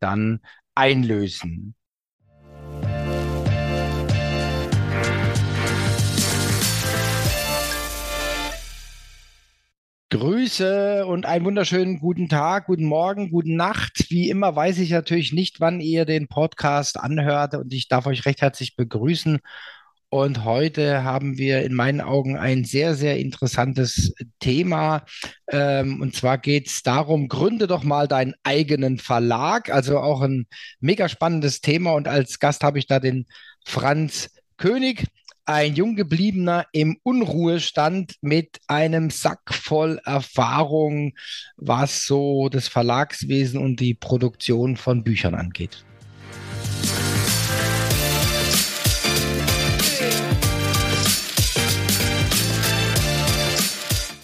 dann 0.00 0.40
einlösen. 0.74 1.74
Grüße 10.10 11.04
und 11.04 11.26
einen 11.26 11.44
wunderschönen 11.44 11.98
guten 11.98 12.28
Tag, 12.28 12.66
guten 12.66 12.84
Morgen, 12.84 13.30
guten 13.30 13.56
Nacht. 13.56 14.08
Wie 14.08 14.30
immer 14.30 14.54
weiß 14.54 14.78
ich 14.78 14.90
natürlich 14.90 15.32
nicht, 15.32 15.60
wann 15.60 15.80
ihr 15.80 16.04
den 16.04 16.28
Podcast 16.28 16.98
anhört 16.98 17.54
und 17.54 17.74
ich 17.74 17.88
darf 17.88 18.06
euch 18.06 18.24
recht 18.24 18.40
herzlich 18.40 18.76
begrüßen. 18.76 19.40
Und 20.08 20.44
heute 20.44 21.02
haben 21.02 21.36
wir 21.36 21.62
in 21.62 21.74
meinen 21.74 22.00
Augen 22.00 22.36
ein 22.36 22.64
sehr, 22.64 22.94
sehr 22.94 23.18
interessantes 23.18 24.14
Thema. 24.38 25.04
Ähm, 25.50 26.00
und 26.00 26.14
zwar 26.14 26.38
geht 26.38 26.68
es 26.68 26.82
darum, 26.82 27.28
gründe 27.28 27.66
doch 27.66 27.82
mal 27.82 28.06
deinen 28.06 28.34
eigenen 28.44 28.98
Verlag. 28.98 29.70
Also 29.70 29.98
auch 29.98 30.20
ein 30.20 30.46
mega 30.80 31.08
spannendes 31.08 31.60
Thema. 31.60 31.92
Und 31.92 32.06
als 32.06 32.38
Gast 32.38 32.62
habe 32.62 32.78
ich 32.78 32.86
da 32.86 33.00
den 33.00 33.26
Franz 33.64 34.30
König 34.56 35.06
ein 35.44 35.74
Junggebliebener 35.74 36.66
im 36.72 36.98
Unruhestand 37.02 38.14
mit 38.20 38.60
einem 38.66 39.10
Sack 39.10 39.54
voll 39.54 40.00
Erfahrung, 40.04 41.14
was 41.56 42.04
so 42.04 42.48
das 42.48 42.68
Verlagswesen 42.68 43.60
und 43.60 43.80
die 43.80 43.94
Produktion 43.94 44.76
von 44.76 45.04
Büchern 45.04 45.34
angeht. 45.34 45.84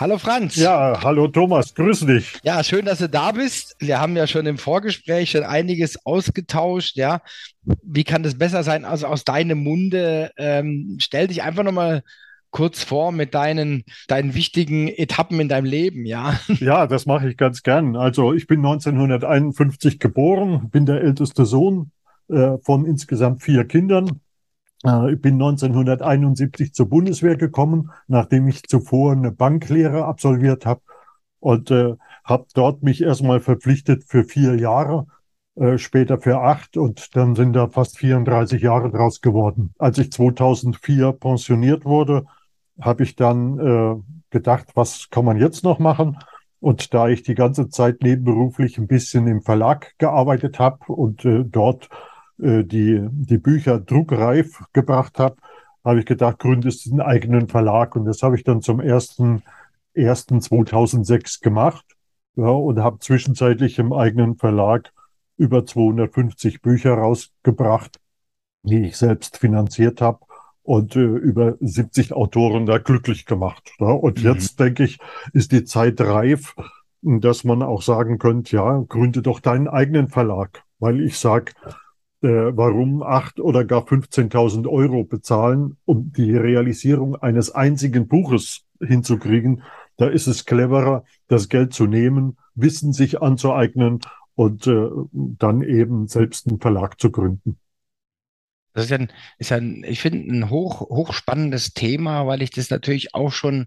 Hallo 0.00 0.16
Franz. 0.16 0.54
Ja, 0.54 1.00
hallo 1.02 1.26
Thomas, 1.26 1.74
grüß 1.74 2.06
dich. 2.06 2.38
Ja, 2.44 2.62
schön, 2.62 2.84
dass 2.84 2.98
du 2.98 3.08
da 3.08 3.32
bist. 3.32 3.74
Wir 3.80 3.98
haben 3.98 4.14
ja 4.16 4.28
schon 4.28 4.46
im 4.46 4.56
Vorgespräch 4.56 5.32
schon 5.32 5.42
einiges 5.42 6.06
ausgetauscht. 6.06 6.96
Ja, 6.96 7.20
wie 7.82 8.04
kann 8.04 8.22
das 8.22 8.38
besser 8.38 8.62
sein? 8.62 8.84
Also 8.84 9.08
aus 9.08 9.24
deinem 9.24 9.58
Munde. 9.58 10.30
Ähm, 10.36 10.98
stell 11.00 11.26
dich 11.26 11.42
einfach 11.42 11.64
nochmal 11.64 12.04
kurz 12.50 12.84
vor 12.84 13.10
mit 13.10 13.34
deinen, 13.34 13.82
deinen 14.06 14.34
wichtigen 14.34 14.86
Etappen 14.86 15.40
in 15.40 15.48
deinem 15.48 15.64
Leben, 15.66 16.06
ja? 16.06 16.38
Ja, 16.60 16.86
das 16.86 17.06
mache 17.06 17.28
ich 17.28 17.36
ganz 17.36 17.64
gern. 17.64 17.96
Also 17.96 18.32
ich 18.32 18.46
bin 18.46 18.58
1951 18.60 19.98
geboren, 19.98 20.70
bin 20.70 20.86
der 20.86 21.00
älteste 21.00 21.44
Sohn 21.44 21.90
äh, 22.28 22.56
von 22.62 22.86
insgesamt 22.86 23.42
vier 23.42 23.64
Kindern. 23.64 24.20
Äh, 24.84 25.14
ich 25.14 25.20
bin 25.20 25.34
1971 25.34 26.72
zur 26.74 26.88
Bundeswehr 26.88 27.36
gekommen, 27.36 27.90
nachdem 28.06 28.48
ich 28.48 28.62
zuvor 28.64 29.12
eine 29.12 29.32
Banklehre 29.32 30.04
absolviert 30.04 30.66
habe 30.66 30.80
und 31.40 31.70
äh, 31.70 31.94
habe 32.24 32.46
dort 32.54 32.82
mich 32.82 33.02
erstmal 33.02 33.40
verpflichtet 33.40 34.04
für 34.04 34.24
vier 34.24 34.56
Jahre, 34.56 35.06
äh, 35.54 35.78
später 35.78 36.18
für 36.18 36.40
acht 36.40 36.76
und 36.76 37.16
dann 37.16 37.34
sind 37.34 37.54
da 37.54 37.68
fast 37.68 37.98
34 37.98 38.62
Jahre 38.62 38.90
draus 38.90 39.20
geworden. 39.20 39.74
Als 39.78 39.98
ich 39.98 40.12
2004 40.12 41.12
pensioniert 41.12 41.84
wurde, 41.84 42.26
habe 42.80 43.02
ich 43.02 43.16
dann 43.16 43.58
äh, 43.58 43.96
gedacht, 44.30 44.68
was 44.74 45.08
kann 45.10 45.24
man 45.24 45.38
jetzt 45.38 45.64
noch 45.64 45.78
machen? 45.78 46.18
Und 46.60 46.92
da 46.92 47.08
ich 47.08 47.22
die 47.22 47.34
ganze 47.34 47.68
Zeit 47.68 48.02
nebenberuflich 48.02 48.78
ein 48.78 48.88
bisschen 48.88 49.26
im 49.28 49.42
Verlag 49.42 49.94
gearbeitet 49.98 50.58
habe 50.58 50.92
und 50.92 51.24
äh, 51.24 51.44
dort 51.44 51.88
äh, 52.40 52.64
die, 52.64 53.06
die 53.10 53.38
Bücher 53.38 53.80
druckreif 53.80 54.64
gebracht 54.72 55.18
habe, 55.18 55.36
habe 55.84 56.00
ich 56.00 56.06
gedacht, 56.06 56.38
gründest 56.38 56.90
einen 56.90 57.00
eigenen 57.00 57.48
Verlag. 57.48 57.96
Und 57.96 58.04
das 58.04 58.22
habe 58.22 58.36
ich 58.36 58.44
dann 58.44 58.62
zum 58.62 58.80
ersten, 58.80 59.42
ersten 59.94 60.40
2006 60.40 61.40
gemacht 61.40 61.84
ja, 62.36 62.48
und 62.48 62.78
habe 62.80 62.98
zwischenzeitlich 62.98 63.78
im 63.78 63.92
eigenen 63.92 64.36
Verlag 64.36 64.92
über 65.36 65.64
250 65.64 66.62
Bücher 66.62 66.94
rausgebracht, 66.94 67.98
die 68.62 68.86
ich 68.86 68.96
selbst 68.96 69.38
finanziert 69.38 70.00
habe 70.00 70.20
und 70.62 70.96
äh, 70.96 71.00
über 71.00 71.56
70 71.60 72.12
Autoren 72.12 72.66
da 72.66 72.78
glücklich 72.78 73.24
gemacht. 73.24 73.72
Ja. 73.78 73.86
Und 73.86 74.18
mhm. 74.18 74.32
jetzt 74.32 74.60
denke 74.60 74.84
ich, 74.84 74.98
ist 75.32 75.52
die 75.52 75.64
Zeit 75.64 76.00
reif, 76.00 76.54
dass 77.00 77.44
man 77.44 77.62
auch 77.62 77.82
sagen 77.82 78.18
könnte, 78.18 78.56
ja, 78.56 78.84
gründe 78.88 79.22
doch 79.22 79.40
deinen 79.40 79.68
eigenen 79.68 80.08
Verlag. 80.08 80.64
Weil 80.80 81.00
ich 81.00 81.18
sage, 81.18 81.52
äh, 82.22 82.28
warum 82.28 83.02
acht 83.02 83.40
oder 83.40 83.64
gar 83.64 83.82
15.000 83.82 84.68
Euro 84.68 85.04
bezahlen, 85.04 85.76
um 85.84 86.12
die 86.12 86.36
Realisierung 86.36 87.16
eines 87.16 87.50
einzigen 87.50 88.08
Buches 88.08 88.64
hinzukriegen. 88.80 89.62
Da 89.96 90.08
ist 90.08 90.26
es 90.26 90.44
cleverer, 90.44 91.04
das 91.28 91.48
Geld 91.48 91.72
zu 91.72 91.86
nehmen, 91.86 92.38
Wissen 92.54 92.92
sich 92.92 93.22
anzueignen 93.22 94.00
und 94.34 94.66
äh, 94.66 94.88
dann 95.12 95.62
eben 95.62 96.08
selbst 96.08 96.48
einen 96.48 96.60
Verlag 96.60 97.00
zu 97.00 97.10
gründen. 97.10 97.58
Das 98.72 98.84
ist 98.84 98.90
ja, 98.90 98.98
ein, 98.98 99.12
ist 99.38 99.52
ein, 99.52 99.84
ich 99.86 100.00
finde, 100.00 100.32
ein 100.32 100.50
hoch, 100.50 100.80
hochspannendes 100.80 101.74
Thema, 101.74 102.26
weil 102.26 102.42
ich 102.42 102.50
das 102.50 102.70
natürlich 102.70 103.14
auch 103.14 103.32
schon 103.32 103.66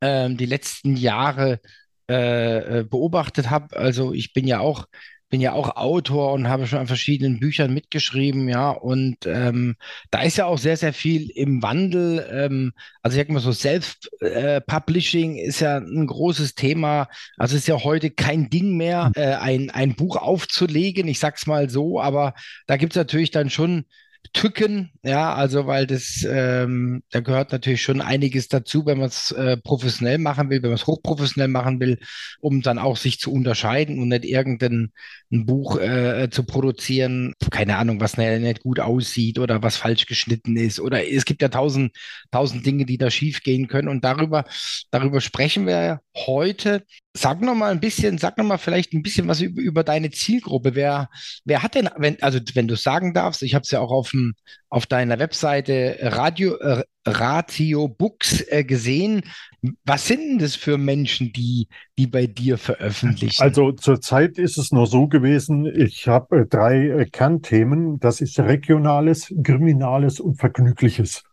ähm, 0.00 0.36
die 0.36 0.46
letzten 0.46 0.96
Jahre 0.96 1.60
äh, 2.08 2.80
äh 2.80 2.84
beobachtet 2.84 3.50
habe. 3.50 3.76
Also 3.76 4.12
ich 4.12 4.32
bin 4.32 4.46
ja 4.46 4.60
auch 4.60 4.86
bin 5.30 5.40
ja 5.40 5.52
auch 5.52 5.76
Autor 5.76 6.32
und 6.32 6.48
habe 6.48 6.66
schon 6.66 6.80
an 6.80 6.88
verschiedenen 6.88 7.38
Büchern 7.38 7.72
mitgeschrieben, 7.72 8.48
ja. 8.48 8.70
Und 8.70 9.26
ähm, 9.26 9.76
da 10.10 10.22
ist 10.22 10.36
ja 10.36 10.46
auch 10.46 10.58
sehr, 10.58 10.76
sehr 10.76 10.92
viel 10.92 11.30
im 11.30 11.62
Wandel. 11.62 12.28
Ähm, 12.30 12.72
also 13.02 13.16
ich 13.16 13.20
sag 13.20 13.32
mal 13.32 13.40
so, 13.40 13.52
Self-Publishing 13.52 15.36
ist 15.36 15.60
ja 15.60 15.78
ein 15.78 16.06
großes 16.06 16.56
Thema. 16.56 17.08
Also 17.38 17.54
es 17.54 17.62
ist 17.62 17.68
ja 17.68 17.82
heute 17.82 18.10
kein 18.10 18.50
Ding 18.50 18.76
mehr, 18.76 19.12
äh, 19.14 19.34
ein, 19.34 19.70
ein 19.70 19.94
Buch 19.94 20.16
aufzulegen. 20.16 21.06
Ich 21.06 21.20
sag's 21.20 21.46
mal 21.46 21.70
so, 21.70 22.00
aber 22.00 22.34
da 22.66 22.76
gibt's 22.76 22.96
natürlich 22.96 23.30
dann 23.30 23.50
schon 23.50 23.84
Tücken, 24.32 24.92
ja, 25.02 25.34
also 25.34 25.66
weil 25.66 25.86
das, 25.86 26.24
ähm, 26.28 27.02
da 27.10 27.20
gehört 27.20 27.50
natürlich 27.50 27.82
schon 27.82 28.00
einiges 28.00 28.46
dazu, 28.46 28.86
wenn 28.86 28.98
man 28.98 29.08
es 29.08 29.32
äh, 29.32 29.56
professionell 29.56 30.18
machen 30.18 30.50
will, 30.50 30.62
wenn 30.62 30.70
man 30.70 30.78
es 30.78 30.86
hochprofessionell 30.86 31.48
machen 31.48 31.80
will, 31.80 31.98
um 32.40 32.62
dann 32.62 32.78
auch 32.78 32.96
sich 32.96 33.18
zu 33.18 33.32
unterscheiden 33.32 34.00
und 34.00 34.08
nicht 34.08 34.24
irgendein 34.24 34.92
ein 35.32 35.46
Buch 35.46 35.78
äh, 35.80 36.28
zu 36.30 36.44
produzieren, 36.44 37.34
keine 37.50 37.76
Ahnung, 37.76 38.00
was 38.00 38.16
nicht, 38.18 38.40
nicht 38.40 38.60
gut 38.62 38.78
aussieht 38.78 39.38
oder 39.38 39.62
was 39.62 39.76
falsch 39.76 40.06
geschnitten 40.06 40.56
ist 40.56 40.80
oder 40.80 41.08
es 41.08 41.24
gibt 41.24 41.42
ja 41.42 41.48
tausend, 41.48 41.96
tausend 42.30 42.64
Dinge, 42.64 42.84
die 42.84 42.98
da 42.98 43.10
schief 43.10 43.42
gehen 43.42 43.66
können 43.66 43.88
und 43.88 44.04
darüber, 44.04 44.44
darüber 44.90 45.20
sprechen 45.20 45.66
wir 45.66 46.00
heute 46.16 46.84
Sag 47.12 47.40
noch 47.40 47.56
mal 47.56 47.72
ein 47.72 47.80
bisschen, 47.80 48.18
sag 48.18 48.38
noch 48.38 48.44
mal 48.44 48.58
vielleicht 48.58 48.92
ein 48.92 49.02
bisschen 49.02 49.26
was 49.26 49.40
über, 49.40 49.60
über 49.60 49.82
deine 49.82 50.10
Zielgruppe. 50.10 50.76
Wer, 50.76 51.10
wer 51.44 51.62
hat 51.62 51.74
denn, 51.74 51.90
wenn, 51.96 52.22
also 52.22 52.38
wenn 52.54 52.68
du 52.68 52.76
sagen 52.76 53.14
darfst, 53.14 53.42
ich 53.42 53.54
habe 53.54 53.62
es 53.62 53.70
ja 53.72 53.80
auch 53.80 53.90
auf, 53.90 54.10
dem, 54.10 54.34
auf 54.68 54.86
deiner 54.86 55.18
Webseite 55.18 55.98
Radio, 56.00 56.56
äh, 56.58 56.84
Ratio 57.06 57.88
Books 57.88 58.44
äh, 58.48 58.64
gesehen. 58.64 59.22
Was 59.84 60.06
sind 60.06 60.20
denn 60.20 60.38
das 60.38 60.54
für 60.54 60.78
Menschen, 60.78 61.32
die, 61.32 61.68
die 61.98 62.06
bei 62.06 62.26
dir 62.26 62.58
veröffentlichen? 62.58 63.42
Also 63.42 63.72
zurzeit 63.72 64.38
ist 64.38 64.56
es 64.56 64.70
nur 64.70 64.86
so 64.86 65.08
gewesen, 65.08 65.66
ich 65.66 66.06
habe 66.08 66.40
äh, 66.40 66.46
drei 66.46 66.88
äh, 66.88 67.06
Kernthemen. 67.06 67.98
Das 68.00 68.20
ist 68.20 68.38
Regionales, 68.38 69.34
Kriminales 69.42 70.20
und 70.20 70.36
Vergnügliches. 70.36 71.24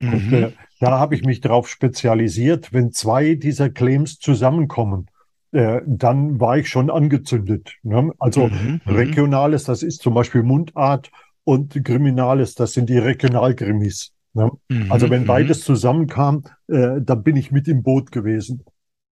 Und 0.00 0.32
äh, 0.32 0.50
Mhm, 0.50 0.52
da 0.78 0.98
habe 0.98 1.14
ich 1.14 1.24
mich 1.24 1.40
darauf 1.40 1.68
spezialisiert. 1.68 2.72
Wenn 2.72 2.92
zwei 2.92 3.34
dieser 3.34 3.70
Claims 3.70 4.18
zusammenkommen, 4.18 5.10
äh, 5.52 5.80
dann 5.86 6.40
war 6.40 6.58
ich 6.58 6.68
schon 6.68 6.90
angezündet. 6.90 7.76
Ne? 7.82 8.12
Also 8.18 8.48
mhm, 8.48 8.80
mhm, 8.84 8.92
Regionales, 8.94 9.64
das 9.64 9.82
ist 9.82 10.02
zum 10.02 10.14
Beispiel 10.14 10.42
Mundart 10.42 11.10
und 11.44 11.84
Kriminales, 11.84 12.54
das 12.54 12.72
sind 12.72 12.88
die 12.88 12.98
Regionalkrimis. 12.98 14.12
Ne? 14.34 14.50
Also 14.90 15.06
mhm, 15.06 15.10
wenn 15.10 15.22
mhm, 15.22 15.26
beides 15.26 15.60
zusammenkam, 15.60 16.44
äh, 16.68 17.00
dann 17.00 17.22
bin 17.22 17.36
ich 17.36 17.52
mit 17.52 17.68
im 17.68 17.82
Boot 17.82 18.12
gewesen. 18.12 18.64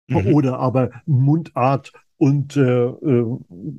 mhm, 0.08 0.34
Oder 0.34 0.58
aber 0.58 0.90
Mundart 1.06 1.93
und 2.17 2.56
äh, 2.56 2.61
äh, 2.61 3.20
äh, 3.20 3.26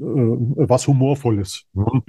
was 0.01 0.88
Humorvolles. 0.88 1.65
Ne? 1.73 2.03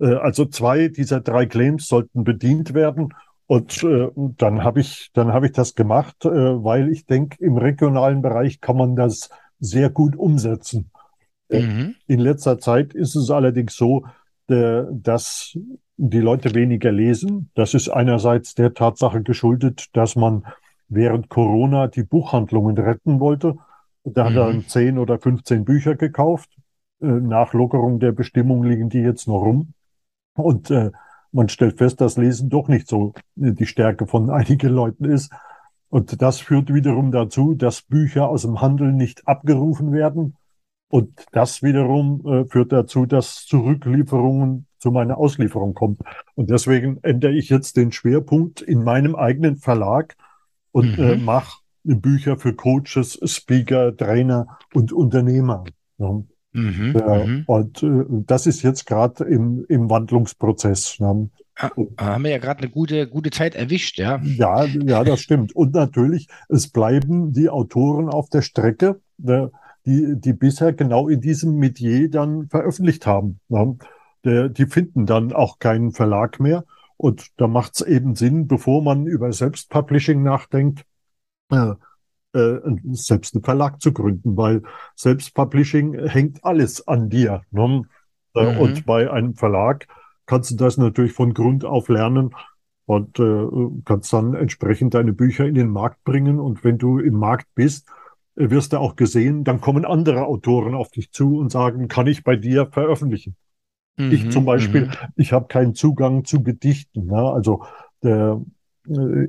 äh, 0.00 0.14
also 0.14 0.46
zwei 0.46 0.88
dieser 0.88 1.20
drei 1.20 1.46
Claims 1.46 1.86
sollten 1.86 2.24
bedient 2.24 2.74
werden. 2.74 3.14
Und 3.50 3.82
äh, 3.82 4.08
dann 4.14 4.62
habe 4.62 4.78
ich, 4.78 5.10
dann 5.12 5.32
habe 5.32 5.46
ich 5.46 5.52
das 5.52 5.74
gemacht, 5.74 6.24
äh, 6.24 6.28
weil 6.30 6.88
ich 6.88 7.06
denke, 7.06 7.44
im 7.44 7.56
regionalen 7.56 8.22
Bereich 8.22 8.60
kann 8.60 8.76
man 8.76 8.94
das 8.94 9.28
sehr 9.58 9.90
gut 9.90 10.14
umsetzen. 10.14 10.92
Äh, 11.48 11.62
mhm, 11.62 11.96
in 12.06 12.20
letzter 12.20 12.60
Zeit 12.60 12.94
ist 12.94 13.16
es 13.16 13.28
allerdings 13.28 13.74
so, 13.74 14.06
äh, 14.46 14.82
dass 14.92 15.58
die 15.96 16.20
Leute 16.20 16.54
weniger 16.54 16.92
lesen. 16.92 17.50
Das 17.56 17.74
ist 17.74 17.88
einerseits 17.88 18.54
der 18.54 18.72
Tatsache 18.72 19.20
geschuldet, 19.20 19.86
dass 19.94 20.14
man 20.14 20.44
während 20.88 21.28
Corona 21.28 21.88
die 21.88 22.04
Buchhandlungen 22.04 22.78
retten 22.78 23.18
wollte. 23.18 23.56
Da 24.04 24.26
hat 24.26 24.36
er 24.36 24.46
mhm, 24.46 24.52
dann 24.52 24.68
10 24.68 24.96
oder 24.96 25.18
15 25.18 25.64
Bücher 25.64 25.96
gekauft. 25.96 26.50
Äh, 27.02 27.06
Nach 27.06 27.52
Lockerung 27.52 27.98
der 27.98 28.12
Bestimmung 28.12 28.62
liegen 28.62 28.90
die 28.90 29.00
jetzt 29.00 29.26
noch 29.26 29.40
rum. 29.40 29.74
Und 30.34 30.70
äh, 30.70 30.92
man 31.32 31.48
stellt 31.48 31.78
fest, 31.78 32.00
dass 32.00 32.16
Lesen 32.16 32.48
doch 32.48 32.68
nicht 32.68 32.88
so 32.88 33.12
äh, 33.40 33.52
die 33.52 33.66
Stärke 33.66 34.06
von 34.06 34.30
einigen 34.30 34.72
Leuten 34.72 35.04
ist. 35.04 35.32
Und 35.88 36.22
das 36.22 36.40
führt 36.40 36.72
wiederum 36.72 37.10
dazu, 37.10 37.54
dass 37.54 37.82
Bücher 37.82 38.28
aus 38.28 38.42
dem 38.42 38.60
Handel 38.60 38.92
nicht 38.92 39.26
abgerufen 39.26 39.92
werden. 39.92 40.36
Und 40.88 41.24
das 41.32 41.62
wiederum 41.62 42.26
äh, 42.26 42.44
führt 42.46 42.72
dazu, 42.72 43.06
dass 43.06 43.46
Zurücklieferungen 43.46 44.66
zu 44.78 44.90
meiner 44.90 45.18
Auslieferung 45.18 45.74
kommen. 45.74 45.98
Und 46.34 46.50
deswegen 46.50 46.98
ändere 47.02 47.32
ich 47.32 47.48
jetzt 47.48 47.76
den 47.76 47.92
Schwerpunkt 47.92 48.60
in 48.60 48.82
meinem 48.82 49.14
eigenen 49.14 49.56
Verlag 49.56 50.16
und 50.72 50.98
äh, 50.98 51.16
mhm, 51.16 51.24
mache 51.24 51.58
Bücher 51.82 52.38
für 52.38 52.54
Coaches, 52.54 53.18
Speaker, 53.24 53.96
Trainer 53.96 54.58
und 54.74 54.92
Unternehmer. 54.92 55.64
Ja. 55.98 56.22
Mhm, 56.52 56.94
Ja, 56.98 57.24
mhm. 57.24 57.44
und 57.46 57.82
äh, 57.82 58.04
das 58.26 58.46
ist 58.46 58.62
jetzt 58.62 58.86
gerade 58.86 59.24
im, 59.24 59.64
im 59.68 59.90
Wandlungsprozess. 59.90 60.98
Ne? 61.00 61.30
Ah, 61.56 61.70
haben 61.98 62.24
wir 62.24 62.30
ja 62.30 62.38
gerade 62.38 62.62
eine 62.62 62.70
gute, 62.70 63.06
gute 63.06 63.30
Zeit 63.30 63.54
erwischt, 63.54 63.98
ja. 63.98 64.20
Ja, 64.22 64.64
ja, 64.64 65.04
das 65.04 65.20
stimmt. 65.20 65.54
Und 65.54 65.74
natürlich, 65.74 66.28
es 66.48 66.68
bleiben 66.68 67.32
die 67.32 67.50
Autoren 67.50 68.08
auf 68.08 68.30
der 68.30 68.40
Strecke, 68.40 69.00
ne, 69.18 69.50
die, 69.84 70.14
die 70.18 70.32
bisher 70.32 70.72
genau 70.72 71.08
in 71.08 71.20
diesem 71.20 71.56
Metier 71.56 72.08
dann 72.10 72.48
veröffentlicht 72.48 73.06
haben. 73.06 73.40
Ne? 73.48 73.76
Der, 74.24 74.48
die 74.48 74.66
finden 74.66 75.06
dann 75.06 75.32
auch 75.32 75.58
keinen 75.58 75.92
Verlag 75.92 76.40
mehr. 76.40 76.64
Und 76.96 77.28
da 77.38 77.46
macht 77.46 77.74
es 77.74 77.86
eben 77.86 78.14
Sinn, 78.14 78.46
bevor 78.46 78.82
man 78.82 79.06
über 79.06 79.32
Selbstpublishing 79.32 80.22
nachdenkt, 80.22 80.84
äh, 81.50 81.72
äh, 82.32 82.58
selbst 82.92 83.34
einen 83.34 83.44
Verlag 83.44 83.80
zu 83.80 83.92
gründen, 83.92 84.36
weil 84.36 84.62
Selbstpublishing 84.96 85.94
hängt 86.08 86.44
alles 86.44 86.86
an 86.88 87.08
dir. 87.10 87.42
Ne? 87.50 87.84
Äh, 88.34 88.40
Mhm, 88.40 88.46
Und 88.46 88.84
bei 88.86 89.10
einem 89.10 89.34
Verlag 89.34 89.86
kannst 90.26 90.50
du 90.52 90.56
das 90.56 90.76
natürlich 90.76 91.12
von 91.12 91.34
Grund 91.34 91.64
auf 91.64 91.88
lernen 91.88 92.30
und 92.86 93.18
äh, 93.20 93.46
kannst 93.84 94.12
dann 94.12 94.34
entsprechend 94.34 94.94
deine 94.94 95.12
Bücher 95.12 95.46
in 95.46 95.54
den 95.54 95.68
Markt 95.70 96.02
bringen. 96.04 96.40
Und 96.40 96.64
wenn 96.64 96.78
du 96.78 96.98
im 96.98 97.14
Markt 97.14 97.46
bist, 97.54 97.88
äh, 98.36 98.50
wirst 98.50 98.72
du 98.72 98.78
auch 98.78 98.96
gesehen, 98.96 99.44
dann 99.44 99.60
kommen 99.60 99.84
andere 99.84 100.26
Autoren 100.26 100.74
auf 100.74 100.90
dich 100.90 101.12
zu 101.12 101.38
und 101.38 101.50
sagen, 101.52 101.88
kann 101.88 102.06
ich 102.06 102.24
bei 102.24 102.36
dir 102.36 102.66
veröffentlichen? 102.66 103.36
Ich 104.08 104.28
zum 104.28 104.44
mhm, 104.44 104.46
Beispiel, 104.46 104.88
mhm, 104.88 105.10
ich 105.16 105.32
habe 105.32 105.46
keinen 105.48 105.74
Zugang 105.74 106.24
zu 106.24 106.42
Gedichten. 106.42 107.06
Ne? 107.06 107.16
Also 107.18 107.64
der, 108.02 108.40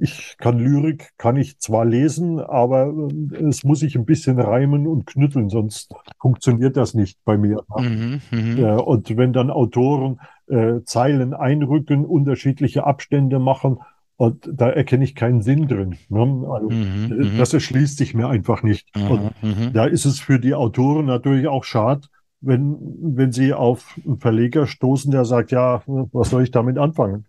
ich 0.01 0.35
kann 0.39 0.57
Lyrik, 0.57 1.11
kann 1.17 1.35
ich 1.35 1.59
zwar 1.59 1.85
lesen, 1.85 2.39
aber 2.39 2.87
äh, 2.87 3.43
es 3.43 3.63
muss 3.63 3.79
sich 3.79 3.95
ein 3.95 4.05
bisschen 4.05 4.39
reimen 4.39 4.87
und 4.87 5.05
knütteln, 5.05 5.49
sonst 5.49 5.93
funktioniert 6.19 6.77
das 6.77 6.93
nicht 6.93 7.19
bei 7.25 7.37
mir. 7.37 7.63
Ne? 7.77 8.21
mhm, 8.31 8.55
mhm, 8.55 8.63
und 8.79 9.17
wenn 9.17 9.33
dann 9.33 9.51
Autoren 9.51 10.19
äh, 10.47 10.81
Zeilen 10.83 11.33
einrücken, 11.33 12.05
unterschiedliche 12.05 12.85
Abstände 12.85 13.39
machen, 13.39 13.79
und 14.17 14.47
da 14.53 14.69
erkenne 14.69 15.03
ich 15.03 15.15
keinen 15.15 15.41
Sinn 15.41 15.67
drin. 15.67 15.97
Ne? 16.09 16.47
Also, 16.47 16.69
mhm, 16.69 17.11
äh, 17.11 17.25
mhm, 17.25 17.37
das 17.37 17.53
erschließt 17.53 17.97
sich 17.97 18.13
mir 18.13 18.29
einfach 18.29 18.61
nicht. 18.61 18.95
Und 18.95 19.31
mhm, 19.41 19.73
da 19.73 19.85
ist 19.85 20.05
es 20.05 20.19
für 20.19 20.39
die 20.39 20.53
Autoren 20.53 21.07
natürlich 21.07 21.47
auch 21.47 21.63
schade, 21.63 22.01
wenn, 22.39 22.77
wenn 23.01 23.31
sie 23.31 23.53
auf 23.53 23.99
einen 24.05 24.19
Verleger 24.19 24.67
stoßen, 24.67 25.11
der 25.11 25.25
sagt, 25.25 25.51
ja, 25.51 25.81
was 25.85 26.29
soll 26.29 26.43
ich 26.43 26.51
damit 26.51 26.77
anfangen? 26.77 27.25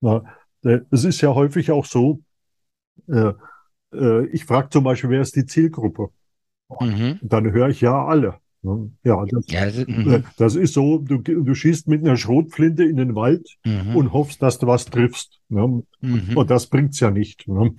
Na, 0.00 0.18
äh, 0.18 0.22
es 0.90 1.04
ist 1.04 1.20
ja 1.20 1.34
häufig 1.34 1.70
auch 1.70 1.84
so, 1.84 2.20
äh, 3.08 3.32
äh, 3.92 4.26
ich 4.26 4.44
frage 4.44 4.68
zum 4.70 4.84
Beispiel, 4.84 5.10
wer 5.10 5.20
ist 5.20 5.36
die 5.36 5.46
Zielgruppe? 5.46 6.10
mhm. 6.80 7.18
Dann 7.22 7.52
höre 7.52 7.68
ich 7.68 7.80
ja 7.80 8.04
alle. 8.04 8.38
Ne? 8.62 8.90
Ja, 9.04 9.24
das, 9.24 9.44
Ja, 9.48 9.64
das, 9.66 9.78
äh, 9.78 9.84
mhm, 9.86 10.24
das 10.36 10.56
ist 10.56 10.74
so, 10.74 10.98
du, 10.98 11.18
du 11.18 11.54
schießt 11.54 11.88
mit 11.88 12.02
einer 12.02 12.16
Schrotflinte 12.16 12.84
in 12.84 12.96
den 12.96 13.14
Wald 13.14 13.56
mhm, 13.64 13.94
und 13.96 14.12
hoffst, 14.12 14.42
dass 14.42 14.58
du 14.58 14.66
was 14.66 14.86
triffst. 14.86 15.40
Ne? 15.48 15.82
mhm, 16.00 16.36
Und 16.36 16.50
das 16.50 16.66
bringt's 16.66 17.00
ja 17.00 17.10
nicht. 17.10 17.46
Ne? 17.46 17.76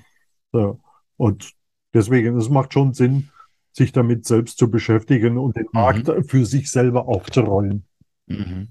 Und 1.17 1.51
deswegen, 1.93 2.37
es 2.37 2.49
macht 2.49 2.73
schon 2.73 2.93
Sinn, 2.93 3.29
sich 3.73 3.91
damit 3.91 4.25
selbst 4.25 4.57
zu 4.57 4.71
beschäftigen 4.71 5.37
und 5.37 5.55
den 5.55 5.67
Markt 5.71 6.07
mhm, 6.07 6.23
für 6.23 6.45
sich 6.45 6.71
selber 6.71 7.07
aufzurollen. 7.07 7.85
mhm. 8.27 8.69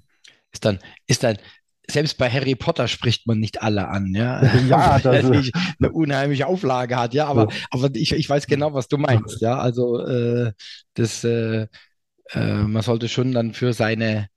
Ist 0.52 0.64
dann, 0.64 0.78
ist 1.06 1.22
dann, 1.22 1.36
selbst 1.90 2.18
bei 2.18 2.30
Harry 2.30 2.54
Potter 2.56 2.88
spricht 2.88 3.26
man 3.26 3.38
nicht 3.38 3.62
alle 3.62 3.88
an, 3.88 4.14
ja, 4.14 4.42
Ja, 4.68 4.98
das, 5.02 5.22
natürlich 5.22 5.52
eine 5.80 5.92
unheimliche 5.92 6.46
Auflage 6.46 6.96
hat, 6.96 7.14
ja, 7.14 7.26
aber, 7.26 7.48
aber 7.70 7.90
ich, 7.94 8.12
ich 8.12 8.28
weiß 8.28 8.46
genau, 8.46 8.74
was 8.74 8.88
du 8.88 8.98
meinst, 8.98 9.40
ja, 9.40 9.58
also 9.58 10.00
äh, 10.06 10.52
das, 10.94 11.24
äh, 11.24 11.66
äh, 12.32 12.54
man 12.64 12.82
sollte 12.82 13.08
schon 13.08 13.32
dann 13.32 13.54
für 13.54 13.72
seine, 13.72 14.28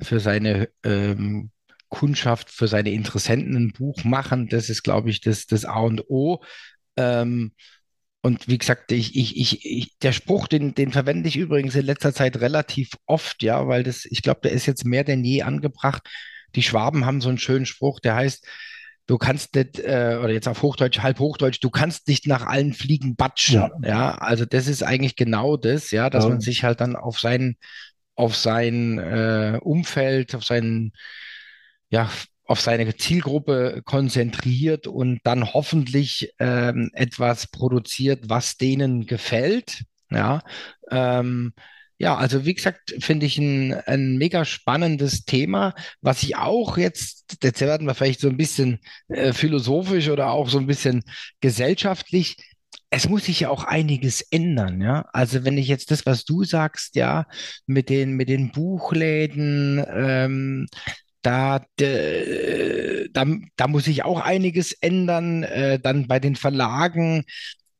für 0.00 0.20
seine 0.20 0.68
ähm, 0.84 1.50
Kundschaft, 1.88 2.50
für 2.50 2.68
seine 2.68 2.90
Interessenten 2.92 3.56
ein 3.56 3.72
Buch 3.72 4.04
machen, 4.04 4.48
das 4.48 4.70
ist, 4.70 4.82
glaube 4.82 5.10
ich, 5.10 5.20
das, 5.20 5.46
das 5.46 5.64
A 5.64 5.80
und 5.80 6.10
O. 6.10 6.42
Ähm, 6.96 7.52
Und 8.22 8.48
wie 8.48 8.58
gesagt, 8.58 8.92
ich, 8.92 9.16
ich, 9.16 9.36
ich, 9.38 9.64
ich, 9.64 9.98
der 10.00 10.12
Spruch, 10.12 10.48
den, 10.48 10.74
den 10.74 10.92
verwende 10.92 11.28
ich 11.28 11.36
übrigens 11.36 11.74
in 11.76 11.86
letzter 11.86 12.12
Zeit 12.12 12.40
relativ 12.40 12.90
oft, 13.06 13.42
ja, 13.42 13.66
weil 13.68 13.84
das, 13.84 14.04
ich 14.06 14.22
glaube, 14.22 14.40
der 14.42 14.52
ist 14.52 14.66
jetzt 14.66 14.84
mehr 14.84 15.04
denn 15.04 15.24
je 15.24 15.42
angebracht. 15.42 16.02
Die 16.54 16.62
Schwaben 16.62 17.04
haben 17.04 17.20
so 17.20 17.28
einen 17.28 17.38
schönen 17.38 17.66
Spruch, 17.66 18.00
der 18.00 18.14
heißt, 18.14 18.46
du 19.06 19.18
kannst 19.18 19.54
nicht, 19.54 19.78
äh, 19.78 20.18
oder 20.22 20.32
jetzt 20.32 20.48
auf 20.48 20.62
Hochdeutsch, 20.62 21.00
halb 21.00 21.18
Hochdeutsch, 21.18 21.58
du 21.60 21.70
kannst 21.70 22.08
nicht 22.08 22.26
nach 22.26 22.46
allen 22.46 22.74
Fliegen 22.74 23.16
batschen, 23.16 23.70
ja, 23.82 23.88
ja. 23.88 24.14
Also 24.16 24.44
das 24.44 24.66
ist 24.66 24.82
eigentlich 24.82 25.16
genau 25.16 25.56
das, 25.56 25.90
ja, 25.90 26.10
dass 26.10 26.24
man 26.24 26.34
ja, 26.34 26.40
sich 26.40 26.64
halt 26.64 26.80
dann 26.80 26.96
auf 26.96 27.18
sein, 27.18 27.56
auf 28.14 28.36
sein 28.36 28.98
äh, 28.98 29.58
Umfeld, 29.62 30.34
auf 30.34 30.44
seinen 30.44 30.92
ja, 31.90 32.10
auf 32.48 32.60
seine 32.62 32.96
Zielgruppe 32.96 33.82
konzentriert 33.84 34.86
und 34.86 35.20
dann 35.24 35.52
hoffentlich 35.52 36.32
ähm, 36.38 36.90
etwas 36.94 37.46
produziert, 37.46 38.30
was 38.30 38.56
denen 38.56 39.06
gefällt. 39.06 39.84
Ja, 40.10 40.40
ähm, 40.90 41.52
ja, 41.98 42.16
also 42.16 42.44
wie 42.44 42.54
gesagt, 42.54 42.94
finde 43.00 43.26
ich 43.26 43.38
ein, 43.38 43.72
ein 43.74 44.16
mega 44.18 44.44
spannendes 44.44 45.24
Thema, 45.24 45.74
was 46.00 46.22
ich 46.22 46.36
auch 46.36 46.78
jetzt, 46.78 47.24
jetzt 47.42 47.60
werden 47.60 47.86
wir 47.86 47.94
vielleicht 47.94 48.20
so 48.20 48.28
ein 48.28 48.36
bisschen 48.36 48.78
äh, 49.08 49.32
philosophisch 49.32 50.08
oder 50.08 50.30
auch 50.30 50.48
so 50.48 50.58
ein 50.58 50.66
bisschen 50.66 51.02
gesellschaftlich. 51.40 52.36
Es 52.90 53.08
muss 53.08 53.24
sich 53.24 53.40
ja 53.40 53.50
auch 53.50 53.64
einiges 53.64 54.22
ändern, 54.30 54.80
ja. 54.80 55.06
Also 55.12 55.44
wenn 55.44 55.58
ich 55.58 55.68
jetzt 55.68 55.90
das, 55.90 56.06
was 56.06 56.24
du 56.24 56.44
sagst, 56.44 56.94
ja, 56.96 57.26
mit 57.66 57.88
den, 57.90 58.12
mit 58.14 58.28
den 58.28 58.52
Buchläden, 58.52 59.84
ähm, 59.92 60.66
da, 61.22 61.60
d- 61.80 63.08
da, 63.12 63.26
da 63.56 63.66
muss 63.68 63.84
sich 63.84 64.04
auch 64.04 64.20
einiges 64.20 64.72
ändern. 64.72 65.42
Äh, 65.42 65.78
dann 65.80 66.06
bei 66.06 66.20
den 66.20 66.36
Verlagen. 66.36 67.24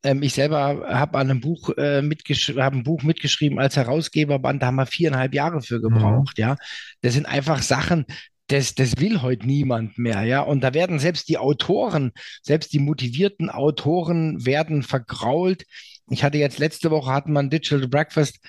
Ähm, 0.03 0.23
ich 0.23 0.33
selber 0.33 0.85
habe 0.87 1.17
an 1.17 1.29
einem 1.29 1.41
Buch, 1.41 1.71
äh, 1.77 2.01
mitgesch 2.01 2.53
hab 2.55 2.73
ein 2.73 2.83
Buch 2.83 3.03
mitgeschrieben 3.03 3.59
als 3.59 3.75
Herausgeberband, 3.75 4.61
da 4.61 4.67
haben 4.67 4.75
wir 4.75 4.85
viereinhalb 4.85 5.33
Jahre 5.33 5.61
für 5.61 5.81
gebraucht, 5.81 6.37
mhm. 6.37 6.41
ja. 6.41 6.55
Das 7.01 7.13
sind 7.13 7.25
einfach 7.25 7.61
Sachen, 7.61 8.05
das, 8.47 8.75
das 8.75 8.97
will 8.97 9.21
heute 9.21 9.45
niemand 9.45 9.97
mehr, 9.97 10.23
ja. 10.23 10.41
Und 10.41 10.61
da 10.61 10.73
werden 10.73 10.99
selbst 10.99 11.27
die 11.29 11.37
Autoren, 11.37 12.11
selbst 12.41 12.73
die 12.73 12.79
motivierten 12.79 13.49
Autoren 13.49 14.45
werden 14.45 14.83
vergrault. 14.83 15.65
Ich 16.09 16.23
hatte 16.23 16.37
jetzt 16.37 16.59
letzte 16.59 16.91
Woche 16.91 17.11
hatten 17.11 17.33
wir 17.33 17.39
ein 17.39 17.49
Digital 17.49 17.87
Breakfast, 17.87 18.39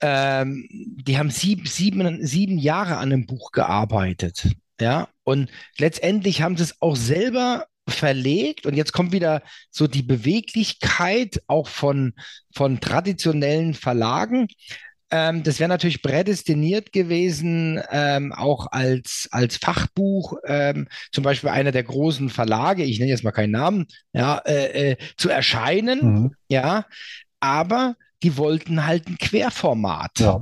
ähm, 0.00 0.68
die 0.70 1.18
haben 1.18 1.30
sieben, 1.30 1.66
sieben, 1.66 2.24
sieben 2.26 2.58
Jahre 2.58 2.96
an 2.98 3.12
einem 3.12 3.26
Buch 3.26 3.52
gearbeitet, 3.52 4.48
ja. 4.80 5.08
Und 5.22 5.50
letztendlich 5.78 6.42
haben 6.42 6.56
sie 6.56 6.64
es 6.64 6.82
auch 6.82 6.96
selber 6.96 7.66
verlegt 7.90 8.66
und 8.66 8.74
jetzt 8.74 8.92
kommt 8.92 9.12
wieder 9.12 9.42
so 9.70 9.86
die 9.86 10.02
Beweglichkeit 10.02 11.42
auch 11.46 11.68
von, 11.68 12.14
von 12.54 12.80
traditionellen 12.80 13.74
Verlagen. 13.74 14.48
Ähm, 15.10 15.42
das 15.42 15.58
wäre 15.58 15.68
natürlich 15.68 16.02
prädestiniert 16.02 16.92
gewesen, 16.92 17.80
ähm, 17.90 18.32
auch 18.32 18.66
als, 18.70 19.28
als 19.30 19.56
Fachbuch, 19.56 20.34
ähm, 20.46 20.88
zum 21.12 21.24
Beispiel 21.24 21.48
einer 21.48 21.72
der 21.72 21.84
großen 21.84 22.28
Verlage, 22.28 22.84
ich 22.84 22.98
nenne 22.98 23.10
jetzt 23.10 23.24
mal 23.24 23.32
keinen 23.32 23.52
Namen, 23.52 23.86
ja, 24.12 24.38
äh, 24.38 24.90
äh, 24.90 24.96
zu 25.16 25.30
erscheinen, 25.30 26.00
mhm. 26.02 26.34
ja, 26.48 26.84
aber 27.40 27.96
die 28.22 28.36
wollten 28.36 28.84
halt 28.86 29.06
ein 29.08 29.16
Querformat. 29.18 30.18
Ja. 30.18 30.40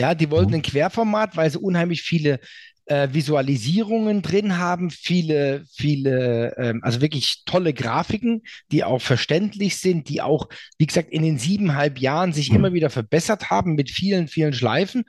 Ja, 0.00 0.14
die 0.14 0.30
wollten 0.30 0.50
mhm. 0.50 0.56
ein 0.56 0.62
Querformat, 0.62 1.36
weil 1.36 1.50
sie 1.50 1.58
unheimlich 1.58 2.02
viele 2.02 2.40
äh, 2.88 3.08
Visualisierungen 3.12 4.22
drin 4.22 4.58
haben, 4.58 4.90
viele, 4.90 5.64
viele, 5.70 6.54
ähm, 6.56 6.80
also 6.82 7.00
wirklich 7.00 7.42
tolle 7.44 7.72
Grafiken, 7.72 8.42
die 8.72 8.84
auch 8.84 9.00
verständlich 9.00 9.76
sind, 9.76 10.08
die 10.08 10.22
auch, 10.22 10.48
wie 10.78 10.86
gesagt, 10.86 11.10
in 11.10 11.22
den 11.22 11.38
siebeneinhalb 11.38 11.98
Jahren 11.98 12.32
sich 12.32 12.50
mhm. 12.50 12.56
immer 12.56 12.72
wieder 12.72 12.90
verbessert 12.90 13.50
haben 13.50 13.74
mit 13.74 13.90
vielen, 13.90 14.28
vielen 14.28 14.52
Schleifen. 14.52 15.04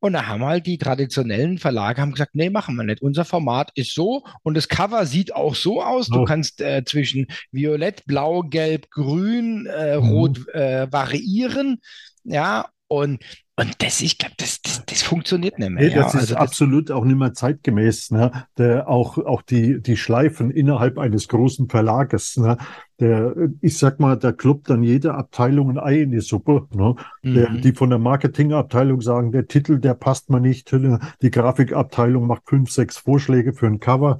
Und 0.00 0.12
da 0.14 0.26
haben 0.26 0.44
halt 0.44 0.66
die 0.66 0.78
traditionellen 0.78 1.58
Verlage 1.58 2.00
haben 2.00 2.12
gesagt, 2.12 2.34
nee, 2.34 2.50
machen 2.50 2.76
wir 2.76 2.84
nicht. 2.84 3.02
Unser 3.02 3.24
Format 3.24 3.70
ist 3.74 3.94
so 3.94 4.24
und 4.42 4.54
das 4.54 4.68
Cover 4.68 5.06
sieht 5.06 5.34
auch 5.34 5.54
so 5.54 5.82
aus. 5.82 6.08
Du 6.08 6.24
kannst 6.24 6.60
äh, 6.60 6.84
zwischen 6.84 7.26
Violett, 7.50 8.04
Blau, 8.06 8.42
Gelb, 8.42 8.90
Grün, 8.90 9.66
äh, 9.66 9.98
mhm. 9.98 10.08
Rot 10.08 10.48
äh, 10.48 10.90
variieren. 10.90 11.80
Ja, 12.24 12.68
und 12.88 13.22
und 13.56 13.82
das, 13.82 14.00
ich 14.00 14.18
glaube, 14.18 14.34
das, 14.36 14.60
das, 14.62 14.82
das 14.84 15.02
funktioniert 15.02 15.60
nicht 15.60 15.70
mehr. 15.70 15.84
Nee, 15.84 15.94
das 15.94 16.12
ja. 16.12 16.18
ist 16.18 16.32
also 16.32 16.36
absolut 16.36 16.90
auch 16.90 17.04
nicht 17.04 17.18
mehr 17.18 17.34
zeitgemäß. 17.34 18.10
Ne? 18.10 18.32
Der, 18.58 18.88
auch 18.88 19.16
auch 19.18 19.42
die, 19.42 19.80
die 19.80 19.96
Schleifen 19.96 20.50
innerhalb 20.50 20.98
eines 20.98 21.28
großen 21.28 21.68
Verlages. 21.68 22.36
Ne? 22.36 22.56
Der, 22.98 23.32
ich 23.60 23.78
sag 23.78 24.00
mal, 24.00 24.16
da 24.16 24.32
kloppt 24.32 24.70
dann 24.70 24.82
jede 24.82 25.14
Abteilung 25.14 25.70
ein 25.70 25.78
Ei 25.78 26.02
in 26.02 26.10
die 26.10 26.20
Suppe. 26.20 26.66
Ne? 26.74 26.96
Mhm. 27.22 27.34
Der, 27.34 27.50
die 27.50 27.72
von 27.72 27.90
der 27.90 28.00
Marketingabteilung 28.00 29.00
sagen, 29.00 29.30
der 29.30 29.46
Titel, 29.46 29.78
der 29.78 29.94
passt 29.94 30.30
mir 30.30 30.40
nicht. 30.40 30.74
Die 31.22 31.30
Grafikabteilung 31.30 32.26
macht 32.26 32.42
fünf, 32.48 32.72
sechs 32.72 32.98
Vorschläge 32.98 33.52
für 33.52 33.66
ein 33.66 33.78
Cover. 33.78 34.18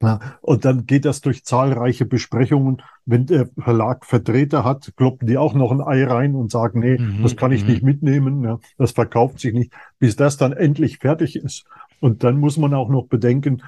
Ja, 0.00 0.20
und 0.42 0.64
dann 0.64 0.86
geht 0.86 1.04
das 1.04 1.20
durch 1.22 1.44
zahlreiche 1.44 2.06
Besprechungen. 2.06 2.82
Wenn 3.04 3.26
der 3.26 3.48
Verlag 3.58 4.06
Vertreter 4.06 4.64
hat, 4.64 4.92
kloppen 4.96 5.26
die 5.26 5.36
auch 5.36 5.54
noch 5.54 5.72
ein 5.72 5.80
Ei 5.80 6.04
rein 6.04 6.36
und 6.36 6.52
sagen, 6.52 6.78
nee, 6.78 6.98
mhm, 6.98 7.22
das 7.22 7.34
kann 7.34 7.50
ich 7.50 7.64
mhm. 7.64 7.70
nicht 7.70 7.82
mitnehmen, 7.82 8.44
ja, 8.44 8.60
das 8.76 8.92
verkauft 8.92 9.40
sich 9.40 9.52
nicht, 9.52 9.72
bis 9.98 10.14
das 10.14 10.36
dann 10.36 10.52
endlich 10.52 10.98
fertig 10.98 11.34
ist. 11.34 11.64
Und 12.00 12.22
dann 12.22 12.38
muss 12.38 12.58
man 12.58 12.74
auch 12.74 12.88
noch 12.88 13.06
bedenken, 13.06 13.62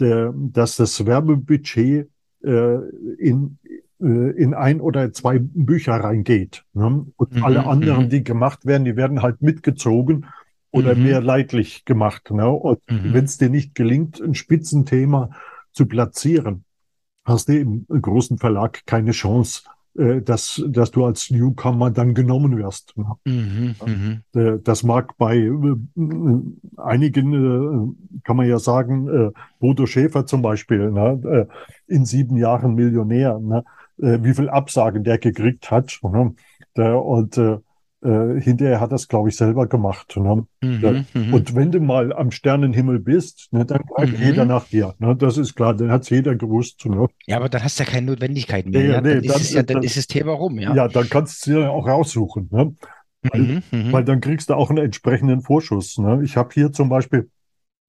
der, 0.00 0.34
dass 0.34 0.76
das 0.76 1.06
Werbebudget 1.06 2.08
äh, 2.42 2.78
in, 3.18 3.58
äh, 4.00 4.30
in 4.30 4.54
ein 4.54 4.80
oder 4.80 5.12
zwei 5.12 5.38
Bücher 5.38 5.94
reingeht. 5.94 6.64
Ne? 6.74 7.06
Und 7.16 7.34
mhm, 7.34 7.44
alle 7.44 7.66
anderen, 7.66 8.06
mhm. 8.06 8.10
die 8.10 8.24
gemacht 8.24 8.66
werden, 8.66 8.84
die 8.84 8.96
werden 8.96 9.22
halt 9.22 9.40
mitgezogen 9.40 10.26
oder 10.72 10.94
mhm. 10.96 11.04
mehr 11.04 11.20
leidlich 11.20 11.84
gemacht. 11.84 12.30
Ne? 12.30 12.48
Und 12.48 12.80
mhm. 12.90 13.14
wenn 13.14 13.24
es 13.24 13.38
dir 13.38 13.50
nicht 13.50 13.74
gelingt, 13.74 14.20
ein 14.20 14.34
Spitzenthema 14.34 15.30
zu 15.76 15.86
platzieren, 15.86 16.64
hast 17.24 17.48
du 17.48 17.58
im 17.58 17.86
großen 17.88 18.38
Verlag 18.38 18.84
keine 18.86 19.10
Chance, 19.12 19.62
äh, 19.98 20.22
dass, 20.22 20.62
dass 20.68 20.90
du 20.90 21.04
als 21.04 21.30
Newcomer 21.30 21.90
dann 21.90 22.14
genommen 22.14 22.56
wirst. 22.56 22.94
Mhm, 23.24 23.74
mhm. 23.84 24.22
Äh, 24.34 24.58
das 24.62 24.82
mag 24.82 25.16
bei 25.18 25.36
äh, 25.36 25.76
einigen, 26.76 27.96
kann 28.24 28.36
man 28.36 28.48
ja 28.48 28.58
sagen, 28.58 29.32
Bodo 29.60 29.86
Schäfer 29.86 30.26
zum 30.26 30.42
Beispiel, 30.42 30.90
ne, 30.90 31.48
in 31.86 32.04
sieben 32.04 32.36
Jahren 32.36 32.74
Millionär, 32.74 33.38
ne, 33.38 33.64
wie 33.98 34.34
viel 34.34 34.48
Absagen 34.48 35.04
der 35.04 35.18
gekriegt 35.18 35.70
hat. 35.70 36.00
Ne, 36.74 36.98
und 36.98 37.40
äh, 38.02 38.40
hinterher 38.40 38.80
hat 38.80 38.92
es, 38.92 39.08
glaube 39.08 39.30
ich, 39.30 39.36
selber 39.36 39.66
gemacht. 39.66 40.16
Ne? 40.16 40.46
Mhm, 40.60 40.80
ja. 40.82 41.04
Mhm. 41.20 41.34
Und 41.34 41.54
wenn 41.54 41.72
du 41.72 41.80
mal 41.80 42.12
am 42.12 42.30
Sternenhimmel 42.30 43.00
bist, 43.00 43.48
ne, 43.52 43.64
dann 43.64 43.82
greift 43.82 44.18
mhm. 44.18 44.24
jeder 44.24 44.44
nach 44.44 44.68
dir. 44.68 44.94
Ne? 44.98 45.16
Das 45.16 45.38
ist 45.38 45.54
klar, 45.54 45.74
dann 45.74 45.90
hat 45.90 46.02
es 46.02 46.10
jeder 46.10 46.34
gewusst. 46.34 46.84
Ne? 46.84 47.06
Ja, 47.26 47.38
aber 47.38 47.48
dann 47.48 47.62
hast 47.64 47.78
du 47.78 47.84
ja 47.84 47.90
keine 47.90 48.06
Notwendigkeit 48.06 48.66
mehr. 48.66 48.82
Nee, 48.82 48.88
ja? 48.88 49.00
Nee, 49.00 49.26
dann, 49.26 49.36
ist 49.36 49.42
es 49.42 49.52
ja, 49.54 49.62
dann, 49.62 49.76
dann 49.76 49.82
ist 49.82 49.96
das 49.96 50.06
Thema 50.06 50.32
rum. 50.32 50.58
Ja, 50.58 50.74
ja 50.74 50.88
dann 50.88 51.08
kannst 51.08 51.46
du 51.46 51.52
es 51.52 51.58
dir 51.58 51.70
auch 51.70 51.86
raussuchen. 51.86 52.48
Ne? 52.52 52.74
Weil, 53.22 53.40
mhm, 53.40 53.62
mhm, 53.70 53.92
weil, 53.92 54.04
dann 54.04 54.20
kriegst 54.20 54.50
du 54.50 54.54
auch 54.54 54.70
einen 54.70 54.84
entsprechenden 54.84 55.40
Vorschuss. 55.40 55.98
Ne? 55.98 56.20
Ich 56.22 56.36
habe 56.36 56.50
hier 56.52 56.72
zum 56.72 56.88
Beispiel 56.88 57.30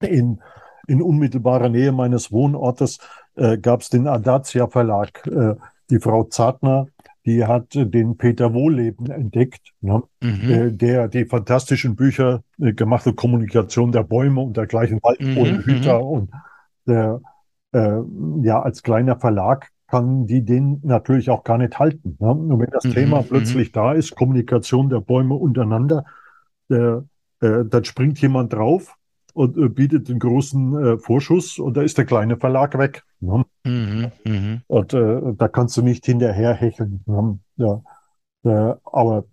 in, 0.01 0.41
in 0.87 1.01
unmittelbarer 1.01 1.69
Nähe 1.69 1.91
meines 1.91 2.31
Wohnortes 2.31 2.99
äh, 3.35 3.57
gab 3.57 3.81
es 3.81 3.89
den 3.89 4.07
Adacia 4.07 4.67
Verlag. 4.67 5.27
Äh, 5.27 5.55
die 5.89 5.99
Frau 5.99 6.23
Zartner 6.23 6.87
die 7.27 7.45
hat 7.45 7.73
den 7.75 8.15
Peter 8.17 8.53
Wohlleben 8.53 9.11
entdeckt, 9.11 9.73
ne? 9.81 10.01
mhm. 10.23 10.47
der, 10.47 10.71
der, 10.71 11.07
die 11.09 11.25
fantastischen 11.25 11.97
Bücher 11.97 12.41
äh, 12.59 12.71
gemachte 12.71 13.13
Kommunikation 13.13 13.91
der 13.91 14.03
Bäume 14.03 14.39
und 14.39 14.55
dergleichen 14.55 14.99
Wald 15.03 15.19
mhm. 15.19 15.37
ohne 15.37 15.65
Hüter 15.65 15.99
mhm. 15.99 16.05
und 16.05 16.31
der, 16.87 17.19
äh, 17.73 17.99
ja, 18.43 18.61
als 18.61 18.81
kleiner 18.81 19.19
Verlag 19.19 19.69
kann 19.87 20.25
die 20.25 20.43
den 20.43 20.79
natürlich 20.83 21.29
auch 21.29 21.43
gar 21.43 21.57
nicht 21.57 21.77
halten. 21.79 22.17
Ne? 22.19 22.29
Und 22.29 22.59
wenn 22.59 22.69
das 22.69 22.85
mhm. 22.85 22.93
Thema 22.93 23.21
mhm. 23.21 23.25
plötzlich 23.27 23.73
da 23.73 23.91
ist, 23.91 24.15
Kommunikation 24.15 24.89
der 24.89 25.01
Bäume 25.01 25.35
untereinander, 25.35 26.05
äh, 26.69 26.75
äh, 27.41 27.65
dann 27.65 27.83
springt 27.83 28.21
jemand 28.21 28.53
drauf 28.53 28.95
und 29.33 29.57
äh, 29.57 29.67
bietet 29.67 30.07
den 30.07 30.19
großen 30.19 30.83
äh, 30.83 30.97
Vorschuss 30.97 31.59
und 31.59 31.75
da 31.75 31.81
ist 31.81 31.97
der 31.97 32.05
kleine 32.05 32.37
Verlag 32.37 32.77
weg. 32.77 33.03
Ne? 33.19 33.43
Mhm, 33.67 34.11
mh. 34.23 34.61
Und 34.67 34.93
äh, 34.93 35.33
da 35.35 35.47
kannst 35.47 35.75
du 35.77 35.81
nicht 35.81 36.05
hinterher 36.05 36.53
hecheln. 36.53 37.01
Ne? 37.05 37.39
Ja. 37.57 37.81
Äh, 38.43 38.75
aber 38.85 39.19
äh, 39.19 39.23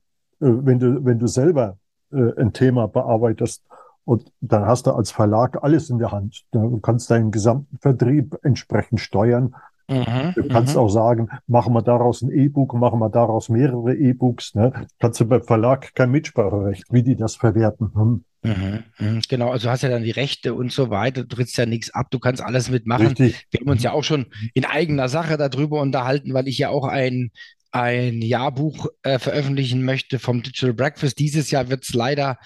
wenn 0.41 0.79
du 0.79 1.05
wenn 1.05 1.19
du 1.19 1.27
selber 1.29 1.79
äh, 2.13 2.33
ein 2.41 2.53
Thema 2.53 2.89
bearbeitest 2.89 3.65
und 4.05 4.33
dann 4.41 4.67
hast 4.67 4.87
du 4.87 4.93
als 4.93 5.13
Verlag 5.13 5.63
alles 5.63 5.89
in 5.89 5.99
der 5.99 6.13
Hand. 6.13 6.45
Du 6.51 6.79
kannst 6.81 7.11
deinen 7.11 7.31
gesamten 7.31 7.79
Vertrieb 7.79 8.37
entsprechend 8.43 9.01
steuern. 9.01 9.55
Mhm, 9.89 10.33
du 10.35 10.49
kannst 10.49 10.75
mhm. 10.75 10.81
auch 10.81 10.89
sagen, 10.89 11.29
machen 11.47 11.75
wir 11.75 11.83
daraus 11.83 12.23
ein 12.23 12.31
E-Book, 12.31 12.75
machen 12.75 13.01
wir 13.01 13.11
daraus 13.11 13.49
mehrere 13.49 13.95
E-Books. 13.95 14.55
Ne? 14.55 14.73
Kannst 14.99 15.21
du 15.21 15.27
beim 15.27 15.43
Verlag 15.43 15.95
kein 15.95 16.11
Mitspracherecht, 16.11 16.85
wie 16.91 17.03
die 17.03 17.17
das 17.17 17.37
verwerten. 17.37 17.91
Hm? 17.95 18.25
Mhm, 18.45 18.85
mhm, 18.99 19.23
genau, 19.27 19.51
also 19.51 19.71
hast 19.71 19.83
ja 19.83 19.89
dann 19.89 20.05
die 20.05 20.11
Rechte 20.11 20.53
und 20.53 20.71
so 20.71 20.91
weiter, 20.91 21.23
du 21.23 21.35
trittst 21.35 21.57
ja 21.57 21.65
nichts 21.65 21.93
ab, 21.95 22.11
du 22.11 22.19
kannst 22.19 22.43
alles 22.43 22.71
mitmachen. 22.71 23.09
Richtig. 23.09 23.47
Wir 23.51 23.61
haben 23.61 23.71
uns 23.71 23.83
ja 23.83 23.93
auch 23.93 24.05
schon 24.05 24.27
in 24.53 24.67
eigener 24.67 25.09
Sache 25.09 25.39
darüber 25.39 25.81
unterhalten, 25.81 26.35
weil 26.35 26.47
ich 26.47 26.59
ja 26.59 26.69
auch 26.69 26.87
ein, 26.87 27.31
ein 27.73 28.21
Jahrbuch 28.21 28.89
äh, 29.03 29.19
veröffentlichen 29.19 29.83
möchte 29.83 30.19
vom 30.19 30.43
Digital 30.43 30.75
Breakfast. 30.75 31.19
Dieses 31.19 31.51
Jahr 31.51 31.71
wird 31.71 31.85
es 31.85 31.95
leider 31.95 32.39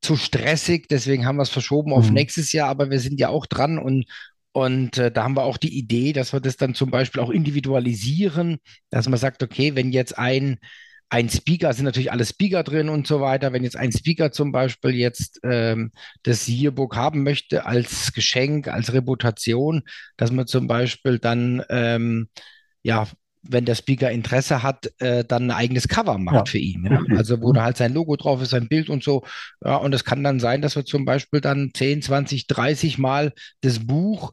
zu 0.00 0.16
stressig, 0.16 0.88
deswegen 0.88 1.26
haben 1.26 1.36
wir 1.36 1.42
es 1.42 1.50
verschoben 1.50 1.92
auf 1.92 2.08
mhm. 2.08 2.14
nächstes 2.14 2.52
Jahr, 2.52 2.68
aber 2.68 2.90
wir 2.90 3.00
sind 3.00 3.20
ja 3.20 3.28
auch 3.28 3.44
dran 3.44 3.78
und, 3.78 4.06
und 4.56 4.96
äh, 4.96 5.12
da 5.12 5.24
haben 5.24 5.36
wir 5.36 5.42
auch 5.42 5.58
die 5.58 5.76
Idee, 5.76 6.14
dass 6.14 6.32
wir 6.32 6.40
das 6.40 6.56
dann 6.56 6.74
zum 6.74 6.90
Beispiel 6.90 7.20
auch 7.20 7.28
individualisieren, 7.28 8.56
dass 8.88 9.06
man 9.06 9.18
sagt, 9.18 9.42
okay, 9.42 9.74
wenn 9.74 9.92
jetzt 9.92 10.16
ein 10.16 10.58
ein 11.10 11.28
Speaker, 11.28 11.72
sind 11.74 11.84
natürlich 11.84 12.10
alle 12.10 12.24
Speaker 12.24 12.64
drin 12.64 12.88
und 12.88 13.06
so 13.06 13.20
weiter. 13.20 13.52
Wenn 13.52 13.64
jetzt 13.64 13.76
ein 13.76 13.92
Speaker 13.92 14.32
zum 14.32 14.52
Beispiel 14.52 14.92
jetzt 14.92 15.40
ähm, 15.44 15.92
das 16.22 16.48
Yearbook 16.48 16.96
haben 16.96 17.22
möchte 17.22 17.66
als 17.66 18.14
Geschenk, 18.14 18.68
als 18.68 18.94
Reputation, 18.94 19.82
dass 20.16 20.32
man 20.32 20.46
zum 20.46 20.66
Beispiel 20.66 21.18
dann, 21.18 21.62
ähm, 21.68 22.28
ja, 22.82 23.06
wenn 23.48 23.64
der 23.64 23.74
Speaker 23.74 24.10
Interesse 24.10 24.62
hat, 24.62 24.90
äh, 24.98 25.24
dann 25.24 25.44
ein 25.44 25.56
eigenes 25.56 25.88
Cover 25.88 26.18
macht 26.18 26.34
ja. 26.34 26.44
für 26.46 26.58
ihn. 26.58 26.86
Ja? 26.90 27.16
Also 27.16 27.40
wo 27.42 27.52
da 27.52 27.64
halt 27.64 27.76
sein 27.76 27.94
Logo 27.94 28.16
drauf 28.16 28.42
ist, 28.42 28.50
sein 28.50 28.68
Bild 28.68 28.88
und 28.88 29.02
so. 29.02 29.22
Ja, 29.64 29.76
und 29.76 29.94
es 29.94 30.04
kann 30.04 30.24
dann 30.24 30.40
sein, 30.40 30.62
dass 30.62 30.76
wir 30.76 30.84
zum 30.84 31.04
Beispiel 31.04 31.40
dann 31.40 31.70
10, 31.74 32.02
20, 32.02 32.46
30 32.46 32.98
Mal 32.98 33.32
das 33.60 33.80
Buch 33.80 34.32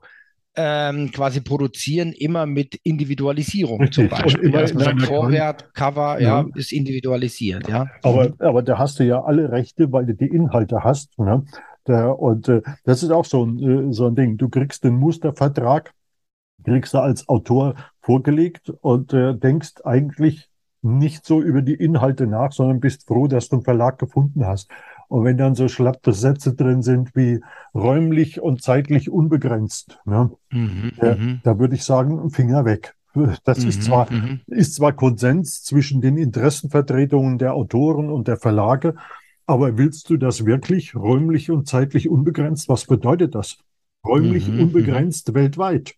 ähm, 0.55 1.11
quasi 1.11 1.41
produzieren, 1.41 2.11
immer 2.11 2.45
mit 2.45 2.75
Individualisierung 2.83 3.81
Richtig. 3.81 3.95
zum 3.95 4.09
Beispiel. 4.09 4.49
Immer 4.49 4.61
ja, 4.61 4.67
sagt, 4.67 5.01
Vorwert, 5.03 5.73
Cover, 5.73 6.21
ja. 6.21 6.45
ist 6.55 6.71
individualisiert, 6.71 7.67
ja. 7.67 7.87
Aber, 8.03 8.29
mhm. 8.29 8.35
aber 8.39 8.61
da 8.61 8.77
hast 8.77 8.99
du 8.99 9.03
ja 9.03 9.23
alle 9.23 9.51
Rechte, 9.51 9.91
weil 9.91 10.05
du 10.05 10.13
die 10.13 10.27
Inhalte 10.27 10.83
hast. 10.83 11.17
Ne? 11.17 11.43
Der, 11.87 12.17
und 12.19 12.47
äh, 12.49 12.61
das 12.83 13.03
ist 13.03 13.09
auch 13.09 13.25
so 13.25 13.45
ein, 13.45 13.89
äh, 13.89 13.93
so 13.93 14.07
ein 14.07 14.15
Ding. 14.15 14.37
Du 14.37 14.49
kriegst 14.49 14.83
den 14.83 14.95
Mustervertrag, 14.95 15.91
kriegst 16.63 16.93
du 16.93 16.99
als 16.99 17.27
Autor 17.29 17.75
vorgelegt 18.01 18.69
und 18.81 19.13
äh, 19.13 19.35
denkst 19.35 19.81
eigentlich, 19.83 20.49
nicht 20.85 21.25
so 21.25 21.41
über 21.41 21.61
die 21.61 21.75
Inhalte 21.75 22.27
nach, 22.27 22.51
sondern 22.51 22.81
bist 22.81 23.07
froh, 23.07 23.27
dass 23.27 23.47
du 23.47 23.55
einen 23.57 23.63
Verlag 23.63 23.97
gefunden 23.99 24.45
hast. 24.45 24.69
Und 25.07 25.23
wenn 25.23 25.37
dann 25.37 25.55
so 25.55 25.69
schlappe 25.69 26.11
Sätze 26.11 26.53
drin 26.55 26.81
sind 26.81 27.15
wie 27.15 27.39
räumlich 27.73 28.41
und 28.41 28.61
zeitlich 28.61 29.09
unbegrenzt, 29.09 29.99
ne, 30.05 30.31
Mhm, 30.51 30.91
äh, 30.97 31.17
mhm, 31.17 31.41
da 31.43 31.59
würde 31.59 31.75
ich 31.75 31.83
sagen, 31.83 32.29
Finger 32.29 32.65
weg. 32.65 32.95
Das 33.45 33.65
ist 33.65 33.83
mhm, 33.83 33.83
zwar, 33.83 34.09
mhm, 34.09 34.41
ist 34.47 34.75
zwar 34.75 34.93
Konsens 34.93 35.63
zwischen 35.63 36.01
den 36.01 36.17
Interessenvertretungen 36.17 37.37
der 37.37 37.53
Autoren 37.53 38.09
und 38.09 38.27
der 38.27 38.37
Verlage, 38.37 38.95
aber 39.45 39.77
willst 39.77 40.09
du 40.09 40.17
das 40.17 40.45
wirklich 40.45 40.95
räumlich 40.95 41.51
und 41.51 41.67
zeitlich 41.67 42.09
unbegrenzt? 42.09 42.69
Was 42.69 42.85
bedeutet 42.85 43.35
das? 43.35 43.57
Räumlich 44.05 44.55
Mhm, 44.55 44.55
unbegrenzt 44.55 45.33
weltweit. 45.33 45.95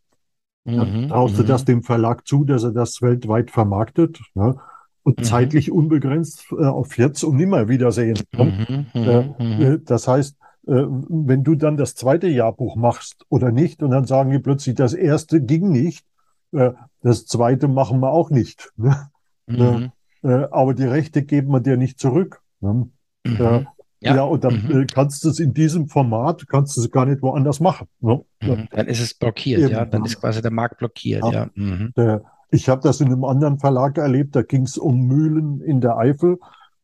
Dann 0.74 0.88
mhm, 0.94 1.08
traust 1.08 1.38
du 1.38 1.44
mhm, 1.44 1.48
das 1.48 1.66
dem 1.66 1.84
Verlag 1.84 2.28
zu, 2.28 2.44
dass 2.46 2.64
er 2.64 2.72
das 2.72 3.02
weltweit 3.02 3.52
vermarktet, 3.52 4.20
ne? 4.34 4.56
Und 5.04 5.20
Mhm. 5.20 5.24
zeitlich 5.24 5.72
unbegrenzt 5.72 6.48
äh, 6.52 6.66
auf 6.66 6.98
jetzt 6.98 7.24
und 7.24 7.36
nimmer 7.38 7.68
Wiedersehen. 7.70 8.28
Ne? 8.34 8.56
mhm, 8.58 8.86
Äh, 9.04 9.22
mhm, 9.22 9.36
mhm. 9.40 9.62
äh, 9.62 9.80
Das 9.80 10.08
heißt, 10.08 10.36
äh, 10.68 10.72
wenn 10.88 11.44
du 11.44 11.56
dann 11.56 11.78
das 11.78 11.94
zweite 11.96 12.28
Jahrbuch 12.28 12.76
machst 12.76 13.26
oder 13.30 13.52
nicht, 13.52 13.84
und 13.84 13.92
dann 13.92 14.06
sagen 14.06 14.32
die 14.32 14.40
plötzlich, 14.40 14.76
das 14.76 14.94
erste 14.94 15.42
ging 15.42 15.70
nicht, 15.72 16.06
äh, 16.54 16.72
das 17.02 17.26
zweite 17.28 17.68
machen 17.68 18.00
wir 18.00 18.12
auch 18.12 18.30
nicht. 18.32 18.72
Ne? 18.78 19.92
Äh, 20.24 20.48
Aber 20.52 20.74
die 20.74 20.86
Rechte 20.86 21.24
geben 21.24 21.52
wir 21.52 21.60
dir 21.60 21.78
nicht 21.78 22.00
zurück. 22.00 22.42
Ne? 22.60 22.90
mhm. 23.26 23.68
Ja, 24.02 24.16
Ja, 24.16 24.24
und 24.24 24.44
dann 24.44 24.64
mhm, 24.68 24.82
äh, 24.82 24.86
kannst 24.86 25.24
du 25.24 25.30
es 25.30 25.40
in 25.40 25.54
diesem 25.54 25.88
Format, 25.88 26.48
kannst 26.48 26.76
du 26.78 26.82
es 26.82 26.92
gar 26.92 27.06
nicht 27.06 27.22
woanders 27.22 27.60
machen. 27.60 27.88
Ne? 28.02 28.22
Mhm. 28.42 28.68
Dann 28.72 28.88
ist 28.88 29.02
es 29.02 29.14
blockiert, 29.14 29.62
eben. 29.62 29.72
ja. 29.72 29.86
Dann 29.86 30.06
ist 30.06 30.20
quasi 30.20 30.42
der 30.42 30.52
Markt 30.52 30.78
blockiert, 30.78 31.24
Ja. 31.24 31.32
ja. 31.32 31.50
Mhm. 31.56 31.94
Der, 31.96 32.24
ich 32.52 32.70
habe 32.70 32.82
das 32.82 33.02
in 33.02 33.08
einem 33.08 33.24
anderen 33.24 33.58
Verlag 33.60 33.98
erlebt, 33.98 34.36
da 34.36 34.42
ging 34.44 34.64
es 34.64 34.78
um 34.78 35.08
Mühlen 35.08 35.62
in 35.62 35.82
der 35.82 35.98
Eifel. 35.98 36.38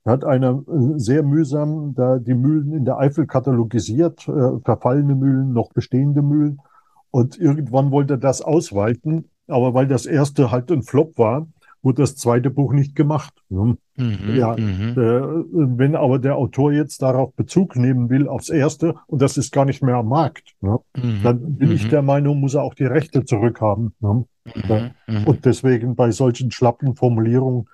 Da 0.04 0.12
hat 0.12 0.26
einer 0.26 0.64
äh, 0.68 0.98
sehr 0.98 1.22
mühsam 1.22 1.94
da 1.94 2.18
die 2.18 2.34
Mühlen 2.34 2.74
in 2.74 2.86
der 2.86 2.98
Eifel 2.98 3.28
katalogisiert, 3.28 4.28
äh, 4.28 4.60
verfallene 4.64 5.14
Mühlen, 5.16 5.54
noch 5.54 5.72
bestehende 5.74 6.22
Mühlen. 6.24 6.60
Und 7.12 7.38
irgendwann 7.38 7.92
wollte 7.92 8.16
er 8.16 8.18
das 8.18 8.42
ausweiten, 8.42 9.30
aber 9.48 9.74
weil 9.74 9.88
das 9.88 10.06
erste 10.06 10.50
halt 10.50 10.72
ein 10.72 10.82
Flop 10.82 11.18
war, 11.18 11.48
wurde 11.84 12.04
das 12.04 12.16
zweite 12.16 12.50
Buch 12.50 12.74
nicht 12.74 12.96
gemacht. 12.96 13.34
Ne? 13.50 13.78
Mhm, 13.96 14.36
Ja, 14.36 14.56
mhm. 14.58 14.92
Äh, 14.92 15.78
wenn 15.78 15.96
aber 15.96 16.20
der 16.20 16.36
Autor 16.36 16.72
jetzt 16.72 17.02
darauf 17.02 17.34
Bezug 17.34 17.76
nehmen 17.76 18.10
will, 18.10 18.28
aufs 18.28 18.50
erste, 18.50 18.96
und 19.08 19.22
das 19.22 19.38
ist 19.38 19.52
gar 19.52 19.66
nicht 19.66 19.82
mehr 19.82 19.96
am 19.96 20.10
Markt, 20.10 20.56
ne? 20.62 20.80
Mhm, 20.96 21.20
dann 21.24 21.58
bin 21.58 21.72
ich 21.72 21.86
mhm, 21.86 21.90
der 21.90 22.02
Meinung, 22.02 22.40
muss 22.40 22.54
er 22.54 22.64
auch 22.64 22.74
die 22.74 22.86
Rechte 22.86 23.26
zurückhaben. 23.26 23.94
Ne? 24.00 24.26
mhm. 25.08 25.24
Und 25.26 25.46
deswegen 25.46 25.96
bei 25.96 26.12
solchen 26.12 26.52
schlappen 26.52 26.96
Formulierungen 26.96 27.68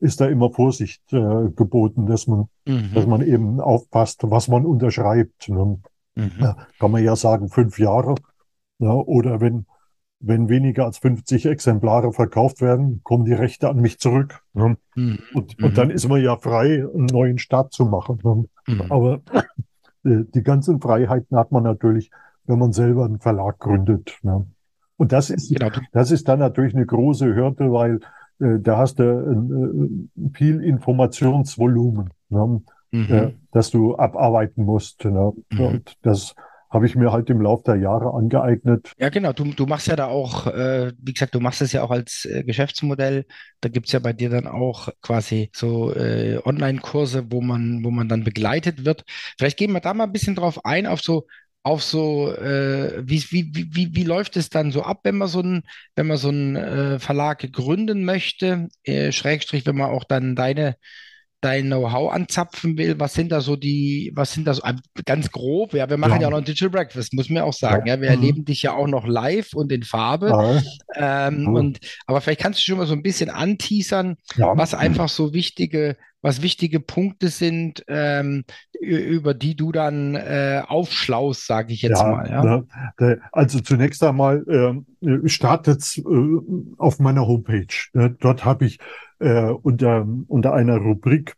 ist 0.00 0.20
da 0.20 0.26
immer 0.26 0.50
Vorsicht 0.50 1.02
äh, 1.12 1.50
geboten, 1.54 2.06
dass 2.06 2.26
man, 2.28 2.48
dass 2.94 3.06
man 3.06 3.20
eben 3.22 3.60
aufpasst, 3.60 4.20
was 4.22 4.46
man 4.48 4.64
unterschreibt. 4.64 5.48
Ne? 5.48 5.80
Ja, 6.40 6.56
kann 6.78 6.90
man 6.90 7.02
ja 7.02 7.16
sagen, 7.16 7.48
fünf 7.48 7.78
Jahre. 7.78 8.14
Ja, 8.78 8.92
oder 8.92 9.40
wenn, 9.40 9.66
wenn 10.20 10.48
weniger 10.48 10.84
als 10.84 10.98
50 10.98 11.46
Exemplare 11.46 12.12
verkauft 12.12 12.60
werden, 12.60 13.00
kommen 13.04 13.24
die 13.24 13.34
Rechte 13.34 13.68
an 13.68 13.80
mich 13.80 13.98
zurück. 13.98 14.40
Ne? 14.52 14.76
Mhm, 14.94 15.18
Und, 15.34 15.58
mhm. 15.58 15.64
und 15.64 15.78
dann 15.78 15.90
ist 15.90 16.08
man 16.08 16.20
ja 16.20 16.36
frei, 16.36 16.84
einen 16.92 17.06
neuen 17.06 17.38
Start 17.38 17.72
zu 17.72 17.84
machen. 17.84 18.18
Ne? 18.24 18.44
Mhm. 18.66 18.92
Aber 18.92 19.20
äh, 20.04 20.24
die 20.34 20.42
ganzen 20.42 20.80
Freiheiten 20.80 21.36
hat 21.36 21.52
man 21.52 21.62
natürlich, 21.62 22.10
wenn 22.46 22.58
man 22.58 22.72
selber 22.72 23.04
einen 23.04 23.20
Verlag 23.20 23.58
gründet. 23.58 24.18
Ne? 24.22 24.46
Und 24.96 25.12
das 25.12 25.30
ist, 25.30 25.56
Genau, 25.56 25.70
das 25.92 26.10
ist 26.10 26.26
dann 26.26 26.40
natürlich 26.40 26.74
eine 26.74 26.86
große 26.86 27.34
Hürde, 27.34 27.72
weil 27.72 28.00
äh, 28.40 28.58
da 28.58 28.78
hast 28.78 28.98
du 28.98 29.04
äh, 29.04 30.30
viel 30.34 30.62
Informationsvolumen, 30.62 32.10
ne? 32.28 32.62
mhm. 32.90 33.06
äh, 33.08 33.32
das 33.52 33.70
du 33.70 33.96
abarbeiten 33.96 34.64
musst. 34.64 35.04
Ne? 35.04 35.32
Mhm. 35.50 35.60
Und 35.60 35.96
das 36.02 36.34
habe 36.70 36.86
ich 36.86 36.94
mir 36.94 37.12
halt 37.12 37.30
im 37.30 37.40
Laufe 37.40 37.62
der 37.66 37.76
Jahre 37.76 38.12
angeeignet. 38.12 38.92
Ja, 38.98 39.08
genau. 39.08 39.32
Du, 39.32 39.44
du 39.44 39.66
machst 39.66 39.86
ja 39.86 39.96
da 39.96 40.06
auch, 40.06 40.46
äh, 40.46 40.92
wie 40.98 41.12
gesagt, 41.14 41.34
du 41.34 41.40
machst 41.40 41.62
es 41.62 41.72
ja 41.72 41.82
auch 41.82 41.90
als 41.90 42.26
äh, 42.26 42.44
Geschäftsmodell. 42.44 43.24
Da 43.60 43.68
gibt's 43.68 43.92
ja 43.92 43.98
bei 43.98 44.12
dir 44.12 44.28
dann 44.30 44.46
auch 44.46 44.88
quasi 45.00 45.50
so 45.54 45.94
äh, 45.94 46.38
Online-Kurse, 46.44 47.30
wo 47.30 47.40
man, 47.40 47.84
wo 47.84 47.90
man 47.90 48.08
dann 48.08 48.24
begleitet 48.24 48.84
wird. 48.84 49.04
Vielleicht 49.38 49.56
gehen 49.56 49.72
wir 49.72 49.80
da 49.80 49.94
mal 49.94 50.04
ein 50.04 50.12
bisschen 50.12 50.34
drauf 50.34 50.64
ein, 50.64 50.86
auf 50.86 51.00
so, 51.00 51.26
auf 51.62 51.82
so, 51.82 52.34
äh, 52.34 53.02
wie, 53.04 53.22
wie, 53.30 53.50
wie, 53.54 53.68
wie, 53.74 53.94
wie 53.94 54.04
läuft 54.04 54.36
es 54.36 54.50
dann 54.50 54.70
so 54.70 54.82
ab, 54.82 55.00
wenn 55.04 55.16
man 55.16 55.28
so 55.28 55.40
einen, 55.40 55.62
wenn 55.96 56.06
man 56.06 56.16
so 56.18 56.28
einen 56.28 56.56
äh, 56.56 56.98
Verlag 56.98 57.50
gründen 57.52 58.04
möchte, 58.04 58.68
äh, 58.84 59.12
Schrägstrich, 59.12 59.66
wenn 59.66 59.76
man 59.76 59.90
auch 59.90 60.04
dann 60.04 60.36
deine 60.36 60.76
dein 61.40 61.66
Know-how 61.66 62.12
anzapfen 62.12 62.76
will, 62.78 62.98
was 62.98 63.14
sind 63.14 63.30
da 63.30 63.40
so 63.40 63.54
die, 63.56 64.10
was 64.14 64.32
sind 64.32 64.46
da 64.46 64.54
so, 64.54 64.62
äh, 64.62 64.74
ganz 65.04 65.30
grob, 65.30 65.72
ja, 65.74 65.88
wir 65.88 65.96
machen 65.96 66.14
ja, 66.16 66.22
Ja. 66.22 66.26
auch 66.28 66.30
noch 66.32 66.38
ein 66.38 66.44
Digital 66.44 66.70
Breakfast, 66.70 67.14
muss 67.14 67.30
man 67.30 67.42
auch 67.44 67.52
sagen, 67.52 67.86
Ja. 67.86 67.94
ja, 67.94 68.00
wir 68.00 68.08
Mhm. 68.08 68.14
erleben 68.22 68.44
dich 68.44 68.62
ja 68.62 68.72
auch 68.74 68.88
noch 68.88 69.06
live 69.06 69.54
und 69.54 69.70
in 69.70 69.84
Farbe, 69.84 70.30
Ja, 70.30 71.26
ähm, 71.28 71.42
Mhm. 71.44 71.54
und, 71.54 71.78
aber 72.06 72.20
vielleicht 72.20 72.40
kannst 72.40 72.58
du 72.60 72.64
schon 72.64 72.78
mal 72.78 72.86
so 72.86 72.94
ein 72.94 73.02
bisschen 73.02 73.30
anteasern, 73.30 74.16
was 74.36 74.74
einfach 74.74 75.08
so 75.08 75.32
wichtige, 75.32 75.96
was 76.22 76.42
wichtige 76.42 76.80
Punkte 76.80 77.28
sind, 77.28 77.84
ähm, 77.86 78.42
über 78.80 79.34
die 79.34 79.54
du 79.54 79.70
dann 79.70 80.16
äh, 80.16 80.62
aufschlaust, 80.66 81.46
sage 81.46 81.72
ich 81.72 81.82
jetzt 81.82 82.02
mal, 82.02 82.28
ja. 82.28 82.42
ne, 82.98 83.20
also 83.30 83.60
zunächst 83.60 84.02
einmal 84.02 84.44
ähm, 84.50 84.86
startet 85.28 85.84
äh, 85.98 86.02
auf 86.78 86.98
meiner 86.98 87.26
Homepage. 87.28 87.66
Ne, 87.92 88.16
dort 88.18 88.44
habe 88.44 88.66
ich 88.66 88.78
äh, 89.20 89.50
unter, 89.50 90.06
unter 90.28 90.52
einer 90.54 90.76
Rubrik 90.78 91.36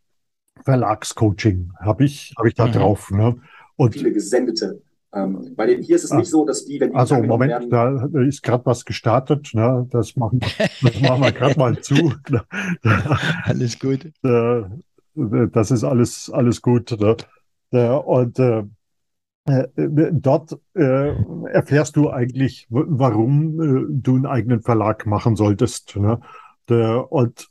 Verlagscoaching 0.64 1.73
habe 1.79 2.05
ich, 2.05 2.35
habe 2.37 2.49
ich 2.49 2.55
da 2.55 2.66
Mhm. 2.66 2.73
drauf. 2.73 3.11
Ne? 3.11 3.37
Und 3.77 3.95
viele 3.95 4.12
Gesendete. 4.12 4.83
Ähm, 5.12 5.55
bei 5.57 5.66
den 5.66 5.83
hier 5.83 5.97
ist 5.97 6.05
es 6.05 6.12
Ah. 6.12 6.19
nicht 6.19 6.29
so, 6.31 6.45
dass 6.45 6.66
die, 6.66 6.79
wenn 6.81 6.90
die 6.90 6.97
also 6.97 7.16
Moment, 7.23 7.51
werden, 7.51 7.71
da 8.12 8.21
ist 8.21 8.43
gerade 8.43 8.64
was 8.66 8.85
gestartet. 8.85 9.51
Ne? 9.55 9.88
Das 9.90 10.14
machen, 10.16 10.38
das 10.83 11.01
machen 11.01 11.23
wir 11.23 11.33
gerade 11.33 11.59
mal 11.59 11.81
zu. 11.81 12.12
Alles 13.45 13.79
gut. 13.79 14.05
Äh, 14.23 14.62
das 15.53 15.71
ist 15.71 15.83
alles, 15.85 16.31
alles 16.31 16.62
gut. 16.62 16.97
Ne? 17.73 18.01
Und 18.01 18.38
äh, 18.38 18.62
äh, 19.47 19.66
dort 20.12 20.59
äh, 20.75 21.12
erfährst 21.51 21.97
du 21.97 22.11
eigentlich, 22.11 22.66
warum 22.71 23.61
äh, 23.61 23.87
du 23.88 24.14
einen 24.16 24.27
eigenen 24.27 24.61
Verlag 24.62 25.07
machen 25.07 25.35
solltest. 25.35 25.97
Ne? 25.97 26.21
Der, 26.69 27.11
und 27.11 27.43
äh, 27.43 27.50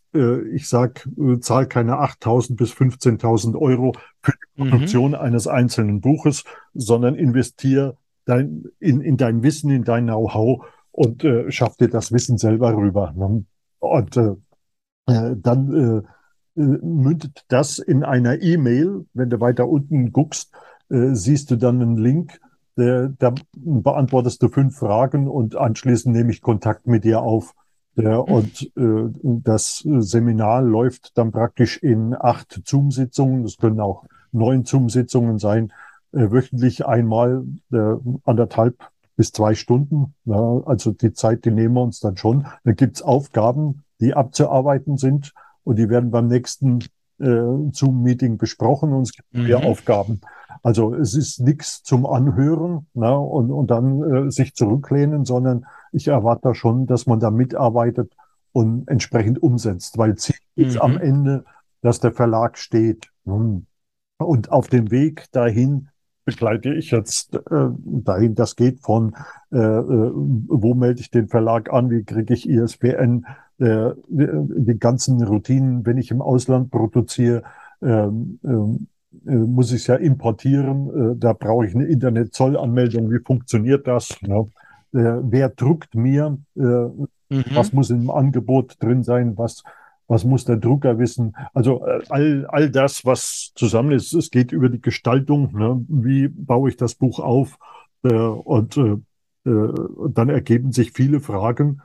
ich 0.55 0.67
sag, 0.67 1.07
äh, 1.17 1.39
zahl 1.39 1.67
keine 1.67 1.99
8.000 1.99 2.55
bis 2.55 2.71
15.000 2.73 3.55
Euro 3.55 3.93
für 4.21 4.33
die 4.33 4.63
Mhm. 4.63 4.69
Produktion 4.69 5.15
eines 5.15 5.47
einzelnen 5.47 6.01
Buches, 6.01 6.43
sondern 6.73 7.15
investier 7.15 7.95
dein, 8.25 8.65
in, 8.79 9.01
in 9.01 9.17
dein 9.17 9.43
Wissen, 9.43 9.71
in 9.71 9.83
dein 9.83 10.05
Know-how 10.05 10.65
und 10.91 11.23
äh, 11.23 11.51
schaff 11.51 11.77
dir 11.77 11.89
das 11.89 12.11
Wissen 12.11 12.37
selber 12.37 12.75
rüber. 12.75 13.13
Ne? 13.15 13.45
Und 13.79 14.17
äh, 14.17 14.35
äh, 15.07 15.35
dann 15.37 16.03
äh, 16.55 16.61
äh, 16.61 16.77
mündet 16.81 17.45
das 17.47 17.79
in 17.79 18.03
einer 18.03 18.41
E-Mail. 18.41 19.05
Wenn 19.13 19.29
du 19.29 19.39
weiter 19.39 19.67
unten 19.67 20.11
guckst, 20.11 20.51
äh, 20.89 21.13
siehst 21.13 21.51
du 21.51 21.55
dann 21.55 21.81
einen 21.81 21.97
Link. 21.97 22.39
Da 22.75 23.33
beantwortest 23.57 24.41
du 24.41 24.47
fünf 24.47 24.77
Fragen 24.77 25.27
und 25.27 25.57
anschließend 25.57 26.15
nehme 26.15 26.31
ich 26.31 26.41
Kontakt 26.41 26.87
mit 26.87 27.03
dir 27.03 27.21
auf. 27.21 27.53
Der, 27.95 28.27
und 28.27 28.71
äh, 28.77 29.09
das 29.23 29.83
Seminar 29.85 30.61
läuft 30.61 31.17
dann 31.17 31.31
praktisch 31.31 31.77
in 31.77 32.15
acht 32.17 32.61
Zoom-Sitzungen. 32.65 33.43
Das 33.43 33.57
können 33.57 33.79
auch 33.79 34.05
neun 34.31 34.63
Zoom-Sitzungen 34.65 35.39
sein, 35.39 35.73
äh, 36.11 36.31
wöchentlich 36.31 36.85
einmal 36.85 37.43
äh, 37.71 37.95
anderthalb 38.23 38.77
bis 39.15 39.31
zwei 39.31 39.53
Stunden. 39.53 40.13
Ja, 40.25 40.61
also 40.65 40.91
die 40.91 41.13
Zeit, 41.13 41.43
die 41.43 41.51
nehmen 41.51 41.73
wir 41.73 41.81
uns 41.81 41.99
dann 41.99 42.15
schon. 42.15 42.45
Dann 42.63 42.75
gibt's 42.75 43.01
Aufgaben, 43.01 43.83
die 43.99 44.13
abzuarbeiten 44.13 44.97
sind 44.97 45.33
und 45.65 45.77
die 45.77 45.89
werden 45.89 46.09
beim 46.09 46.27
nächsten 46.27 46.79
äh, 47.19 47.71
Zoom-Meeting 47.71 48.37
besprochen 48.37 48.93
und 48.93 49.03
es 49.03 49.13
gibt 49.13 49.33
Mhm. 49.33 49.53
Aufgaben. 49.55 50.21
Also 50.63 50.93
es 50.93 51.15
ist 51.15 51.39
nichts 51.41 51.83
zum 51.83 52.05
Anhören 52.05 52.87
ne, 52.93 53.17
und, 53.17 53.51
und 53.51 53.69
dann 53.69 54.27
äh, 54.27 54.31
sich 54.31 54.55
zurücklehnen, 54.55 55.25
sondern 55.25 55.65
ich 55.91 56.07
erwarte 56.07 56.53
schon, 56.55 56.85
dass 56.87 57.05
man 57.07 57.19
da 57.19 57.31
mitarbeitet 57.31 58.13
und 58.51 58.87
entsprechend 58.87 59.41
umsetzt, 59.41 59.97
weil 59.97 60.15
Ziel 60.15 60.35
ist 60.55 60.75
Mhm. 60.75 60.81
am 60.81 60.97
Ende, 60.97 61.45
dass 61.81 61.99
der 61.99 62.11
Verlag 62.13 62.57
steht. 62.57 63.09
Und 64.17 64.51
auf 64.51 64.67
dem 64.67 64.91
Weg 64.91 65.27
dahin 65.31 65.89
begleite 66.25 66.73
ich 66.73 66.91
jetzt 66.91 67.35
äh, 67.35 67.69
dahin, 67.83 68.35
das 68.35 68.55
geht 68.55 68.81
von, 68.81 69.15
äh, 69.51 69.57
äh, 69.57 70.11
wo 70.13 70.73
melde 70.75 71.01
ich 71.01 71.09
den 71.09 71.27
Verlag 71.27 71.71
an, 71.73 71.89
wie 71.89 72.03
kriege 72.03 72.33
ich 72.33 72.47
ISBN, 72.47 73.25
äh, 73.59 73.91
die 74.07 74.77
ganzen 74.79 75.23
Routinen, 75.23 75.85
wenn 75.85 75.97
ich 75.97 76.11
im 76.11 76.21
Ausland 76.21 76.69
produziere, 76.69 77.43
ähm, 77.81 78.39
ähm, 78.43 78.87
äh, 79.25 79.35
muss 79.35 79.71
ich 79.71 79.81
es 79.81 79.87
ja 79.87 79.95
importieren, 79.95 81.13
äh, 81.13 81.15
da 81.17 81.33
brauche 81.33 81.65
ich 81.65 81.73
eine 81.73 81.85
Internetzollanmeldung, 81.85 83.09
wie 83.11 83.19
funktioniert 83.25 83.87
das? 83.87 84.09
Ne? 84.21 84.47
Äh, 84.93 85.21
wer 85.21 85.49
druckt 85.49 85.95
mir, 85.95 86.37
äh, 86.55 86.61
Mhm. 87.31 87.43
was 87.55 87.73
muss 87.73 87.91
im 87.91 88.09
Angebot 88.09 88.75
drin 88.81 89.03
sein, 89.03 89.37
was 89.37 89.63
was 90.07 90.25
muss 90.25 90.43
der 90.43 90.57
Drucker 90.57 90.97
wissen? 90.97 91.35
Also 91.53 91.85
äh, 91.85 92.01
all, 92.09 92.47
all 92.47 92.71
das, 92.71 93.05
was 93.05 93.51
zusammen 93.53 93.91
ist, 93.91 94.11
es 94.13 94.31
geht 94.31 94.51
über 94.51 94.67
die 94.69 94.81
Gestaltung, 94.81 95.55
ne? 95.55 95.85
wie 95.87 96.27
baue 96.29 96.69
ich 96.69 96.77
das 96.77 96.95
Buch 96.95 97.19
auf? 97.19 97.59
Und 98.01 98.75
äh, 98.77 98.97
dann 99.45 100.29
ergeben 100.29 100.71
sich 100.71 100.91
viele 100.93 101.19
Fragen 101.19 101.81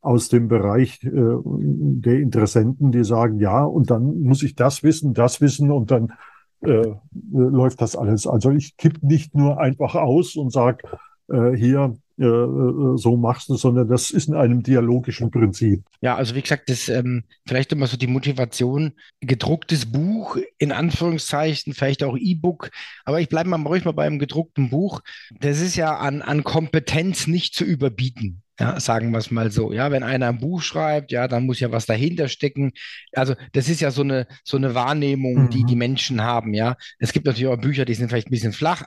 aus 0.00 0.28
dem 0.28 0.48
Bereich 0.48 1.02
äh, 1.04 1.10
der 1.12 2.20
Interessenten, 2.20 2.92
die 2.92 3.04
sagen, 3.04 3.40
ja, 3.40 3.64
und 3.64 3.90
dann 3.90 4.22
muss 4.22 4.42
ich 4.42 4.54
das 4.54 4.82
wissen, 4.82 5.14
das 5.14 5.40
wissen 5.40 5.70
und 5.70 5.90
dann 5.90 6.12
äh, 6.60 6.94
läuft 7.32 7.80
das 7.80 7.96
alles. 7.96 8.26
Also 8.26 8.50
ich 8.50 8.76
kipp 8.76 9.02
nicht 9.02 9.34
nur 9.34 9.58
einfach 9.60 9.94
aus 9.94 10.36
und 10.36 10.52
sage, 10.52 10.84
äh, 11.28 11.52
hier, 11.52 11.94
äh, 12.18 12.24
äh, 12.24 12.96
so 12.96 13.16
machst 13.16 13.48
du, 13.50 13.56
sondern 13.56 13.88
das 13.88 14.10
ist 14.10 14.28
in 14.28 14.34
einem 14.34 14.62
dialogischen 14.62 15.30
Prinzip. 15.30 15.84
Ja, 16.00 16.16
also 16.16 16.34
wie 16.34 16.42
gesagt, 16.42 16.70
das 16.70 16.88
ähm, 16.88 17.24
vielleicht 17.46 17.72
immer 17.72 17.86
so 17.86 17.96
die 17.96 18.06
Motivation, 18.06 18.92
gedrucktes 19.20 19.86
Buch, 19.86 20.38
in 20.58 20.72
Anführungszeichen, 20.72 21.74
vielleicht 21.74 22.02
auch 22.02 22.16
E-Book, 22.16 22.70
aber 23.04 23.20
ich 23.20 23.28
bleibe 23.28 23.50
mal 23.50 23.60
ruhig 23.60 23.84
mal 23.84 23.92
beim 23.92 24.18
gedruckten 24.18 24.70
Buch. 24.70 25.02
Das 25.40 25.60
ist 25.60 25.76
ja 25.76 25.96
an, 25.96 26.22
an 26.22 26.42
Kompetenz 26.42 27.26
nicht 27.26 27.54
zu 27.54 27.64
überbieten. 27.64 28.42
Ja, 28.58 28.80
sagen 28.80 29.10
wir 29.10 29.18
es 29.18 29.30
mal 29.30 29.50
so. 29.50 29.72
Ja, 29.72 29.90
wenn 29.90 30.02
einer 30.02 30.28
ein 30.28 30.38
Buch 30.38 30.62
schreibt, 30.62 31.12
ja, 31.12 31.28
dann 31.28 31.44
muss 31.44 31.60
ja 31.60 31.72
was 31.72 31.84
dahinter 31.84 32.28
stecken. 32.28 32.72
Also, 33.12 33.34
das 33.52 33.68
ist 33.68 33.80
ja 33.80 33.90
so 33.90 34.02
eine, 34.02 34.26
so 34.44 34.56
eine 34.56 34.74
Wahrnehmung, 34.74 35.44
mhm. 35.44 35.50
die 35.50 35.64
die 35.64 35.76
Menschen 35.76 36.22
haben. 36.22 36.54
Ja, 36.54 36.76
es 36.98 37.12
gibt 37.12 37.26
natürlich 37.26 37.48
auch 37.48 37.60
Bücher, 37.60 37.84
die 37.84 37.94
sind 37.94 38.08
vielleicht 38.08 38.28
ein 38.28 38.30
bisschen 38.30 38.52
flach. 38.52 38.84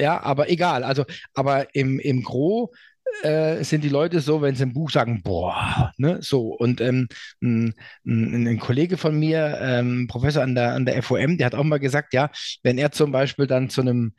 Ja, 0.00 0.22
aber 0.22 0.48
egal. 0.48 0.84
Also, 0.84 1.04
aber 1.34 1.74
im, 1.74 1.98
im 1.98 2.22
Gro 2.22 2.72
äh, 3.22 3.62
sind 3.64 3.84
die 3.84 3.88
Leute 3.88 4.20
so, 4.20 4.40
wenn 4.42 4.54
sie 4.54 4.64
ein 4.64 4.72
Buch 4.72 4.90
sagen, 4.90 5.22
boah, 5.22 5.92
ne, 5.98 6.18
so. 6.22 6.54
Und 6.54 6.80
ähm, 6.80 7.08
ein, 7.42 7.74
ein, 8.06 8.46
ein, 8.46 8.58
Kollege 8.58 8.96
von 8.96 9.18
mir, 9.18 9.58
ähm, 9.60 10.06
Professor 10.08 10.42
an 10.42 10.54
der, 10.54 10.72
an 10.72 10.86
der 10.86 11.02
FOM, 11.02 11.36
der 11.36 11.46
hat 11.46 11.54
auch 11.54 11.64
mal 11.64 11.80
gesagt, 11.80 12.14
ja, 12.14 12.30
wenn 12.62 12.78
er 12.78 12.92
zum 12.92 13.12
Beispiel 13.12 13.46
dann 13.46 13.70
zu 13.70 13.82
einem 13.82 14.14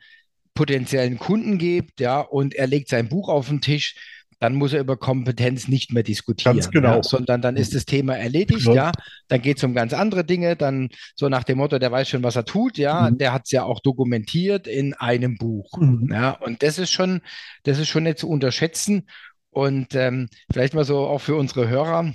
potenziellen 0.54 1.18
Kunden 1.18 1.58
geht, 1.58 1.98
ja, 1.98 2.20
und 2.20 2.54
er 2.54 2.66
legt 2.66 2.88
sein 2.88 3.08
Buch 3.08 3.28
auf 3.28 3.48
den 3.48 3.60
Tisch, 3.60 4.21
dann 4.42 4.54
muss 4.54 4.72
er 4.72 4.80
über 4.80 4.96
Kompetenz 4.96 5.68
nicht 5.68 5.92
mehr 5.92 6.02
diskutieren. 6.02 6.56
Ganz 6.56 6.68
genau. 6.68 6.96
Ja, 6.96 7.02
sondern 7.04 7.40
dann 7.42 7.56
ist 7.56 7.76
das 7.76 7.84
Thema 7.84 8.16
erledigt, 8.16 8.66
ja. 8.66 8.74
ja. 8.74 8.92
Dann 9.28 9.40
geht 9.40 9.58
es 9.58 9.62
um 9.62 9.72
ganz 9.72 9.92
andere 9.92 10.24
Dinge, 10.24 10.56
dann 10.56 10.88
so 11.14 11.28
nach 11.28 11.44
dem 11.44 11.58
Motto, 11.58 11.78
der 11.78 11.92
weiß 11.92 12.08
schon, 12.08 12.24
was 12.24 12.34
er 12.34 12.44
tut, 12.44 12.76
ja, 12.76 13.08
mhm. 13.08 13.18
der 13.18 13.32
hat 13.32 13.42
es 13.44 13.52
ja 13.52 13.62
auch 13.62 13.78
dokumentiert 13.78 14.66
in 14.66 14.94
einem 14.94 15.38
Buch. 15.38 15.78
Mhm. 15.78 16.10
Ja, 16.12 16.32
und 16.32 16.64
das 16.64 16.80
ist 16.80 16.90
schon, 16.90 17.22
das 17.62 17.78
ist 17.78 17.86
schon 17.86 18.02
nicht 18.02 18.18
zu 18.18 18.28
unterschätzen. 18.28 19.08
Und 19.50 19.94
ähm, 19.94 20.28
vielleicht 20.52 20.74
mal 20.74 20.84
so 20.84 21.06
auch 21.06 21.20
für 21.20 21.36
unsere 21.36 21.68
Hörer. 21.68 22.12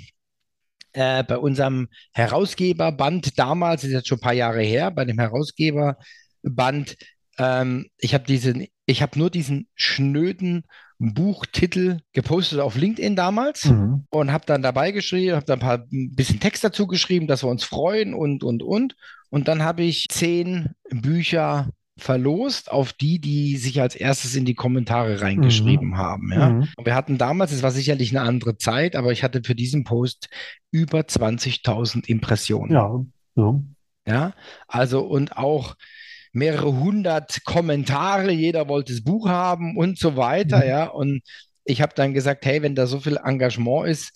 Äh, 0.92 1.24
bei 1.24 1.38
unserem 1.38 1.88
Herausgeberband 2.12 3.40
damals, 3.40 3.86
ist 3.86 3.92
jetzt 3.92 4.10
schon 4.10 4.18
ein 4.18 4.22
paar 4.22 4.34
Jahre 4.34 4.64
her, 4.64 4.92
bei 4.92 5.06
dem 5.06 5.20
Herausgeberband, 5.20 6.98
ähm, 7.38 7.88
ich 7.98 8.14
habe 8.14 8.26
diesen, 8.26 8.68
ich 8.86 9.02
habe 9.02 9.18
nur 9.18 9.30
diesen 9.30 9.70
schnöden 9.76 10.66
Buchtitel 11.00 12.00
gepostet 12.14 12.60
auf 12.60 12.76
LinkedIn 12.76 13.16
damals 13.16 13.66
mhm. 13.66 14.06
und 14.10 14.32
habe 14.32 14.46
dann 14.46 14.64
dabei 14.64 14.92
geschrieben, 14.92 15.36
habe 15.36 15.46
dann 15.46 15.60
ein 15.60 15.66
paar 15.66 15.86
ein 15.92 16.16
bisschen 16.16 16.40
Text 16.40 16.64
dazu 16.64 16.88
geschrieben, 16.88 17.28
dass 17.28 17.44
wir 17.44 17.50
uns 17.50 17.64
freuen 17.64 18.14
und 18.14 18.44
und 18.44 18.64
und. 18.64 18.96
Und 19.30 19.48
dann 19.48 19.62
habe 19.62 19.84
ich 19.84 20.08
zehn 20.10 20.70
Bücher 20.90 21.70
verlost 21.98 22.72
auf 22.72 22.94
die, 22.94 23.20
die 23.20 23.58
sich 23.58 23.82
als 23.82 23.96
erstes 23.96 24.36
in 24.36 24.46
die 24.46 24.54
Kommentare 24.54 25.22
reingeschrieben 25.22 25.90
mhm. 25.90 25.98
haben. 25.98 26.32
Ja? 26.32 26.50
Mhm. 26.50 26.68
Und 26.78 26.86
wir 26.86 26.96
hatten 26.96 27.18
damals, 27.18 27.52
es 27.52 27.64
war 27.64 27.72
sicherlich 27.72 28.16
eine 28.16 28.28
andere 28.28 28.58
Zeit, 28.58 28.96
aber 28.96 29.12
ich 29.12 29.24
hatte 29.24 29.42
für 29.44 29.56
diesen 29.56 29.84
Post 29.84 30.30
über 30.72 31.00
20.000 31.00 32.08
Impressionen. 32.08 32.74
Ja, 32.74 33.04
so. 33.36 33.64
Ja, 34.08 34.34
also 34.68 35.02
und 35.02 35.36
auch 35.36 35.76
mehrere 36.34 36.80
hundert 36.80 37.44
Kommentare, 37.46 38.32
jeder 38.32 38.68
wollte 38.68 38.94
das 38.94 39.04
Buch 39.04 39.28
haben 39.28 39.78
und 39.78 39.98
so 39.98 40.16
weiter, 40.16 40.58
mhm. 40.58 40.70
ja. 40.70 40.86
Und 40.86 41.22
ich 41.64 41.82
habe 41.82 41.94
dann 41.96 42.14
gesagt, 42.14 42.46
hey, 42.46 42.62
wenn 42.62 42.76
da 42.76 42.88
so 42.88 43.00
viel 43.00 43.20
Engagement 43.24 43.88
ist, 43.88 44.12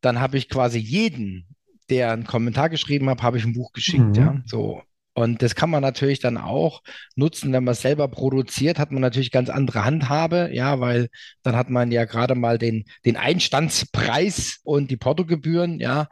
dann 0.00 0.20
habe 0.20 0.38
ich 0.38 0.48
quasi 0.48 0.78
jeden, 0.78 1.46
der 1.90 2.12
einen 2.12 2.24
Kommentar 2.24 2.68
geschrieben 2.68 3.08
hat, 3.10 3.22
habe 3.22 3.38
ich 3.38 3.44
ein 3.44 3.54
Buch 3.54 3.72
geschickt, 3.72 4.00
mhm. 4.00 4.14
ja. 4.14 4.42
So. 4.46 4.82
Und 5.14 5.40
das 5.40 5.54
kann 5.54 5.70
man 5.70 5.80
natürlich 5.80 6.20
dann 6.20 6.36
auch 6.36 6.82
nutzen, 7.14 7.50
wenn 7.54 7.64
man 7.64 7.72
es 7.72 7.80
selber 7.80 8.06
produziert, 8.06 8.78
hat 8.78 8.92
man 8.92 9.00
natürlich 9.00 9.30
ganz 9.30 9.48
andere 9.48 9.82
Handhabe, 9.82 10.50
ja, 10.52 10.78
weil 10.78 11.08
dann 11.42 11.56
hat 11.56 11.70
man 11.70 11.90
ja 11.90 12.04
gerade 12.04 12.34
mal 12.34 12.58
den, 12.58 12.84
den 13.06 13.16
Einstandspreis 13.16 14.60
und 14.62 14.90
die 14.90 14.98
Portogebühren, 14.98 15.80
ja. 15.80 16.08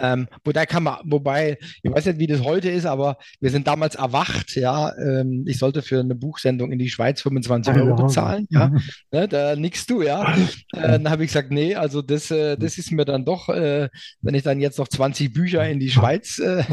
Ähm, 0.00 0.28
wobei 0.44 0.66
kann 0.66 0.82
man, 0.82 0.98
wobei, 1.04 1.58
ich 1.82 1.90
weiß 1.90 2.06
nicht, 2.06 2.18
wie 2.18 2.26
das 2.26 2.42
heute 2.42 2.70
ist, 2.70 2.86
aber 2.86 3.16
wir 3.40 3.50
sind 3.50 3.66
damals 3.66 3.94
erwacht, 3.94 4.54
ja. 4.56 4.92
Ähm, 4.98 5.44
ich 5.46 5.58
sollte 5.58 5.82
für 5.82 6.00
eine 6.00 6.14
Buchsendung 6.14 6.72
in 6.72 6.78
die 6.78 6.90
Schweiz 6.90 7.22
25 7.22 7.74
Euro 7.74 7.94
bezahlen, 7.94 8.46
ja. 8.50 8.72
Ne, 9.12 9.28
da 9.28 9.56
nickst 9.56 9.90
du, 9.90 10.02
ja. 10.02 10.34
Äh, 10.72 10.98
dann 10.98 11.10
habe 11.10 11.24
ich 11.24 11.30
gesagt, 11.30 11.50
nee, 11.50 11.74
also 11.74 12.02
das, 12.02 12.30
äh, 12.30 12.56
das 12.56 12.78
ist 12.78 12.92
mir 12.92 13.04
dann 13.04 13.24
doch, 13.24 13.48
äh, 13.48 13.88
wenn 14.20 14.34
ich 14.34 14.42
dann 14.42 14.60
jetzt 14.60 14.78
noch 14.78 14.88
20 14.88 15.32
Bücher 15.32 15.66
in 15.68 15.80
die 15.80 15.90
Schweiz, 15.90 16.38
äh, 16.38 16.64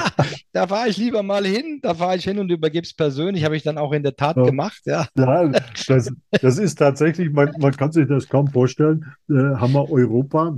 da 0.52 0.66
fahre 0.66 0.88
ich 0.88 0.96
lieber 0.96 1.22
mal 1.22 1.44
hin, 1.44 1.80
da 1.82 1.94
fahre 1.94 2.16
ich 2.16 2.24
hin 2.24 2.38
und 2.38 2.50
übergebe 2.50 2.86
es 2.86 2.94
persönlich, 2.94 3.44
habe 3.44 3.56
ich 3.56 3.62
dann 3.62 3.78
auch 3.78 3.92
in 3.92 4.02
der 4.02 4.16
Tat 4.16 4.36
ja. 4.36 4.44
gemacht, 4.44 4.80
ja. 4.86 5.06
ja 5.16 5.48
das, 5.86 6.12
das 6.30 6.58
ist 6.58 6.76
tatsächlich, 6.76 7.30
man, 7.30 7.52
man 7.58 7.76
kann 7.76 7.92
sich 7.92 8.08
das 8.08 8.28
kaum 8.28 8.48
vorstellen, 8.48 9.04
äh, 9.28 9.34
haben 9.34 9.72
wir 9.72 9.90
Europa 9.90 10.56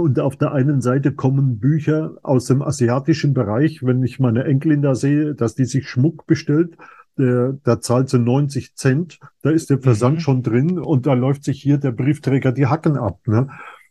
und 0.00 0.18
auf 0.20 0.36
der 0.36 0.52
einen 0.52 0.80
Seite 0.80 1.12
kommen 1.12 1.58
Bücher 1.58 2.16
aus 2.22 2.46
dem 2.46 2.62
asiatischen 2.62 3.34
Bereich. 3.34 3.82
Wenn 3.82 4.02
ich 4.02 4.18
meine 4.18 4.44
Enkelin 4.44 4.82
da 4.82 4.94
sehe, 4.94 5.34
dass 5.34 5.54
die 5.54 5.64
sich 5.64 5.88
Schmuck 5.88 6.26
bestellt, 6.26 6.76
der, 7.18 7.58
da 7.64 7.80
zahlt 7.80 8.08
sie 8.08 8.18
90 8.18 8.74
Cent, 8.76 9.18
da 9.42 9.50
ist 9.50 9.70
der 9.70 9.78
Versand 9.80 10.16
mhm. 10.16 10.20
schon 10.20 10.42
drin 10.42 10.78
und 10.78 11.06
da 11.06 11.14
läuft 11.14 11.44
sich 11.44 11.60
hier 11.60 11.78
der 11.78 11.92
Briefträger 11.92 12.52
die 12.52 12.66
Hacken 12.66 12.96
ab. 12.96 13.20
Ne? 13.26 13.48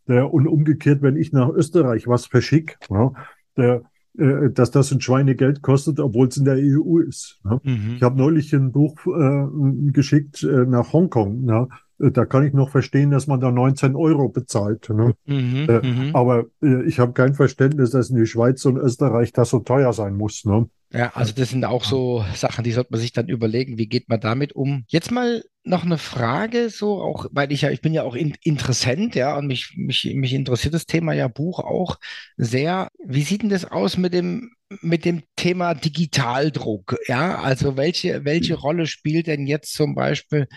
Der, 0.08 0.34
und 0.34 0.48
umgekehrt, 0.48 1.02
wenn 1.02 1.18
ich 1.18 1.34
nach 1.34 1.50
Österreich 1.50 2.08
was 2.08 2.26
verschicke, 2.26 2.76
ne? 2.90 3.12
der, 3.58 3.84
äh, 4.18 4.50
dass 4.50 4.72
das 4.72 4.92
ein 4.92 5.02
Schweinegeld 5.02 5.62
kostet, 5.62 6.00
obwohl 6.00 6.28
es 6.28 6.38
in 6.38 6.46
der 6.46 6.58
EU 6.58 7.00
ist. 7.00 7.40
Ne? 7.44 7.60
Mhm. 7.64 7.94
Ich 7.98 8.04
habe 8.04 8.18
neulich 8.18 8.54
ein 8.54 8.72
Buch 8.72 8.96
äh, 9.06 9.92
geschickt 9.92 10.44
äh, 10.44 10.66
nach 10.66 10.94
Hongkong. 10.94 11.44
Ne? 11.44 11.68
Äh, 12.00 12.12
da 12.12 12.26
kann 12.26 12.46
ich 12.46 12.54
noch 12.54 12.70
verstehen, 12.70 13.12
dass 13.12 13.28
man 13.28 13.40
da 13.40 13.52
19 13.52 13.96
Euro 13.96 14.30
bezahlt. 14.30 14.90
Ne? 14.90 15.14
Mhm, 15.26 15.68
äh, 15.70 15.88
mhm. 15.88 16.16
aber 16.16 16.46
äh, 16.62 16.84
ich 16.86 17.00
habe 17.00 17.14
kein 17.14 17.34
Verständnis, 17.34 17.92
dass 17.92 18.10
in 18.10 18.18
die 18.18 18.26
Schweiz 18.26 18.66
und 18.66 18.78
Österreich 18.78 19.32
das 19.32 19.50
so 19.50 19.60
teuer 19.60 19.94
sein 19.94 20.16
muss. 20.16 20.46
Ne? 20.46 20.70
Ja, 20.94 21.12
also 21.16 21.34
das 21.34 21.50
sind 21.50 21.66
auch 21.66 21.84
so 21.84 22.24
Sachen, 22.34 22.64
die 22.64 22.72
sollte 22.72 22.92
man 22.92 23.02
sich 23.02 23.12
dann 23.12 23.28
überlegen, 23.28 23.78
wie 23.78 23.88
geht 23.88 24.08
man 24.08 24.22
damit 24.22 24.54
um. 24.54 24.86
Jetzt 24.88 25.12
mal 25.12 25.44
noch 25.64 25.84
eine 25.84 25.98
Frage, 25.98 26.70
so 26.70 27.02
auch, 27.02 27.26
weil 27.32 27.52
ich 27.52 27.64
ja, 27.64 27.72
ich 27.72 27.82
bin 27.82 27.94
ja 27.94 28.04
auch 28.04 28.16
in, 28.16 28.36
Interessent, 28.42 29.14
ja, 29.14 29.38
und 29.38 29.48
mich, 29.48 29.74
mich, 29.76 30.10
mich 30.16 30.32
interessiert 30.34 30.74
das 30.74 30.86
Thema 30.86 31.12
ja 31.12 31.28
Buch 31.28 31.60
auch 31.60 31.98
sehr. 32.38 32.88
Wie 33.06 33.24
sieht 33.24 33.42
denn 33.42 33.50
das 33.50 33.66
aus 33.66 33.98
mit 33.98 34.14
dem, 34.14 34.52
mit 34.82 35.04
dem 35.04 35.24
Thema 35.36 35.74
Digitaldruck? 35.74 36.96
Ja, 37.08 37.42
also 37.42 37.76
welche, 37.76 38.24
welche 38.24 38.56
Rolle 38.56 38.88
spielt 38.88 39.28
denn 39.28 39.46
jetzt 39.46 39.74
zum 39.74 39.94
Beispiel 39.94 40.48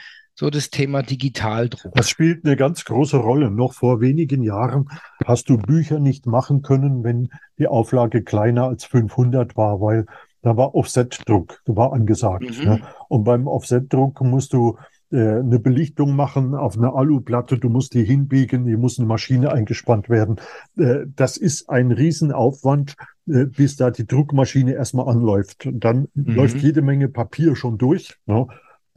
so 0.41 0.49
das 0.49 0.71
Thema 0.71 1.03
Digitaldruck? 1.03 1.93
Das 1.95 2.09
spielt 2.09 2.47
eine 2.47 2.57
ganz 2.57 2.87
große 2.87 3.19
Rolle. 3.19 3.51
Noch 3.51 3.75
vor 3.75 4.01
wenigen 4.01 4.43
Jahren 4.43 4.89
hast 5.27 5.51
du 5.51 5.59
Bücher 5.59 6.01
nicht 6.01 6.25
machen 6.25 6.63
können, 6.63 7.05
wenn 7.05 7.29
die 7.59 7.67
Auflage 7.67 8.23
kleiner 8.23 8.65
als 8.65 8.87
500 8.87 9.59
war, 9.59 9.83
weil 9.83 10.07
da 10.41 10.57
war 10.57 10.75
Offsetdruck, 10.75 11.61
war 11.67 11.93
angesagt. 11.93 12.59
Mhm. 12.59 12.65
Ne? 12.65 12.81
Und 13.09 13.25
beim 13.25 13.47
Offsetdruck 13.47 14.23
musst 14.23 14.55
du 14.55 14.79
äh, 15.13 15.41
eine 15.41 15.59
Belichtung 15.59 16.17
machen 16.17 16.55
auf 16.55 16.79
einer 16.79 16.95
Aluplatte, 16.95 17.59
du 17.59 17.69
musst 17.69 17.93
die 17.93 18.05
hinbiegen, 18.05 18.65
die 18.65 18.79
muss 18.79 18.99
eine 18.99 19.07
Maschine 19.07 19.53
eingespannt 19.53 20.09
werden. 20.09 20.37
Äh, 20.79 21.01
das 21.15 21.37
ist 21.37 21.69
ein 21.69 21.93
Riesenaufwand, 21.93 22.95
äh, 23.29 23.45
bis 23.45 23.77
da 23.77 23.91
die 23.91 24.07
Druckmaschine 24.07 24.73
erstmal 24.73 25.15
anläuft. 25.15 25.67
Und 25.67 25.85
dann 25.85 26.09
mhm. 26.15 26.35
läuft 26.35 26.57
jede 26.57 26.81
Menge 26.81 27.11
Papier 27.11 27.57
schon 27.57 27.77
durch. 27.77 28.17
Ne? 28.25 28.47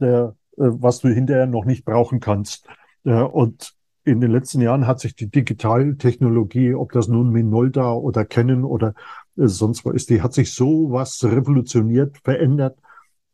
Der 0.00 0.34
was 0.56 1.00
du 1.00 1.08
hinterher 1.08 1.46
noch 1.46 1.64
nicht 1.64 1.84
brauchen 1.84 2.20
kannst. 2.20 2.68
Und 3.02 3.74
in 4.04 4.20
den 4.20 4.30
letzten 4.30 4.60
Jahren 4.60 4.86
hat 4.86 5.00
sich 5.00 5.16
die 5.16 5.30
Digitaltechnologie, 5.30 6.74
ob 6.74 6.92
das 6.92 7.08
nun 7.08 7.30
Minolta 7.30 7.92
oder 7.92 8.24
Canon 8.24 8.64
oder 8.64 8.94
äh, 9.36 9.48
sonst 9.48 9.84
was 9.84 9.94
ist, 9.94 10.10
die 10.10 10.22
hat 10.22 10.34
sich 10.34 10.52
so 10.52 10.90
was 10.90 11.24
revolutioniert, 11.24 12.18
verändert, 12.22 12.78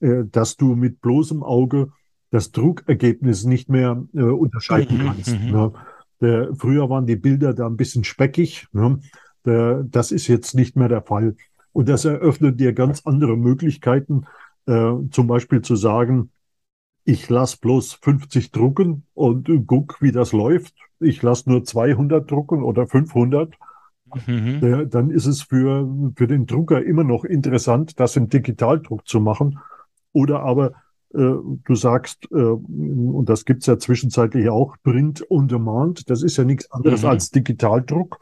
äh, 0.01 0.25
dass 0.31 0.57
du 0.57 0.77
mit 0.77 1.01
bloßem 1.01 1.43
Auge 1.43 1.93
das 2.31 2.53
Druckergebnis 2.53 3.45
nicht 3.45 3.69
mehr 3.69 4.03
äh, 4.15 4.23
unterscheiden 4.23 4.99
mhm, 4.99 5.07
kannst. 5.07 5.41
Mhm. 5.41 5.51
Ne? 5.51 5.73
Der, 6.21 6.55
früher 6.55 6.89
waren 6.89 7.07
die 7.07 7.17
Bilder 7.17 7.55
da 7.55 7.67
ein 7.67 7.77
bisschen 7.77 8.05
speckig. 8.05 8.69
Ne? 8.73 9.01
Der, 9.45 9.83
das 9.83 10.13
ist 10.13 10.29
jetzt 10.29 10.55
nicht 10.55 10.77
mehr 10.77 10.89
der 10.89 11.03
Fall. 11.03 11.35
Und 11.73 11.89
das 11.89 12.05
eröffnet 12.05 12.61
dir 12.61 12.73
ganz 12.73 13.03
andere 13.05 13.37
Möglichkeiten, 13.37 14.27
äh, 14.67 14.93
zum 15.11 15.27
Beispiel 15.27 15.63
zu 15.63 15.75
sagen, 15.75 16.31
ich 17.11 17.29
lasse 17.29 17.59
bloß 17.61 17.95
50 17.95 18.53
drucken 18.53 19.05
und 19.15 19.49
guck, 19.67 20.01
wie 20.01 20.13
das 20.13 20.33
läuft. 20.33 20.75
Ich 21.01 21.23
lasse 21.23 21.49
nur 21.51 21.65
200 21.65 22.31
drucken 22.31 22.63
oder 22.63 22.87
500 22.87 23.55
Mhm. 24.27 24.65
äh, 24.65 24.87
dann 24.89 25.11
ist 25.11 25.27
es 25.27 25.43
für, 25.43 25.89
für 26.17 26.27
den 26.27 26.47
Drucker 26.47 26.85
immer 26.85 27.05
noch 27.05 27.25
interessant, 27.25 28.01
das 28.01 28.17
im 28.17 28.29
Digitaldruck 28.29 29.07
zu 29.07 29.21
machen. 29.21 29.61
Oder 30.13 30.41
aber 30.41 30.73
äh, 31.15 31.35
du 31.65 31.75
sagst, 31.75 32.27
äh, 32.33 32.35
und 32.35 33.29
das 33.29 33.45
gibt's 33.45 33.67
ja 33.67 33.79
zwischenzeitlich 33.79 34.49
auch, 34.49 34.75
Print 34.83 35.25
on 35.31 35.47
Demand, 35.47 36.11
das 36.11 36.23
ist 36.25 36.37
ja 36.37 36.45
nichts 36.45 36.71
anderes 36.73 37.03
Mhm. 37.03 37.09
als 37.09 37.31
Digitaldruck. 37.31 38.19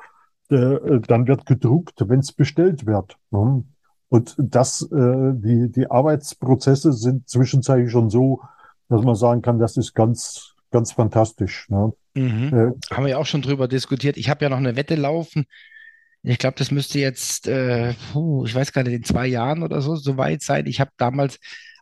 Äh, 0.51 1.01
dann 1.07 1.27
wird 1.27 1.46
gedruckt, 1.46 2.05
wenn 2.07 2.20
es 2.20 2.33
bestellt 2.33 2.85
wird. 2.87 3.16
Ne? 3.31 3.64
Und 4.11 4.35
das, 4.38 4.83
äh, 4.92 5.33
die, 5.35 5.70
die 5.70 5.90
Arbeitsprozesse 5.90 6.92
sind 6.92 7.29
zwischenzeitlich 7.29 7.90
schon 7.90 8.09
so, 8.11 8.40
dass 8.88 9.03
man 9.03 9.14
sagen 9.14 9.42
kann, 9.42 9.59
das 9.59 9.77
ist 9.77 9.94
ganz, 9.94 10.55
ganz 10.70 10.92
fantastisch. 10.92 11.68
Ne? 11.68 11.92
Mhm. 12.14 12.48
Äh, 12.48 12.94
Haben 12.94 13.05
wir 13.05 13.11
ja 13.11 13.18
auch 13.18 13.27
schon 13.27 13.42
drüber 13.42 13.68
diskutiert. 13.68 14.16
Ich 14.16 14.29
habe 14.29 14.44
ja 14.44 14.48
noch 14.48 14.59
eine 14.59 14.77
Wette 14.77 14.94
laufen. 14.94 15.46
Ich 16.22 16.38
glaube, 16.38 16.57
das 16.59 16.70
müsste 16.70 16.98
jetzt, 16.98 17.46
äh, 17.46 17.94
puh, 18.12 18.44
ich 18.44 18.55
weiß 18.55 18.72
gar 18.72 18.83
nicht, 18.83 18.94
in 18.94 19.05
zwei 19.05 19.27
Jahren 19.27 19.62
oder 19.62 19.81
so 19.81 19.94
soweit 19.96 20.42
sein. 20.42 20.66
Ich 20.66 20.81
habe 20.81 20.90
damals 20.96 21.38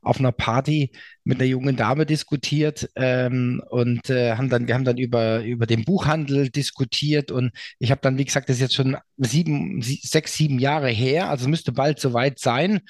auf 0.07 0.21
einer 0.21 0.31
Party 0.31 0.93
mit 1.25 1.39
einer 1.39 1.49
jungen 1.49 1.75
Dame 1.77 2.07
diskutiert 2.07 2.89
ähm, 2.95 3.61
und 3.71 4.09
äh, 4.09 4.37
haben 4.37 4.49
dann, 4.49 4.69
wir 4.69 4.75
haben 4.75 4.85
dann 4.85 4.99
über, 4.99 5.43
über 5.43 5.67
den 5.67 5.85
Buchhandel 5.85 6.49
diskutiert 6.49 7.33
und 7.33 7.51
ich 7.81 7.91
habe 7.91 8.01
dann, 8.03 8.17
wie 8.17 8.25
gesagt, 8.25 8.49
das 8.49 8.57
ist 8.57 8.63
jetzt 8.63 8.75
schon 8.75 8.97
sieben, 9.17 9.83
sie, 9.83 9.99
sechs, 10.03 10.35
sieben 10.35 10.61
Jahre 10.61 10.91
her, 10.91 11.29
also 11.29 11.49
müsste 11.49 11.73
bald 11.73 11.99
soweit 11.99 12.39
sein. 12.39 12.81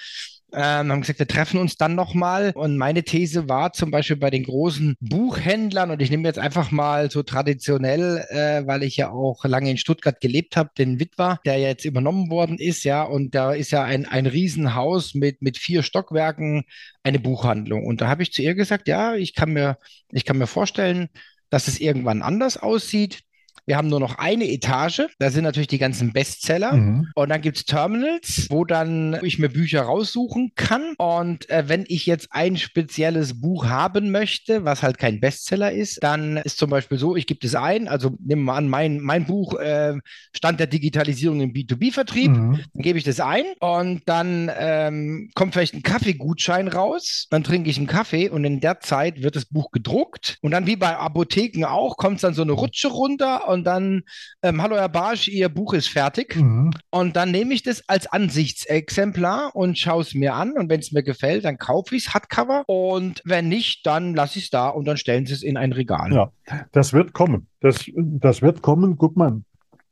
Ähm, 0.53 0.93
haben 0.93 1.01
gesagt, 1.01 1.19
wir 1.19 1.27
treffen 1.27 1.59
uns 1.59 1.77
dann 1.77 1.95
nochmal. 1.95 2.53
Und 2.55 2.77
meine 2.77 3.03
These 3.03 3.49
war 3.49 3.73
zum 3.73 3.91
Beispiel 3.91 4.17
bei 4.17 4.31
den 4.31 4.45
großen 4.45 4.97
Buchhändlern, 5.01 5.91
und 5.91 6.01
ich 6.01 6.11
nehme 6.11 6.29
jetzt 6.29 6.39
einfach 6.39 6.71
mal 6.71 7.11
so 7.11 7.23
traditionell, 7.23 8.25
äh, 8.31 8.67
weil 8.67 8.83
ich 8.83 8.97
ja 8.97 9.11
auch 9.11 9.45
lange 9.45 9.71
in 9.71 9.77
Stuttgart 9.77 10.21
gelebt 10.21 10.57
habe, 10.57 10.71
den 10.79 11.01
Witwer, 11.01 11.41
der 11.45 11.59
jetzt 11.59 11.85
übernommen 11.85 12.31
worden 12.31 12.59
ist, 12.59 12.85
ja, 12.85 13.03
und 13.03 13.35
da 13.35 13.53
ist 13.53 13.73
ja 13.73 13.83
ein, 13.83 14.07
ein 14.07 14.27
Riesenhaus 14.27 15.15
mit, 15.15 15.43
mit 15.43 15.59
vier 15.59 15.83
Stockwerken, 15.83 16.65
eine 17.03 17.19
Buchhandlung. 17.19 17.85
Und 17.85 18.01
da 18.01 18.09
habe 18.09 18.23
ich 18.23 18.33
zu 18.33 18.43
ihr 18.43 18.55
gesagt, 18.55 18.89
ja, 18.89 19.15
ich 19.15 19.35
kann 19.35 19.53
mir, 19.53 19.79
ich 20.13 20.25
kann 20.25 20.39
mir 20.39 20.47
vorstellen, 20.47 21.09
dass 21.51 21.69
es 21.69 21.81
irgendwann 21.81 22.23
anders 22.23 22.57
aussieht. 22.57 23.21
Wir 23.65 23.77
haben 23.77 23.89
nur 23.89 24.01
noch 24.01 24.19
eine 24.19 24.49
Etage. 24.51 25.03
Da 25.19 25.31
sind 25.31 25.45
natürlich 25.45 25.69
die 25.69 25.79
ganzen 25.79 26.13
Bestseller. 26.13 26.73
mhm. 26.73 27.09
Und 27.15 27.29
dann 27.31 27.41
gibt's 27.41 27.65
Terminals, 27.65 28.47
wo 28.51 28.65
dann 28.65 29.19
ich 29.23 29.39
mir 29.39 29.49
Bücher 29.49 29.83
raussuchen 29.83 30.53
kann. 30.55 30.95
Und 30.99 31.49
äh, 31.51 31.69
wenn 31.69 31.85
ich 31.89 32.07
jetzt 32.07 32.29
ein 32.31 32.57
spezielles 32.57 33.41
Buch 33.41 33.67
haben 33.67 34.11
möchte, 34.11 34.65
was 34.65 34.83
halt 34.83 34.99
kein 34.99 35.21
Bestseller 35.21 35.73
ist, 35.73 36.03
dann 36.03 36.37
ist 36.39 36.59
zum 36.59 36.71
Beispiel 36.71 36.99
so, 36.99 37.17
ich 37.17 37.27
gebe 37.27 37.41
das 37.41 37.55
ein, 37.55 37.89
also 37.89 38.11
nehmen 38.21 38.43
wir 38.43 38.53
mal 38.53 38.57
an, 38.59 38.69
mein, 38.69 39.01
mein 39.01 39.27
Buch 39.27 39.55
äh, 39.59 39.95
Stand 40.35 40.61
der 40.61 40.67
Digitalisierung 40.67 41.41
im 41.41 41.53
B2B-Vertrieb, 41.53 42.27
Mhm. 42.27 42.61
dann 42.75 42.83
gebe 42.83 42.99
ich 42.99 43.05
das 43.05 43.21
ein 43.21 43.45
und 43.61 44.03
dann 44.07 44.51
ähm, 44.59 45.31
kommt 45.35 45.55
vielleicht 45.55 45.75
ein 45.75 45.83
Kaffeegutschein 45.83 46.69
raus, 46.69 47.27
dann 47.31 47.45
trinke 47.45 47.71
ich 47.71 47.79
einen 47.79 47.87
Kaffee 47.87 48.29
und 48.29 48.45
in 48.45 48.61
der 48.61 48.81
Zeit 48.81 49.23
wird 49.23 49.37
das 49.37 49.45
Buch 49.47 49.71
gedruckt 49.71 50.39
und 50.43 50.51
dann 50.51 50.67
wie 50.67 50.77
bei 50.77 50.97
Apotheken 50.97 51.65
auch, 51.65 51.97
kommt 51.97 52.23
dann 52.23 52.35
so 52.35 52.43
eine 52.43 52.53
Rutsche 52.53 52.89
runter 52.89 53.46
und 53.47 53.65
dann, 53.65 54.03
ähm, 54.43 54.63
hallo 54.63 54.77
Herr 54.77 54.89
Barsch, 54.89 55.29
Ihr 55.29 55.49
Buch 55.49 55.75
ist 55.75 55.89
fertig. 55.89 56.37
Mhm. 56.37 56.73
Und 56.91 57.17
dann 57.17 57.31
nehme 57.31 57.55
ich 57.55 57.63
das 57.63 57.89
als 57.89 58.07
Ansichtsexemplar 58.07 59.55
und 59.55 59.79
schaue 59.79 60.03
es 60.03 60.15
mir 60.15 60.35
an. 60.35 60.53
Und 60.53 60.69
wenn 60.69 60.81
es 60.81 60.93
mir 60.93 61.03
gefällt, 61.03 61.45
dann 61.45 61.59
kaufe 61.59 61.97
ich 61.97 62.07
es, 62.07 62.15
Hardcover. 62.15 62.65
Und 62.67 63.23
wenn 63.25 63.49
nicht, 63.49 63.87
dann 63.87 64.15
lasse 64.15 64.39
ich 64.39 64.47
es 64.47 64.51
da 64.51 64.69
und 64.69 64.87
dann 64.87 64.97
stellen 64.97 65.27
sie 65.27 65.35
es 65.35 65.43
in 65.43 65.57
ein 65.57 65.73
Regal. 65.73 66.13
Ja, 66.13 66.33
das 66.73 66.93
wird 66.93 67.13
kommen. 67.13 67.47
Das, 67.61 67.85
das 67.95 68.43
wird 68.43 68.63
kommen. 68.63 68.97
Guck 68.99 69.17
mal, 69.17 69.41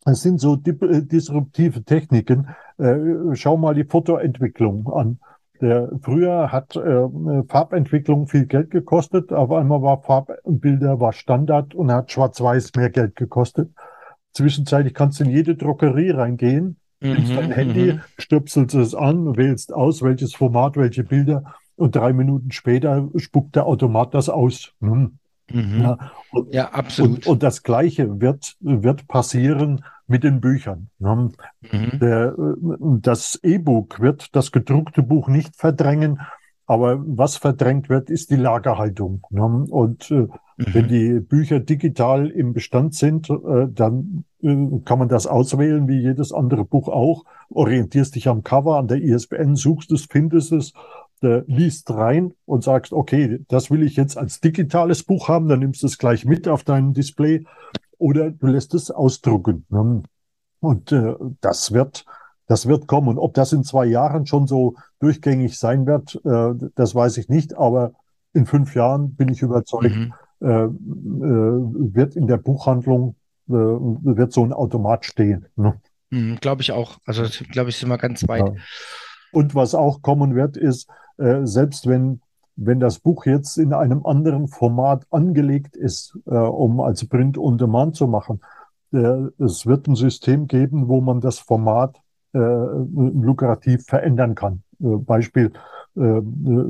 es 0.04 0.22
sind 0.22 0.40
so 0.40 0.54
äh, 0.54 1.02
disruptive 1.02 1.82
Techniken. 1.84 2.48
Äh, 2.78 3.34
schau 3.34 3.56
mal 3.56 3.74
die 3.74 3.84
Fotoentwicklung 3.84 4.92
an. 4.92 5.18
Der, 5.60 5.90
früher 6.02 6.50
hat 6.50 6.74
äh, 6.76 7.08
Farbentwicklung 7.48 8.26
viel 8.26 8.46
Geld 8.46 8.70
gekostet. 8.70 9.32
Auf 9.32 9.52
einmal 9.52 9.82
war 9.82 10.02
Farbbilder 10.02 11.00
war 11.00 11.12
Standard 11.12 11.74
und 11.74 11.92
hat 11.92 12.10
Schwarz-Weiß 12.10 12.72
mehr 12.76 12.90
Geld 12.90 13.16
gekostet. 13.16 13.70
Zwischenzeitlich 14.32 14.94
kannst 14.94 15.20
du 15.20 15.24
in 15.24 15.30
jede 15.30 15.54
Drogerie 15.54 16.10
reingehen, 16.10 16.76
nimmst 17.00 17.32
Mhm, 17.32 17.36
dein 17.36 17.52
Handy, 17.52 17.92
mhm. 17.92 18.00
stöpselst 18.18 18.74
es 18.74 18.94
an, 18.94 19.36
wählst 19.36 19.72
aus, 19.72 20.02
welches 20.02 20.34
Format, 20.34 20.76
welche 20.76 21.04
Bilder 21.04 21.54
und 21.76 21.94
drei 21.94 22.12
Minuten 22.12 22.50
später 22.50 23.08
spuckt 23.16 23.54
der 23.56 23.66
Automat 23.66 24.14
das 24.14 24.28
aus. 24.28 24.72
Hm. 24.80 25.18
Mhm. 25.50 25.80
Ja, 25.83 25.98
und, 26.30 26.54
Ja, 26.54 26.70
absolut. 26.72 27.18
und, 27.18 27.26
und 27.26 27.42
das 27.42 27.62
Gleiche 27.62 28.20
wird, 28.20 28.57
wird 28.61 29.07
passieren 29.09 29.85
mit 30.07 30.24
den 30.24 30.40
Büchern. 30.40 30.90
Ne? 30.98 31.30
Mhm. 31.72 31.98
Der, 32.00 32.35
das 33.00 33.38
E-Book 33.42 34.00
wird 34.00 34.35
das 34.35 34.52
gedruckte 34.52 35.02
Buch 35.02 35.28
nicht 35.28 35.57
verdrängen, 35.57 36.20
aber 36.66 37.02
was 37.07 37.37
verdrängt 37.37 37.88
wird, 37.88 38.11
ist 38.11 38.30
die 38.30 38.37
Lagerhaltung. 38.37 39.22
Ne? 39.30 39.44
Und 39.70 40.11
äh, 40.11 40.28
wenn 40.72 40.87
Mhm. 40.87 40.88
die 40.88 41.20
Bücher 41.20 41.61
digital 41.61 42.28
im 42.30 42.52
Bestand 42.52 42.94
sind, 42.94 43.28
äh, 43.28 43.66
dann 43.70 44.24
äh, 44.42 44.57
kann 44.85 44.98
man 44.98 45.09
das 45.09 45.26
auswählen, 45.26 45.88
wie 45.88 46.00
jedes 46.00 46.33
andere 46.33 46.64
Buch 46.64 46.88
auch. 46.88 47.24
Orientierst 47.50 48.14
dich 48.14 48.28
am 48.28 48.42
Cover, 48.42 48.78
an 48.78 48.88
der 48.88 49.02
ISBN, 49.02 49.57
suchst 49.57 49.92
es, 49.92 50.07
findest 50.11 50.52
es, 50.52 50.72
äh, 51.22 51.42
liest 51.46 51.90
rein 51.90 52.35
und 52.44 52.64
sagst, 52.64 52.92
okay, 52.92 53.44
das 53.48 53.70
will 53.70 53.83
ich 53.83 53.96
jetzt 53.96 54.16
als 54.18 54.40
digitales 54.40 55.03
Buch 55.03 55.29
haben, 55.29 55.48
dann 55.48 55.61
nimmst 55.61 55.83
du 55.83 55.87
es 55.87 55.98
gleich 55.98 56.24
mit 56.24 56.48
auf 56.48 56.64
deinem 56.64 56.92
Display 56.92 57.44
oder 57.98 58.31
du 58.31 58.46
lässt 58.46 58.74
es 58.74 58.90
ausdrucken. 58.90 59.66
Ne? 59.68 60.03
Und 60.61 60.92
äh, 60.92 61.14
das 61.40 61.72
wird, 61.72 62.05
das 62.46 62.66
wird 62.66 62.87
kommen. 62.87 63.18
Ob 63.18 63.35
das 63.35 63.53
in 63.53 63.64
zwei 63.64 63.87
Jahren 63.87 64.27
schon 64.27 64.46
so 64.46 64.74
durchgängig 64.98 65.59
sein 65.59 65.87
wird, 65.87 66.20
äh, 66.24 66.68
das 66.74 66.94
weiß 66.94 67.18
ich 67.18 67.29
nicht, 67.29 67.57
aber 67.57 67.92
in 68.33 68.46
fünf 68.46 68.74
Jahren 68.74 69.14
bin 69.14 69.29
ich 69.29 69.42
überzeugt, 69.42 69.94
Mhm. 69.94 70.12
äh, 70.40 70.64
äh, 70.64 70.68
wird 70.68 72.16
in 72.16 72.27
der 72.27 72.38
Buchhandlung 72.38 73.16
wird 73.46 74.33
so 74.33 74.42
ein 74.42 74.55
Automat 74.55 75.05
stehen. 75.05 75.46
Ne? 75.57 75.79
Mhm. 76.09 76.37
Glaube 76.40 76.62
ich 76.62 76.72
auch. 76.72 76.96
Also, 77.05 77.24
glaube 77.50 77.68
ich, 77.68 77.77
sind 77.77 77.90
wir 77.90 77.98
ganz 77.98 78.27
weit. 78.27 78.46
Ja. 78.46 78.55
Und 79.33 79.55
was 79.55 79.74
auch 79.74 80.00
kommen 80.00 80.35
wird, 80.35 80.57
ist, 80.57 80.88
äh, 81.18 81.40
selbst 81.44 81.87
wenn, 81.88 82.20
wenn 82.57 82.81
das 82.81 82.98
Buch 82.98 83.27
jetzt 83.27 83.59
in 83.59 83.72
einem 83.72 84.07
anderen 84.07 84.48
Format 84.48 85.07
angelegt 85.11 85.77
ist, 85.77 86.18
äh, 86.27 86.35
um 86.35 86.81
als 86.81 87.07
Print 87.07 87.38
on 87.38 87.59
Demand 87.59 87.96
zu 87.96 88.07
machen, 88.07 88.40
äh, 88.92 88.98
es 89.38 89.66
wird 89.66 89.88
ein 89.88 89.96
System 89.96 90.46
geben, 90.46 90.88
wo 90.88 91.00
man 91.00 91.20
das 91.20 91.38
Format 91.38 91.96
äh, 92.33 92.38
lukrativ 92.38 93.85
verändern 93.87 94.35
kann. 94.35 94.62
Beispiel, 94.81 95.53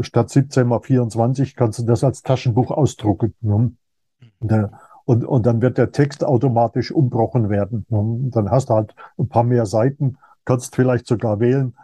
statt 0.01 0.29
17 0.31 0.69
mal 0.69 0.81
24 0.81 1.57
kannst 1.57 1.79
du 1.79 1.85
das 1.85 2.05
als 2.05 2.23
Taschenbuch 2.23 2.71
ausdrucken. 2.71 3.35
Ne? 3.41 3.73
Der- 4.41 4.73
Und, 5.07 5.25
und 5.25 5.45
dann 5.47 5.61
wird 5.63 5.77
der 5.79 5.91
Text 5.93 6.25
automatisch 6.25 6.93
umbrochen 6.93 7.49
werden. 7.51 7.87
Ne? 7.89 8.31
Dann 8.31 8.51
hast 8.51 8.69
du 8.71 8.75
halt 8.75 8.95
ein 9.19 9.29
paar 9.29 9.45
mehr 9.45 9.67
Seiten, 9.67 10.17
kannst 10.45 10.75
vielleicht 10.77 11.07
sogar 11.07 11.41
wählen, 11.41 11.69
äh, 11.69 11.84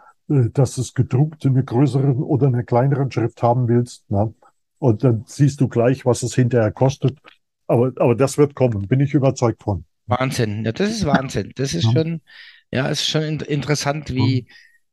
dass 0.53 0.75
du 0.75 0.81
es 0.81 0.93
gedruckt 0.93 1.45
in 1.45 1.53
einer 1.53 1.63
größeren 1.63 2.17
oder 2.23 2.47
einer 2.47 2.63
kleineren 2.63 3.11
Schrift 3.11 3.41
haben 3.43 3.67
willst. 3.67 4.09
Ne? 4.09 4.33
Und 4.79 5.03
dann 5.03 5.23
siehst 5.27 5.61
du 5.61 5.67
gleich, 5.67 6.05
was 6.05 6.23
es 6.23 6.35
hinterher 6.35 6.71
kostet. 6.71 7.17
Aber, 7.67 7.91
aber 7.97 8.15
das 8.15 8.37
wird 8.37 8.55
kommen, 8.55 8.87
bin 8.87 8.99
ich 8.99 9.13
überzeugt 9.13 9.63
von. 9.63 9.85
Wahnsinn. 10.07 10.65
Ja, 10.65 10.71
das 10.71 10.89
ist 10.91 11.05
Wahnsinn. 11.05 11.51
Das 11.55 11.73
ist 11.73 11.85
Ja. 11.85 11.91
schon, 11.91 12.21
ja, 12.71 12.87
ist 12.87 13.07
schon 13.07 13.23
in, 13.23 13.39
interessant, 13.41 14.13
wie, 14.13 14.47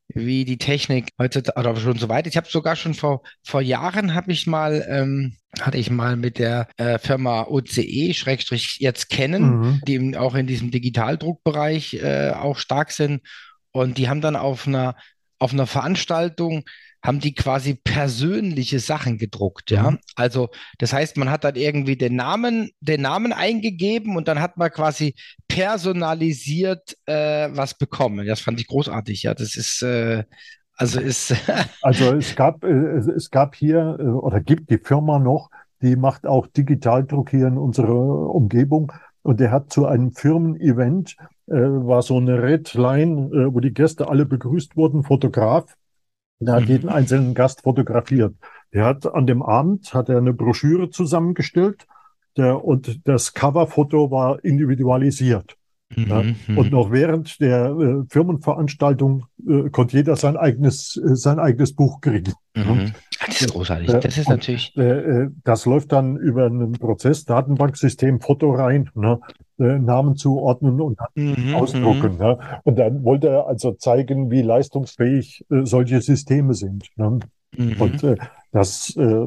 wie 0.09 0.45
die 0.45 0.59
Technik 0.59 1.11
heutzutage 1.19 1.59
oder 1.59 1.77
schon 1.77 1.99
so 1.99 2.09
weit. 2.09 2.27
Ich 2.27 2.37
habe 2.37 2.49
sogar 2.49 2.77
schon 2.77 2.95
vor, 2.95 3.23
vor 3.45 3.61
Jahren 3.61 4.15
habe 4.15 4.33
ich 4.33 4.47
mal, 4.47 4.85
ähm, 4.89 5.37
hatte 5.61 5.79
ich 5.79 5.91
mal 5.91 6.17
mit 6.17 6.39
der 6.39 6.69
äh, 6.77 6.99
Firma 6.99 7.43
OCE, 7.49 8.15
Schrägstrich 8.15 8.79
jetzt 8.81 9.11
kennen, 9.11 9.61
Mhm. 9.61 9.81
die 9.87 10.17
auch 10.17 10.35
in 10.35 10.47
diesem 10.47 10.71
Digitaldruckbereich 10.71 11.95
äh, 12.03 12.31
auch 12.31 12.57
stark 12.59 12.91
sind. 12.93 13.21
Und 13.71 13.99
die 13.99 14.09
haben 14.09 14.21
dann 14.21 14.37
auf 14.37 14.67
einer, 14.67 14.97
auf 15.39 15.53
einer 15.53 15.67
Veranstaltung, 15.67 16.65
haben 17.03 17.21
die 17.21 17.35
quasi 17.35 17.75
persönliche 17.75 18.81
Sachen 18.81 19.19
gedruckt, 19.19 19.71
ja. 19.71 19.93
Mhm. 19.93 19.99
Also, 20.17 20.49
das 20.79 20.93
heißt, 20.93 21.17
man 21.17 21.31
hat 21.31 21.45
dann 21.45 21.55
irgendwie 21.55 21.97
den 21.97 22.17
Namen, 22.17 22.71
den 22.81 23.03
Namen 23.03 23.33
eingegeben 23.33 24.17
und 24.17 24.27
dann 24.27 24.41
hat 24.41 24.57
man 24.57 24.71
quasi 24.71 25.15
personalisiert 25.47 26.97
äh, 27.07 27.49
was 27.53 27.75
bekommen. 27.75 28.27
Das 28.27 28.41
fand 28.41 28.61
ich 28.61 28.67
großartig, 28.67 29.23
ja. 29.23 29.35
Das 29.35 29.55
ist, 29.55 29.83
äh, 29.83 30.25
also 30.75 31.01
ist, 31.01 31.35
Also 31.83 32.15
es 32.15 32.35
gab, 32.35 32.65
äh, 32.65 32.97
es, 32.97 33.31
gab 33.31 33.55
hier 33.55 33.97
äh, 34.01 34.03
oder 34.03 34.41
gibt 34.41 34.71
die 34.71 34.79
Firma 34.79 35.21
noch, 35.21 35.51
die 35.83 35.95
macht 35.95 36.27
auch 36.27 36.49
Digitaldruck 36.49 37.31
hier 37.31 37.47
in 37.47 37.59
unserer 37.59 38.35
Umgebung. 38.35 38.93
Und 39.29 39.41
der 39.41 39.51
hat 39.51 39.71
zu 39.71 39.85
einem 39.85 40.13
Firmen-Event, 40.13 41.15
äh, 41.49 41.53
war 41.53 42.01
so 42.01 42.17
eine 42.17 42.43
Red 42.43 42.73
Line, 42.73 43.29
äh, 43.31 43.53
wo 43.53 43.61
die 43.61 43.75
Gäste 43.75 44.09
alle 44.09 44.25
begrüßt 44.25 44.75
wurden, 44.75 45.03
Fotograf. 45.03 45.77
Der 46.41 46.55
hat 46.55 46.63
Mhm. 46.63 46.69
jeden 46.69 46.89
einzelnen 46.89 47.35
Gast 47.35 47.61
fotografiert. 47.61 48.35
Der 48.73 48.87
hat 48.87 49.05
an 49.05 49.27
dem 49.27 49.43
Abend 49.43 49.93
hat 49.93 50.09
er 50.09 50.17
eine 50.17 50.33
Broschüre 50.33 50.89
zusammengestellt 50.89 51.87
der, 52.39 52.65
und 52.65 53.07
das 53.07 53.35
Coverfoto 53.35 54.11
war 54.11 54.43
individualisiert. 54.43 55.58
Ja. 55.97 56.23
Mhm, 56.23 56.37
Und 56.49 56.67
mhm. 56.67 56.71
noch 56.71 56.91
während 56.91 57.41
der 57.41 57.71
äh, 57.71 58.05
Firmenveranstaltung 58.11 59.25
äh, 59.49 59.71
konnte 59.71 59.97
jeder 59.97 60.17
sein 60.17 60.37
eigenes, 60.37 60.97
äh, 60.97 61.17
sein 61.17 61.39
eigenes 61.39 61.75
Buch 61.75 62.01
kriegen. 62.01 62.35
Mhm. 62.55 62.93
Das 63.27 63.41
ist 63.41 63.53
großartig. 63.53 63.89
Äh, 63.89 64.01
Das 64.01 64.19
ist 64.19 64.27
und, 64.27 64.37
natürlich. 64.37 64.77
äh, 64.77 64.83
äh, 64.83 65.31
das 65.45 65.65
läuft 65.67 65.93
dann 65.93 66.17
über 66.17 66.47
ein 66.47 66.73
Prozess, 66.73 67.25
Datenbanksystem, 67.25 68.21
Foto 68.21 68.53
rein, 68.53 68.91
ne, 68.95 69.19
Namen 69.57 70.15
zuordnen 70.17 70.81
und 70.81 70.99
dann 71.01 71.09
Mhm, 71.25 71.55
ausdrucken. 71.55 72.17
Ne? 72.17 72.39
Und 72.63 72.79
dann 72.79 73.03
wollte 73.03 73.29
er 73.29 73.47
also 73.49 73.73
zeigen, 73.73 74.31
wie 74.31 74.43
leistungsfähig 74.43 75.45
äh, 75.51 75.65
solche 75.65 76.01
Systeme 76.01 76.55
sind. 76.55 76.89
Ne? 76.97 77.19
mhm, 77.57 77.81
Und 77.81 78.07
das 78.53 78.95
äh, 78.97 79.25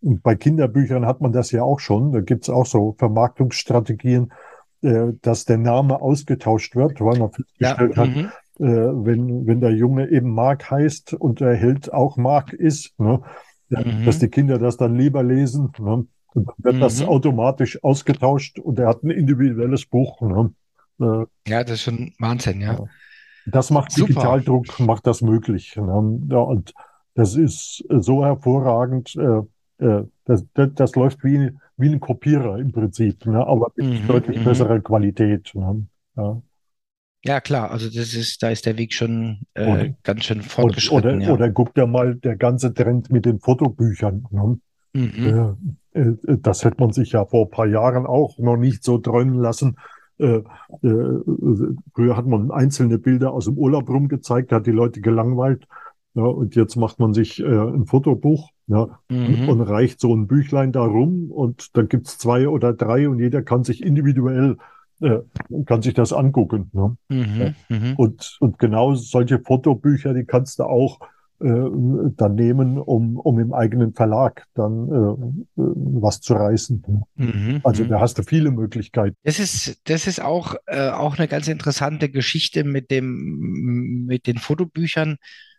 bei 0.00 0.34
Kinderbüchern 0.34 1.06
hat 1.06 1.20
man 1.20 1.32
das 1.32 1.50
ja 1.52 1.62
auch 1.62 1.80
schon. 1.80 2.12
Da 2.12 2.20
gibt 2.20 2.44
es 2.44 2.50
auch 2.50 2.66
so 2.66 2.94
Vermarktungsstrategien, 2.98 4.32
äh, 4.82 5.12
dass 5.22 5.44
der 5.44 5.58
Name 5.58 6.00
ausgetauscht 6.00 6.76
wird, 6.76 7.00
weil 7.00 7.18
man 7.18 7.30
ja, 7.58 7.76
festgestellt 7.76 7.96
hat, 7.96 8.08
mhm, 8.08 8.32
äh, 8.58 8.64
wenn, 8.66 9.46
wenn 9.46 9.60
der 9.60 9.72
Junge 9.72 10.08
eben 10.10 10.30
Mark 10.30 10.70
heißt 10.70 11.14
und 11.14 11.40
der 11.40 11.54
Held 11.56 11.92
auch 11.92 12.16
Mark 12.16 12.52
ist, 12.52 12.98
ne, 12.98 13.20
ja, 13.70 13.80
Mhm. 13.84 14.04
dass 14.04 14.18
die 14.18 14.28
Kinder 14.28 14.58
das 14.58 14.76
dann 14.76 14.96
lieber 14.96 15.22
lesen. 15.22 15.72
Ne, 15.78 16.06
und 16.34 16.48
dann 16.48 16.54
wird 16.58 16.82
das 16.82 17.00
Mhm. 17.00 17.08
automatisch 17.08 17.82
ausgetauscht 17.84 18.58
und 18.58 18.78
er 18.78 18.88
hat 18.88 19.02
ein 19.02 19.10
individuelles 19.10 19.86
Buch. 19.86 20.20
Ne. 20.20 20.52
Äh, 21.00 21.26
ja, 21.50 21.62
das 21.64 21.72
ist 21.72 21.82
schon 21.82 22.12
Wahnsinn, 22.18 22.60
ja. 22.60 22.78
das 23.46 23.70
macht 23.70 23.92
Super. 23.92 24.08
Digitaldruck, 24.08 24.78
macht 24.80 25.06
das 25.06 25.22
möglich. 25.22 25.76
Ne? 25.76 26.20
Ja, 26.30 26.38
und 26.38 26.72
das 27.14 27.34
ist 27.34 27.84
so 27.88 28.24
hervorragend. 28.24 29.14
Äh, 29.16 29.84
äh, 29.84 30.04
das, 30.24 30.44
das, 30.54 30.68
das 30.74 30.94
läuft 30.96 31.24
wie, 31.24 31.50
wie 31.78 31.88
ein 31.88 32.00
Kopierer 32.00 32.58
im 32.58 32.72
Prinzip, 32.72 33.24
ne? 33.26 33.46
aber 33.46 33.72
mit 33.76 33.86
Mhm, 34.02 34.06
deutlich 34.08 34.38
mhm. 34.40 34.44
besserer 34.44 34.80
Qualität. 34.80 35.50
Ne? 35.54 35.86
Ja. 36.16 36.42
Ja, 37.24 37.40
klar, 37.40 37.70
also 37.72 37.86
das 37.86 38.14
ist, 38.14 38.42
da 38.42 38.50
ist 38.50 38.64
der 38.64 38.78
Weg 38.78 38.92
schon 38.94 39.40
äh, 39.54 39.66
Und- 39.88 40.04
ganz 40.04 40.24
schön 40.24 40.40
fortgeschritten, 40.42 41.16
oder, 41.16 41.24
ja. 41.26 41.32
oder 41.32 41.50
guck 41.50 41.74
dir 41.74 41.86
mal 41.86 42.14
der 42.14 42.36
ganze 42.36 42.72
Trend 42.72 43.10
mit 43.10 43.24
den 43.26 43.40
Fotobüchern. 43.40 44.24
Ne? 44.30 44.58
Mhm. 44.94 45.78
Äh, 45.94 46.00
äh, 46.00 46.14
das 46.40 46.64
hätte 46.64 46.76
man 46.80 46.92
sich 46.92 47.12
ja 47.12 47.24
vor 47.26 47.46
ein 47.46 47.50
paar 47.50 47.66
Jahren 47.66 48.06
auch 48.06 48.38
noch 48.38 48.56
nicht 48.56 48.84
so 48.84 48.98
träumen 48.98 49.38
lassen. 49.40 49.76
Äh, 50.18 50.42
äh, 50.82 51.18
früher 51.92 52.16
hat 52.16 52.26
man 52.26 52.50
einzelne 52.50 52.98
Bilder 52.98 53.32
aus 53.32 53.46
dem 53.46 53.58
Urlaub 53.58 53.88
rumgezeigt, 53.88 54.52
hat 54.52 54.66
die 54.66 54.72
Leute 54.72 55.00
gelangweilt. 55.00 55.66
Ja, 56.14 56.22
und 56.24 56.54
jetzt 56.56 56.76
macht 56.76 56.98
man 57.00 57.14
sich 57.14 57.40
äh, 57.40 57.44
ein 57.46 57.86
Fotobuch 57.86 58.50
ja, 58.68 58.98
Mhm. 59.08 59.48
und 59.48 59.60
reicht 59.62 60.00
so 60.00 60.14
ein 60.14 60.26
Büchlein 60.26 60.72
da 60.72 60.84
rum 60.84 61.30
und 61.30 61.76
dann 61.76 61.88
gibt's 61.88 62.18
zwei 62.18 62.48
oder 62.48 62.72
drei 62.72 63.08
und 63.08 63.18
jeder 63.18 63.42
kann 63.42 63.64
sich 63.64 63.82
individuell, 63.82 64.56
äh, 65.00 65.18
kann 65.66 65.82
sich 65.82 65.94
das 65.94 66.12
angucken. 66.12 66.70
Ne? 66.72 66.96
Mhm. 67.08 67.54
Mhm. 67.68 67.94
Und, 67.96 68.36
und 68.40 68.58
genau 68.58 68.94
solche 68.94 69.40
Fotobücher, 69.40 70.14
die 70.14 70.24
kannst 70.24 70.58
du 70.58 70.64
auch 70.64 71.00
äh, 71.40 71.46
dann 72.16 72.34
nehmen, 72.34 72.78
um, 72.78 73.16
um 73.16 73.38
im 73.38 73.52
eigenen 73.52 73.94
Verlag 73.94 74.44
dann 74.54 74.88
äh, 74.88 75.62
äh, 75.62 75.66
was 76.00 76.20
zu 76.20 76.34
reißen. 76.34 76.82
Mhm. 77.14 77.60
Also 77.62 77.84
Mhm. 77.84 77.88
da 77.88 78.00
hast 78.00 78.18
du 78.18 78.24
viele 78.24 78.50
Möglichkeiten. 78.50 79.14
Das 79.22 79.38
ist, 79.38 79.80
das 79.88 80.06
ist 80.08 80.20
auch, 80.20 80.56
äh, 80.66 80.88
auch 80.90 81.16
eine 81.16 81.28
ganz 81.28 81.46
interessante 81.48 82.08
Geschichte 82.08 82.64
mit 82.64 82.90
dem, 82.90 84.04
mit 84.06 84.26
den 84.26 84.38
Fotobüchern, 84.38 85.16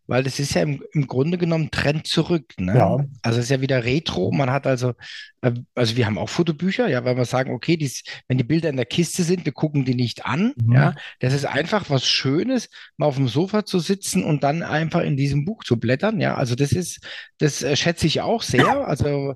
weil 0.10 0.24
das 0.24 0.40
ist 0.40 0.56
ja 0.56 0.64
im, 0.64 0.84
im 0.94 1.08
Grunde 1.08 1.38
genommen 1.38 1.70
Trend 1.72 2.08
zurück, 2.08 2.54
ne? 2.58 2.76
Ja. 2.76 3.06
Also 3.22 3.40
es 3.40 3.46
ist 3.46 3.52
ja 3.52 3.62
wieder 3.62 3.84
Retro. 3.86 4.32
Man 4.32 4.50
hat 4.52 4.66
also, 4.68 4.94
äh, 5.42 5.52
also 5.76 5.96
wir 5.96 6.06
haben 6.08 6.18
auch 6.18 6.30
Fotobücher, 6.30 6.90
ja, 6.90 7.06
weil 7.06 7.16
wir 7.16 7.26
sagen, 7.26 7.54
okay, 7.54 7.78
dies, 7.78 8.04
wenn 8.28 8.38
die 8.40 8.44
Bilder 8.44 8.70
in 8.70 8.76
der 8.76 8.86
Kiste 8.88 9.24
sind, 9.24 9.46
wir 9.46 9.54
gucken 9.54 9.86
die 9.86 9.96
nicht 9.96 10.26
an, 10.26 10.54
Mhm. 10.58 10.74
ja. 10.74 10.96
Das 11.20 11.34
ist 11.34 11.46
einfach 11.46 11.90
was 11.90 12.06
Schönes, 12.06 12.70
mal 12.98 13.06
auf 13.06 13.16
dem 13.18 13.28
Sofa 13.28 13.66
zu 13.66 13.80
sitzen 13.80 14.24
und 14.24 14.44
dann 14.44 14.64
einfach 14.64 15.02
in 15.02 15.16
diesem 15.16 15.46
Buch 15.46 15.64
zu 15.64 15.80
blättern, 15.80 16.20
ja. 16.20 16.36
Also 16.36 16.56
das 16.56 16.72
ist, 16.72 17.00
das 17.38 17.62
äh, 17.62 17.76
schätze 17.76 18.08
ich 18.08 18.22
auch 18.22 18.42
sehr. 18.42 18.88
Also 18.88 19.36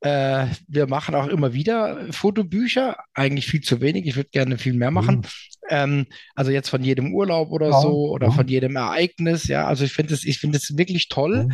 äh, 0.00 0.46
wir 0.68 0.86
machen 0.86 1.14
auch 1.14 1.26
immer 1.26 1.52
wieder 1.52 2.12
Fotobücher, 2.12 2.96
eigentlich 3.14 3.46
viel 3.46 3.62
zu 3.62 3.80
wenig. 3.80 4.06
Ich 4.06 4.16
würde 4.16 4.30
gerne 4.30 4.58
viel 4.58 4.74
mehr 4.74 4.90
machen. 4.90 5.16
Mhm. 5.16 5.22
Ähm, 5.68 6.06
also 6.34 6.50
jetzt 6.50 6.68
von 6.68 6.84
jedem 6.84 7.14
Urlaub 7.14 7.50
oder 7.50 7.70
Ja, 7.70 7.80
so 7.80 8.10
oder 8.10 8.28
ja. 8.28 8.32
von 8.32 8.46
jedem 8.46 8.76
Ereignis. 8.76 9.48
Ja, 9.48 9.66
also 9.66 9.84
ich 9.84 9.92
finde 9.92 10.14
es, 10.14 10.24
ich 10.24 10.38
finde 10.38 10.58
es 10.58 10.76
wirklich 10.76 11.08
toll. 11.08 11.44
Mhm. 11.44 11.52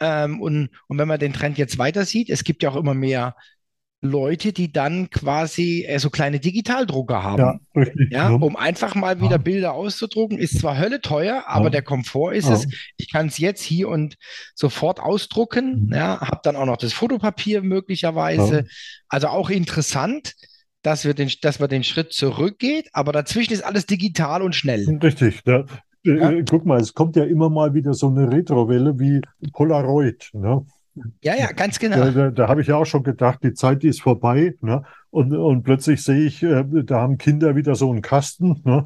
Ähm, 0.00 0.40
und, 0.40 0.70
und 0.88 0.98
wenn 0.98 1.08
man 1.08 1.20
den 1.20 1.32
Trend 1.32 1.56
jetzt 1.56 1.78
weiter 1.78 2.04
sieht, 2.04 2.30
es 2.30 2.44
gibt 2.44 2.62
ja 2.62 2.70
auch 2.70 2.76
immer 2.76 2.94
mehr 2.94 3.36
Leute, 4.04 4.52
die 4.52 4.70
dann 4.70 5.08
quasi 5.08 5.84
äh, 5.88 5.98
so 5.98 6.10
kleine 6.10 6.38
Digitaldrucker 6.38 7.22
haben. 7.22 7.38
Ja, 7.40 7.60
richtig. 7.74 8.12
Ja, 8.12 8.28
ne? 8.28 8.36
um 8.36 8.54
einfach 8.54 8.94
mal 8.94 9.20
wieder. 9.20 9.38
Bilder 9.38 9.72
auszudrucken, 9.72 10.38
ist 10.38 10.58
zwar 10.58 10.78
Hölle 10.78 11.00
teuer, 11.00 11.44
aber 11.46 11.70
der 11.70 11.82
Komfort 11.82 12.32
ist 12.32 12.48
es. 12.48 12.68
Ich 12.96 13.10
kann 13.10 13.26
es 13.26 13.38
jetzt 13.38 13.62
hier 13.62 13.88
und 13.88 14.16
sofort 14.54 15.00
ausdrucken. 15.00 15.86
Mhm. 15.86 15.94
Ja, 15.94 16.20
habe 16.20 16.40
dann 16.44 16.56
auch 16.56 16.66
noch 16.66 16.76
das 16.76 16.92
Fotopapier 16.92 17.62
möglicherweise. 17.62 18.66
Also 19.08 19.28
auch 19.28 19.50
interessant, 19.50 20.34
dass 20.82 21.04
wir 21.04 21.14
den, 21.14 21.30
dass 21.40 21.58
man 21.58 21.68
den 21.68 21.82
Schritt 21.82 22.12
zurückgeht, 22.12 22.90
aber 22.92 23.12
dazwischen 23.12 23.54
ist 23.54 23.64
alles 23.64 23.86
digital 23.86 24.42
und 24.42 24.54
schnell. 24.54 24.86
Richtig. 25.02 25.40
Ja. 25.46 25.64
äh, 26.04 26.44
Guck 26.48 26.66
mal, 26.66 26.80
es 26.80 26.92
kommt 26.94 27.16
ja 27.16 27.24
immer 27.24 27.48
mal 27.48 27.74
wieder 27.74 27.94
so 27.94 28.08
eine 28.08 28.30
Retrowelle 28.30 28.98
wie 28.98 29.20
Polaroid. 29.52 30.30
Ne? 30.34 30.64
Ja, 31.22 31.34
ja, 31.34 31.52
ganz 31.52 31.78
Da, 31.78 31.88
genau. 31.88 32.10
da, 32.10 32.30
da 32.30 32.48
habe 32.48 32.60
ich 32.60 32.68
ja 32.68 32.76
auch 32.76 32.84
schon 32.84 33.02
gedacht, 33.02 33.40
die 33.42 33.52
Zeit 33.54 33.82
die 33.82 33.88
ist 33.88 34.00
vorbei. 34.02 34.54
Ne? 34.60 34.82
Und, 35.10 35.32
und 35.32 35.62
plötzlich 35.62 36.02
sehe 36.02 36.24
ich, 36.24 36.42
äh, 36.42 36.64
da 36.84 37.00
haben 37.00 37.18
Kinder 37.18 37.56
wieder 37.56 37.74
so 37.74 37.90
einen 37.90 38.02
Kasten 38.02 38.62
ne? 38.64 38.84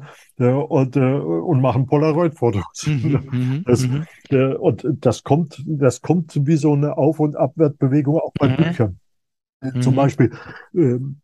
Und, 0.65 0.95
äh, 0.95 0.99
und 0.99 1.61
machen 1.61 1.85
Polaroid-Fotos. 1.85 2.87
Mhm, 2.87 3.21
mhm, 3.31 3.63
Das, 3.65 3.87
mhm. 3.87 4.05
äh, 4.29 4.53
und 4.53 4.85
das 5.01 5.23
kommt, 5.23 5.63
das 5.65 6.01
kommt 6.01 6.39
wie 6.45 6.55
so 6.55 6.73
eine 6.73 6.97
Auf- 6.97 7.19
und 7.19 7.35
Abwärtsbewegung 7.35 8.17
auch 8.19 8.33
bei 8.39 8.49
Mhm. 8.49 8.55
Büchern. 8.57 8.99
Mhm. 9.61 9.81
Zum 9.81 9.95
Beispiel, 9.95 10.31
ähm, 10.73 11.21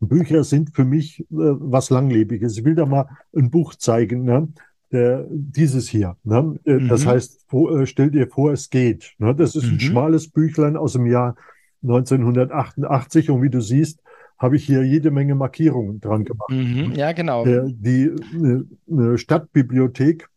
Bücher 0.00 0.44
sind 0.44 0.74
für 0.74 0.84
mich 0.84 1.20
äh, 1.20 1.24
was 1.30 1.90
Langlebiges. 1.90 2.58
Ich 2.58 2.64
will 2.64 2.74
da 2.74 2.86
mal 2.86 3.08
ein 3.34 3.50
Buch 3.50 3.74
zeigen, 3.76 4.24
ne? 4.24 4.48
Der, 4.92 5.26
dieses 5.30 5.88
hier. 5.88 6.16
Ne? 6.22 6.58
Äh, 6.64 6.78
Das 6.88 7.04
Mhm. 7.04 7.08
heißt, 7.08 7.46
äh, 7.52 7.86
stell 7.86 8.10
dir 8.10 8.28
vor, 8.28 8.52
es 8.52 8.70
geht. 8.70 9.14
Ne? 9.18 9.34
Das 9.34 9.56
ist 9.56 9.64
ein 9.64 9.72
Mhm. 9.74 9.80
schmales 9.80 10.30
Büchlein 10.30 10.76
aus 10.76 10.92
dem 10.92 11.06
Jahr 11.06 11.34
1988 11.82 13.30
und 13.30 13.42
wie 13.42 13.50
du 13.50 13.60
siehst, 13.60 14.00
habe 14.38 14.54
ich 14.56 14.64
hier 14.64 14.84
jede 14.84 15.10
Menge 15.10 15.34
Markierungen 15.34 16.00
dran 16.00 16.24
gemacht. 16.24 16.50
Mhm. 16.50 16.92
Ja, 16.94 17.10
genau. 17.12 17.44
Der, 17.44 17.64
die 17.68 18.04
äh, 18.04 18.62
äh, 18.94 19.18
Stadtbibliothek 19.18 20.28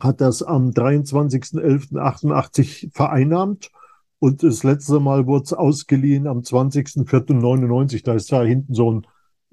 hat 0.00 0.20
das 0.20 0.42
am 0.42 0.70
23.11.88 0.72 2.90
vereinnahmt 2.92 3.70
und 4.18 4.42
das 4.42 4.64
letzte 4.64 4.98
Mal 5.00 5.26
wurde 5.26 5.44
es 5.44 5.52
ausgeliehen 5.52 6.26
am 6.26 6.40
20.04.99. 6.42 8.02
Da 8.04 8.14
ist 8.14 8.32
da 8.32 8.42
hinten 8.42 8.74
so 8.74 8.90
ein 8.92 9.06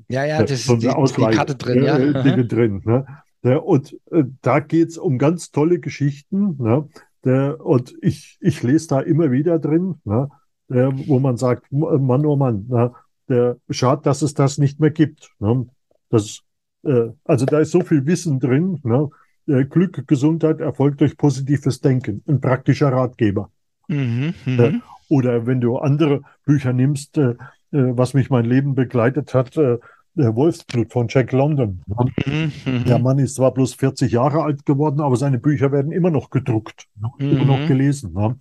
Ja, 0.10 0.26
ja, 0.26 0.42
das 0.42 0.50
ist 0.52 0.68
die, 0.82 0.88
die 0.88 1.36
Karte 1.36 1.56
drin, 1.56 1.84
äh, 1.84 1.86
ja. 1.86 1.98
äh, 1.98 2.24
Dinge 2.24 2.46
drin. 2.48 2.82
Ne? 2.86 3.06
Der, 3.44 3.66
und 3.66 3.98
äh, 4.12 4.24
da 4.42 4.60
geht's 4.60 4.98
um 4.98 5.18
ganz 5.18 5.52
tolle 5.52 5.80
Geschichten. 5.80 6.56
Ne? 6.60 6.88
Der, 7.26 7.64
und 7.66 7.94
ich, 8.02 8.38
ich 8.42 8.64
lese 8.64 8.88
da 8.88 9.00
immer 9.00 9.32
wieder 9.32 9.60
drin, 9.60 9.96
ne? 10.06 10.30
der, 10.70 10.92
wo 11.08 11.20
man 11.20 11.38
sagt, 11.38 11.72
Mann, 11.72 12.26
oh 12.26 12.36
Mann, 12.36 12.66
ne? 12.70 12.94
der, 13.28 13.58
schade, 13.70 14.02
dass 14.04 14.22
es 14.22 14.34
das 14.34 14.58
nicht 14.58 14.80
mehr 14.80 14.92
gibt. 14.92 15.32
Ne? 15.40 15.68
Das, 16.10 16.42
äh, 16.84 17.10
also 17.26 17.46
da 17.46 17.60
ist 17.60 17.72
so 17.72 17.82
viel 17.82 18.06
Wissen 18.06 18.40
drin. 18.40 18.80
Ne? 18.84 19.10
Äh, 19.48 19.66
Glück, 19.66 20.08
Gesundheit, 20.08 20.60
Erfolg 20.60 20.98
durch 20.98 21.18
positives 21.18 21.82
Denken. 21.82 22.24
Ein 22.28 22.40
praktischer 22.40 22.92
Ratgeber. 22.92 23.52
Mhm, 23.88 24.34
mhm. 24.46 24.60
Äh, 24.60 24.80
Oder 25.10 25.46
wenn 25.46 25.60
du 25.60 25.78
andere 25.78 26.22
Bücher 26.46 26.74
nimmst, 26.74 27.18
äh, 27.18 27.32
äh, 27.32 27.36
was 27.72 28.14
mich 28.14 28.30
mein 28.30 28.46
Leben 28.46 28.76
begleitet 28.76 29.34
hat, 29.34 29.58
äh, 29.58 29.80
Wolfsblut 30.16 30.92
von 30.92 31.08
Jack 31.10 31.32
London. 31.32 31.82
Ne? 31.88 32.12
Mhm, 32.26 32.52
mhm. 32.66 32.86
Der 32.86 33.00
Mann 33.00 33.20
ist 33.20 33.36
zwar 33.36 33.54
bloß 33.54 33.74
40 33.76 34.12
Jahre 34.12 34.44
alt 34.44 34.66
geworden, 34.66 35.02
aber 35.02 35.16
seine 35.16 35.40
Bücher 35.40 35.72
werden 35.72 35.92
immer 35.92 36.12
noch 36.12 36.30
gedruckt, 36.30 36.86
ne? 37.00 37.10
immer 37.20 37.46
noch 37.46 37.60
Mhm. 37.60 37.68
gelesen. 37.68 38.14
Ne? 38.14 38.38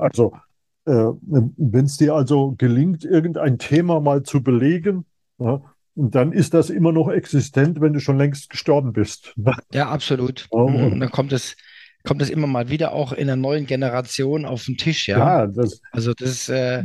Also, 0.00 0.36
äh, 0.86 0.92
wenn 0.92 1.84
es 1.86 1.96
dir 1.96 2.14
also 2.14 2.54
gelingt, 2.56 3.04
irgendein 3.04 3.58
Thema 3.58 4.00
mal 4.00 4.22
zu 4.22 4.42
belegen, 4.42 5.04
ja, 5.38 5.62
dann 5.96 6.32
ist 6.32 6.54
das 6.54 6.70
immer 6.70 6.92
noch 6.92 7.08
existent, 7.08 7.80
wenn 7.80 7.92
du 7.92 8.00
schon 8.00 8.18
längst 8.18 8.50
gestorben 8.50 8.92
bist. 8.92 9.32
Ne? 9.36 9.54
Ja, 9.72 9.88
absolut. 9.90 10.48
Ja, 10.52 10.60
Mhm. 10.60 10.92
Und 10.92 11.00
dann 11.00 11.10
kommt 11.10 11.32
es, 11.32 11.56
kommt 12.06 12.20
es 12.22 12.30
immer 12.30 12.46
mal 12.46 12.68
wieder 12.68 12.92
auch 12.92 13.12
in 13.12 13.26
der 13.26 13.36
neuen 13.36 13.66
Generation 13.66 14.44
auf 14.44 14.64
den 14.66 14.76
Tisch, 14.76 15.08
ja. 15.08 15.18
Ja, 15.18 15.46
das, 15.46 15.80
Also 15.90 16.12
das, 16.14 16.48
äh, 16.50 16.84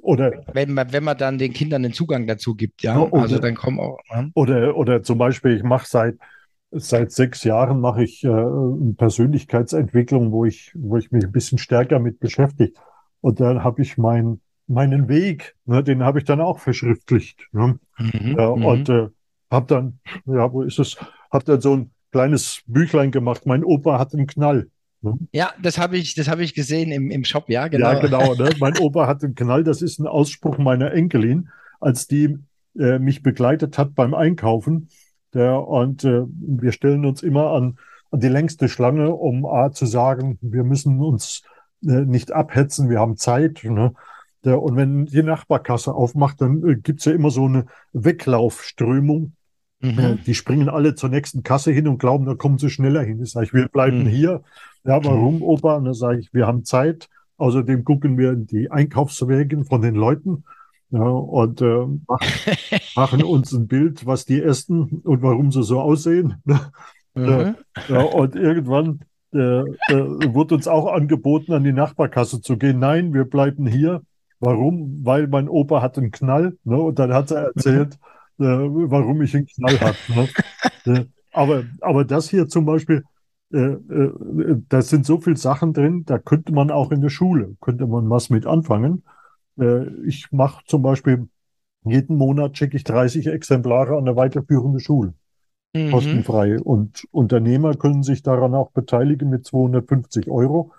oder 0.00 0.32
wenn 0.52 0.72
man, 0.72 0.92
wenn 0.92 1.04
man 1.04 1.18
dann 1.18 1.36
den 1.38 1.52
Kindern 1.52 1.82
den 1.82 1.92
Zugang 1.92 2.26
dazu 2.26 2.54
gibt, 2.54 2.82
ja. 2.82 2.94
Ja, 2.94 3.00
und- 3.02 3.20
Also 3.20 3.38
dann 3.38 3.56
kommen 3.56 3.80
auch. 3.80 3.98
Ja. 4.10 4.28
Oder, 4.34 4.76
oder 4.76 5.02
zum 5.02 5.18
Beispiel, 5.18 5.56
ich 5.56 5.62
mache 5.64 5.86
seit, 5.88 6.16
seit 6.70 7.10
sechs 7.10 7.42
Jahren 7.44 7.80
mache 7.80 8.04
ich 8.04 8.22
äh, 8.24 8.28
eine 8.28 8.94
Persönlichkeitsentwicklung, 8.96 10.30
wo 10.30 10.44
ich, 10.44 10.72
wo 10.76 10.96
ich 10.96 11.10
mich 11.10 11.24
ein 11.24 11.32
bisschen 11.32 11.58
stärker 11.58 11.98
mit 11.98 12.20
beschäftige. 12.20 12.72
Und 13.20 13.40
dann 13.40 13.64
habe 13.64 13.82
ich 13.82 13.98
mein, 13.98 14.40
meinen 14.68 15.08
Weg, 15.08 15.56
ne, 15.64 15.82
den 15.82 16.04
habe 16.04 16.18
ich 16.18 16.24
dann 16.24 16.40
auch 16.40 16.60
verschriftlicht. 16.60 17.48
Ne? 17.52 17.78
Mhm, 17.98 18.30
mhm. 18.30 18.38
und 18.64 18.88
äh, 18.88 19.08
hab 19.50 19.66
dann, 19.68 19.98
ja, 20.26 20.52
wo 20.52 20.62
ist 20.62 20.78
es? 20.78 20.96
Hab 21.30 21.44
dann 21.44 21.60
so 21.60 21.76
ein 21.76 21.90
kleines 22.12 22.62
Büchlein 22.66 23.10
gemacht. 23.10 23.46
Mein 23.46 23.64
Opa 23.64 23.98
hat 23.98 24.14
einen 24.14 24.26
Knall. 24.26 24.68
Ne? 25.02 25.18
Ja, 25.32 25.52
das 25.62 25.78
habe 25.78 25.96
ich, 25.96 26.14
das 26.14 26.28
habe 26.28 26.42
ich 26.42 26.54
gesehen 26.54 26.90
im, 26.92 27.10
im 27.10 27.24
Shop, 27.24 27.48
ja, 27.48 27.68
genau. 27.68 27.92
Ja, 27.92 27.98
genau. 28.00 28.34
Ne? 28.34 28.50
Mein 28.60 28.78
Opa 28.78 29.06
hat 29.06 29.22
einen 29.22 29.34
Knall. 29.34 29.64
Das 29.64 29.82
ist 29.82 29.98
ein 29.98 30.06
Ausspruch 30.06 30.58
meiner 30.58 30.92
Enkelin, 30.92 31.48
als 31.80 32.06
die 32.06 32.38
äh, 32.78 32.98
mich 32.98 33.22
begleitet 33.22 33.78
hat 33.78 33.94
beim 33.94 34.14
Einkaufen. 34.14 34.88
Der, 35.34 35.66
und 35.66 36.04
äh, 36.04 36.22
wir 36.26 36.72
stellen 36.72 37.04
uns 37.04 37.22
immer 37.22 37.50
an, 37.52 37.78
an 38.10 38.20
die 38.20 38.28
längste 38.28 38.68
Schlange, 38.68 39.14
um 39.14 39.44
A 39.44 39.72
zu 39.72 39.86
sagen, 39.86 40.38
wir 40.40 40.64
müssen 40.64 41.00
uns 41.00 41.42
äh, 41.84 42.04
nicht 42.04 42.32
abhetzen, 42.32 42.88
wir 42.88 43.00
haben 43.00 43.16
Zeit. 43.16 43.62
Ne? 43.64 43.92
Der, 44.44 44.62
und 44.62 44.76
wenn 44.76 45.06
die 45.06 45.22
Nachbarkasse 45.22 45.94
aufmacht, 45.94 46.40
dann 46.40 46.66
äh, 46.66 46.76
gibt's 46.76 47.04
ja 47.04 47.12
immer 47.12 47.30
so 47.30 47.46
eine 47.46 47.66
Weglaufströmung. 47.92 49.35
Mhm. 49.92 49.98
Äh, 49.98 50.16
die 50.26 50.34
springen 50.34 50.68
alle 50.68 50.94
zur 50.94 51.08
nächsten 51.10 51.42
Kasse 51.42 51.72
hin 51.72 51.88
und 51.88 51.98
glauben, 51.98 52.24
da 52.26 52.34
kommen 52.34 52.58
sie 52.58 52.70
schneller 52.70 53.02
hin. 53.02 53.22
Ich 53.22 53.30
sage, 53.32 53.52
wir 53.52 53.68
bleiben 53.68 54.04
Mhm. 54.04 54.08
hier. 54.08 54.42
Ja, 54.84 55.04
warum, 55.04 55.42
Opa? 55.42 55.76
Und 55.76 55.84
dann 55.86 55.94
sage 55.94 56.20
ich, 56.20 56.32
wir 56.32 56.46
haben 56.46 56.64
Zeit. 56.64 57.08
Außerdem 57.38 57.84
gucken 57.84 58.16
wir 58.16 58.32
in 58.32 58.46
die 58.46 58.70
Einkaufswägen 58.70 59.64
von 59.66 59.82
den 59.82 59.94
Leuten 59.94 60.44
ja, 60.90 61.02
und 61.02 61.60
äh, 61.60 61.84
mach- 62.06 62.20
machen 62.96 63.22
uns 63.24 63.52
ein 63.52 63.66
Bild, 63.66 64.06
was 64.06 64.24
die 64.24 64.40
essen 64.40 65.02
und 65.04 65.22
warum 65.22 65.50
sie 65.52 65.62
so 65.62 65.80
aussehen. 65.80 66.42
Mhm. 67.18 67.54
Ja, 67.88 68.02
und 68.02 68.36
irgendwann 68.36 69.00
äh, 69.32 69.38
äh, 69.38 69.64
wurde 70.34 70.54
uns 70.54 70.68
auch 70.68 70.92
angeboten, 70.92 71.54
an 71.54 71.64
die 71.64 71.72
Nachbarkasse 71.72 72.42
zu 72.42 72.58
gehen. 72.58 72.78
Nein, 72.78 73.14
wir 73.14 73.24
bleiben 73.24 73.66
hier. 73.66 74.02
Warum? 74.38 75.00
Weil 75.02 75.26
mein 75.26 75.48
Opa 75.48 75.80
hat 75.80 75.96
einen 75.96 76.10
Knall. 76.10 76.58
Ne? 76.64 76.76
Und 76.76 76.98
dann 76.98 77.14
hat 77.14 77.30
er 77.30 77.44
erzählt, 77.54 77.94
äh, 77.94 77.96
warum 78.38 79.22
ich 79.22 79.34
einen 79.34 79.46
Knall 79.46 79.80
habe. 79.80 79.98
Ne? 80.08 80.28
Äh, 80.86 81.04
aber, 81.32 81.64
aber 81.80 82.04
das 82.04 82.30
hier 82.30 82.46
zum 82.48 82.64
Beispiel, 82.64 83.04
äh, 83.52 83.58
äh, 83.58 84.62
da 84.68 84.82
sind 84.82 85.04
so 85.04 85.20
viele 85.20 85.36
Sachen 85.36 85.72
drin, 85.72 86.04
da 86.06 86.18
könnte 86.18 86.52
man 86.52 86.70
auch 86.70 86.92
in 86.92 87.00
der 87.00 87.08
Schule, 87.08 87.56
könnte 87.60 87.88
man 87.88 88.08
was 88.08 88.30
mit 88.30 88.46
anfangen. 88.46 89.02
Äh, 89.58 89.86
ich 90.06 90.30
mache 90.30 90.62
zum 90.66 90.82
Beispiel 90.82 91.28
jeden 91.84 92.16
Monat 92.16 92.56
schicke 92.56 92.76
ich 92.76 92.84
30 92.84 93.26
Exemplare 93.26 93.92
an 93.96 94.06
eine 94.06 94.16
weiterführende 94.16 94.80
Schule 94.80 95.14
Mhm. 95.74 95.90
kostenfrei. 95.90 96.58
Und 96.60 97.06
Unternehmer 97.10 97.74
können 97.74 98.02
sich 98.02 98.22
daran 98.22 98.54
auch 98.54 98.70
beteiligen 98.70 99.28
mit 99.28 99.46
250 99.46 100.30
Euro. 100.30 100.72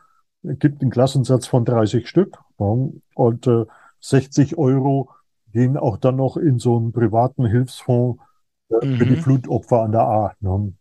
Es 0.43 0.59
gibt 0.59 0.81
einen 0.81 0.91
Klassensatz 0.91 1.47
von 1.47 1.65
30 1.65 2.07
Stück. 2.07 2.37
Und 2.57 3.47
äh, 3.47 3.65
60 3.99 4.57
Euro 4.57 5.09
gehen 5.57 5.77
auch 5.77 5.97
dann 5.97 6.15
noch 6.17 6.37
in 6.37 6.59
so 6.59 6.77
einen 6.77 6.91
privaten 6.91 7.45
Hilfsfonds 7.45 8.21
äh, 8.69 8.75
für 8.95 9.05
die 9.05 9.15
Mhm. 9.15 9.21
Flutopfer 9.21 9.81
an 9.81 9.91
der 9.91 10.01
A. 10.01 10.33
Ne? 10.39 10.73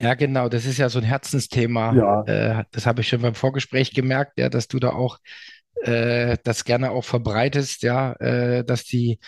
Ja, 0.00 0.14
genau, 0.14 0.48
das 0.48 0.66
ist 0.66 0.78
ja 0.78 0.88
so 0.88 0.98
ein 0.98 1.04
Herzensthema. 1.04 1.94
Ja. 1.94 2.22
Äh, 2.22 2.64
das 2.72 2.86
habe 2.86 3.00
ich 3.00 3.08
schon 3.08 3.22
beim 3.22 3.34
Vorgespräch 3.34 3.92
gemerkt, 3.94 4.38
ja, 4.38 4.48
dass 4.48 4.68
du 4.68 4.78
da 4.78 4.90
auch 4.90 5.18
äh, 5.82 6.36
das 6.44 6.64
gerne 6.64 6.90
auch 6.90 7.04
verbreitest, 7.04 7.82
ja, 7.82 8.12
äh, 8.14 8.64
dass 8.64 8.84
die 8.84 9.18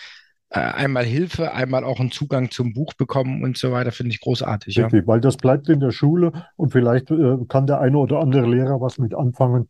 äh, 0.49 0.59
einmal 0.59 1.05
Hilfe, 1.05 1.53
einmal 1.53 1.83
auch 1.83 1.99
einen 1.99 2.11
Zugang 2.11 2.51
zum 2.51 2.73
Buch 2.73 2.93
bekommen 2.95 3.43
und 3.43 3.57
so 3.57 3.71
weiter, 3.71 3.91
finde 3.91 4.11
ich 4.11 4.21
großartig, 4.21 4.75
ja. 4.75 4.85
Richtig, 4.85 5.07
weil 5.07 5.21
das 5.21 5.37
bleibt 5.37 5.69
in 5.69 5.79
der 5.79 5.91
Schule 5.91 6.31
und 6.55 6.71
vielleicht 6.71 7.11
äh, 7.11 7.37
kann 7.47 7.67
der 7.67 7.79
eine 7.81 7.97
oder 7.97 8.19
andere 8.19 8.47
Lehrer 8.47 8.81
was 8.81 8.97
mit 8.97 9.15
anfangen. 9.15 9.69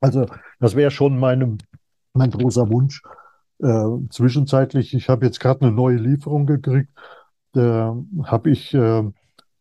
Also 0.00 0.26
das 0.60 0.76
wäre 0.76 0.90
schon 0.90 1.18
mein, 1.18 1.58
mein 2.14 2.30
großer 2.30 2.68
Wunsch. 2.70 3.02
Äh, 3.60 4.08
zwischenzeitlich, 4.10 4.94
ich 4.94 5.08
habe 5.08 5.26
jetzt 5.26 5.40
gerade 5.40 5.62
eine 5.62 5.72
neue 5.72 5.96
Lieferung 5.96 6.46
gekriegt, 6.46 6.90
da 7.52 7.96
habe 8.24 8.50
ich 8.50 8.72
äh, 8.74 9.02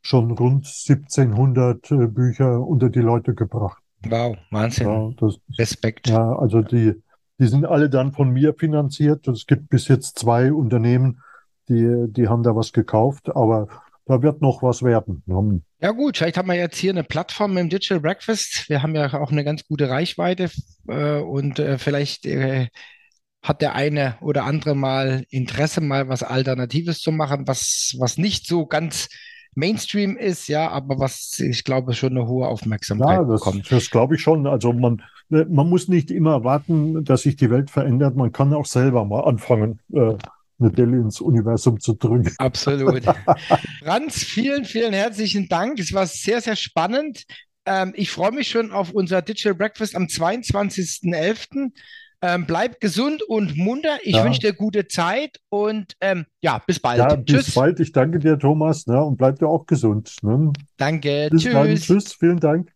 schon 0.01 0.31
rund 0.31 0.65
1700 0.65 1.91
äh, 1.91 2.07
Bücher 2.07 2.61
unter 2.61 2.89
die 2.89 2.99
Leute 2.99 3.33
gebracht. 3.33 3.81
Wow, 4.03 4.37
Wahnsinn. 4.51 4.87
Ja, 4.87 5.09
das, 5.17 5.39
Respekt. 5.57 6.07
ja, 6.07 6.37
also 6.37 6.61
die, 6.61 6.93
die 7.39 7.47
sind 7.47 7.65
alle 7.65 7.89
dann 7.89 8.13
von 8.13 8.29
mir 8.29 8.53
finanziert. 8.53 9.27
Es 9.27 9.47
gibt 9.47 9.69
bis 9.69 9.87
jetzt 9.87 10.19
zwei 10.19 10.53
Unternehmen, 10.53 11.21
die, 11.67 12.05
die 12.09 12.27
haben 12.27 12.43
da 12.43 12.55
was 12.55 12.71
gekauft, 12.73 13.35
aber 13.35 13.67
da 14.05 14.21
wird 14.21 14.41
noch 14.41 14.63
was 14.63 14.83
werden. 14.83 15.23
ne? 15.25 15.61
Ja 15.81 15.91
gut, 15.91 16.17
vielleicht 16.17 16.37
haben 16.37 16.47
wir 16.47 16.55
jetzt 16.55 16.77
hier 16.77 16.91
eine 16.91 17.03
Plattform 17.03 17.57
im 17.57 17.69
Digital 17.69 17.99
Breakfast. 17.99 18.69
Wir 18.69 18.81
haben 18.81 18.95
ja 18.95 19.13
auch 19.19 19.31
eine 19.31 19.43
ganz 19.43 19.67
gute 19.67 19.89
Reichweite 19.89 20.49
äh, 20.87 21.19
und 21.19 21.59
äh, 21.59 21.77
vielleicht 21.77 22.25
äh, 22.25 22.67
hat 23.41 23.61
der 23.61 23.75
eine 23.75 24.17
oder 24.21 24.43
andere 24.45 24.75
mal 24.75 25.23
Interesse, 25.29 25.81
mal 25.81 26.09
was 26.09 26.23
Alternatives 26.23 26.99
zu 26.99 27.11
machen, 27.11 27.47
was, 27.47 27.95
was 27.99 28.17
nicht 28.17 28.47
so 28.47 28.65
ganz 28.65 29.09
Mainstream 29.55 30.17
ist, 30.17 30.47
ja, 30.49 30.69
aber 30.69 30.99
was 30.99 31.39
ich 31.39 31.63
glaube 31.63 31.93
schon 31.93 32.11
eine 32.11 32.27
hohe 32.27 32.47
Aufmerksamkeit 32.47 33.09
Ja, 33.09 33.23
das, 33.23 33.39
bekommt. 33.41 33.71
das 33.71 33.89
glaube 33.89 34.15
ich 34.15 34.21
schon. 34.21 34.45
Also 34.45 34.71
man, 34.71 35.01
äh, 35.31 35.45
man 35.45 35.67
muss 35.67 35.87
nicht 35.87 36.11
immer 36.11 36.43
warten, 36.43 37.03
dass 37.03 37.23
sich 37.23 37.37
die 37.37 37.49
Welt 37.49 37.71
verändert. 37.71 38.15
Man 38.15 38.31
kann 38.31 38.53
auch 38.53 38.67
selber 38.67 39.03
mal 39.05 39.21
anfangen, 39.21 39.79
äh, 39.93 40.15
eine 40.59 40.71
Delle 40.71 40.97
ins 40.97 41.21
Universum 41.21 41.79
zu 41.79 41.93
drücken. 41.93 42.33
Absolut. 42.37 43.03
Franz, 43.83 44.23
vielen, 44.23 44.65
vielen 44.65 44.93
herzlichen 44.93 45.47
Dank. 45.47 45.79
Es 45.79 45.91
war 45.93 46.05
sehr, 46.05 46.41
sehr 46.41 46.55
spannend. 46.55 47.23
Ähm, 47.65 47.93
ich 47.95 48.11
freue 48.11 48.31
mich 48.31 48.49
schon 48.49 48.71
auf 48.71 48.91
unser 48.91 49.21
Digital 49.23 49.55
Breakfast 49.55 49.95
am 49.95 50.03
22.11. 50.03 51.71
Ähm, 52.21 52.45
bleib 52.47 52.79
gesund 52.79 53.21
und 53.21 53.55
munter. 53.57 53.97
Ich 54.03 54.15
Ja. 54.15 54.23
wünsche 54.23 54.39
dir 54.39 54.53
gute 54.53 54.87
Zeit 54.87 55.39
und 55.49 55.93
ähm, 56.01 56.25
ja, 56.41 56.59
bis 56.65 56.79
bald. 56.79 56.97
Ja, 56.97 57.15
bis 57.15 57.25
Tschüss. 57.45 57.53
bald. 57.53 57.79
Ich 57.79 57.91
danke 57.91 58.17
dir, 58.17 58.39
Thomas, 58.39 58.87
ne, 58.87 59.03
und 59.03 59.17
bleib 59.17 59.37
dir 59.37 59.47
auch 59.47 59.65
gesund. 59.67 60.15
Ne? 60.23 60.51
Danke. 60.77 61.27
Bis 61.29 61.43
dann. 61.43 61.67
Tschüss. 61.67 61.85
Tschüss. 61.85 62.13
Vielen 62.13 62.39
Dank. 62.39 62.71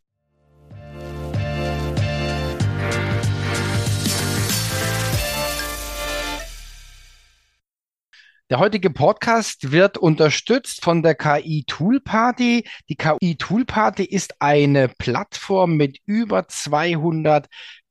Der 8.49 8.59
heutige 8.59 8.89
Podcast 8.89 9.71
wird 9.71 9.97
unterstützt 9.97 10.83
von 10.83 11.03
der 11.03 11.15
KI 11.15 11.63
Tool 11.67 12.01
Party. 12.01 12.67
Die 12.89 12.95
KI 12.95 13.37
Tool 13.37 13.63
Party 13.63 14.03
ist 14.03 14.33
eine 14.41 14.89
Plattform 14.89 15.77
mit 15.77 15.99
über 16.05 16.49
200 16.49 17.47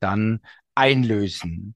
dann 0.00 0.40
einlösen. 0.74 1.74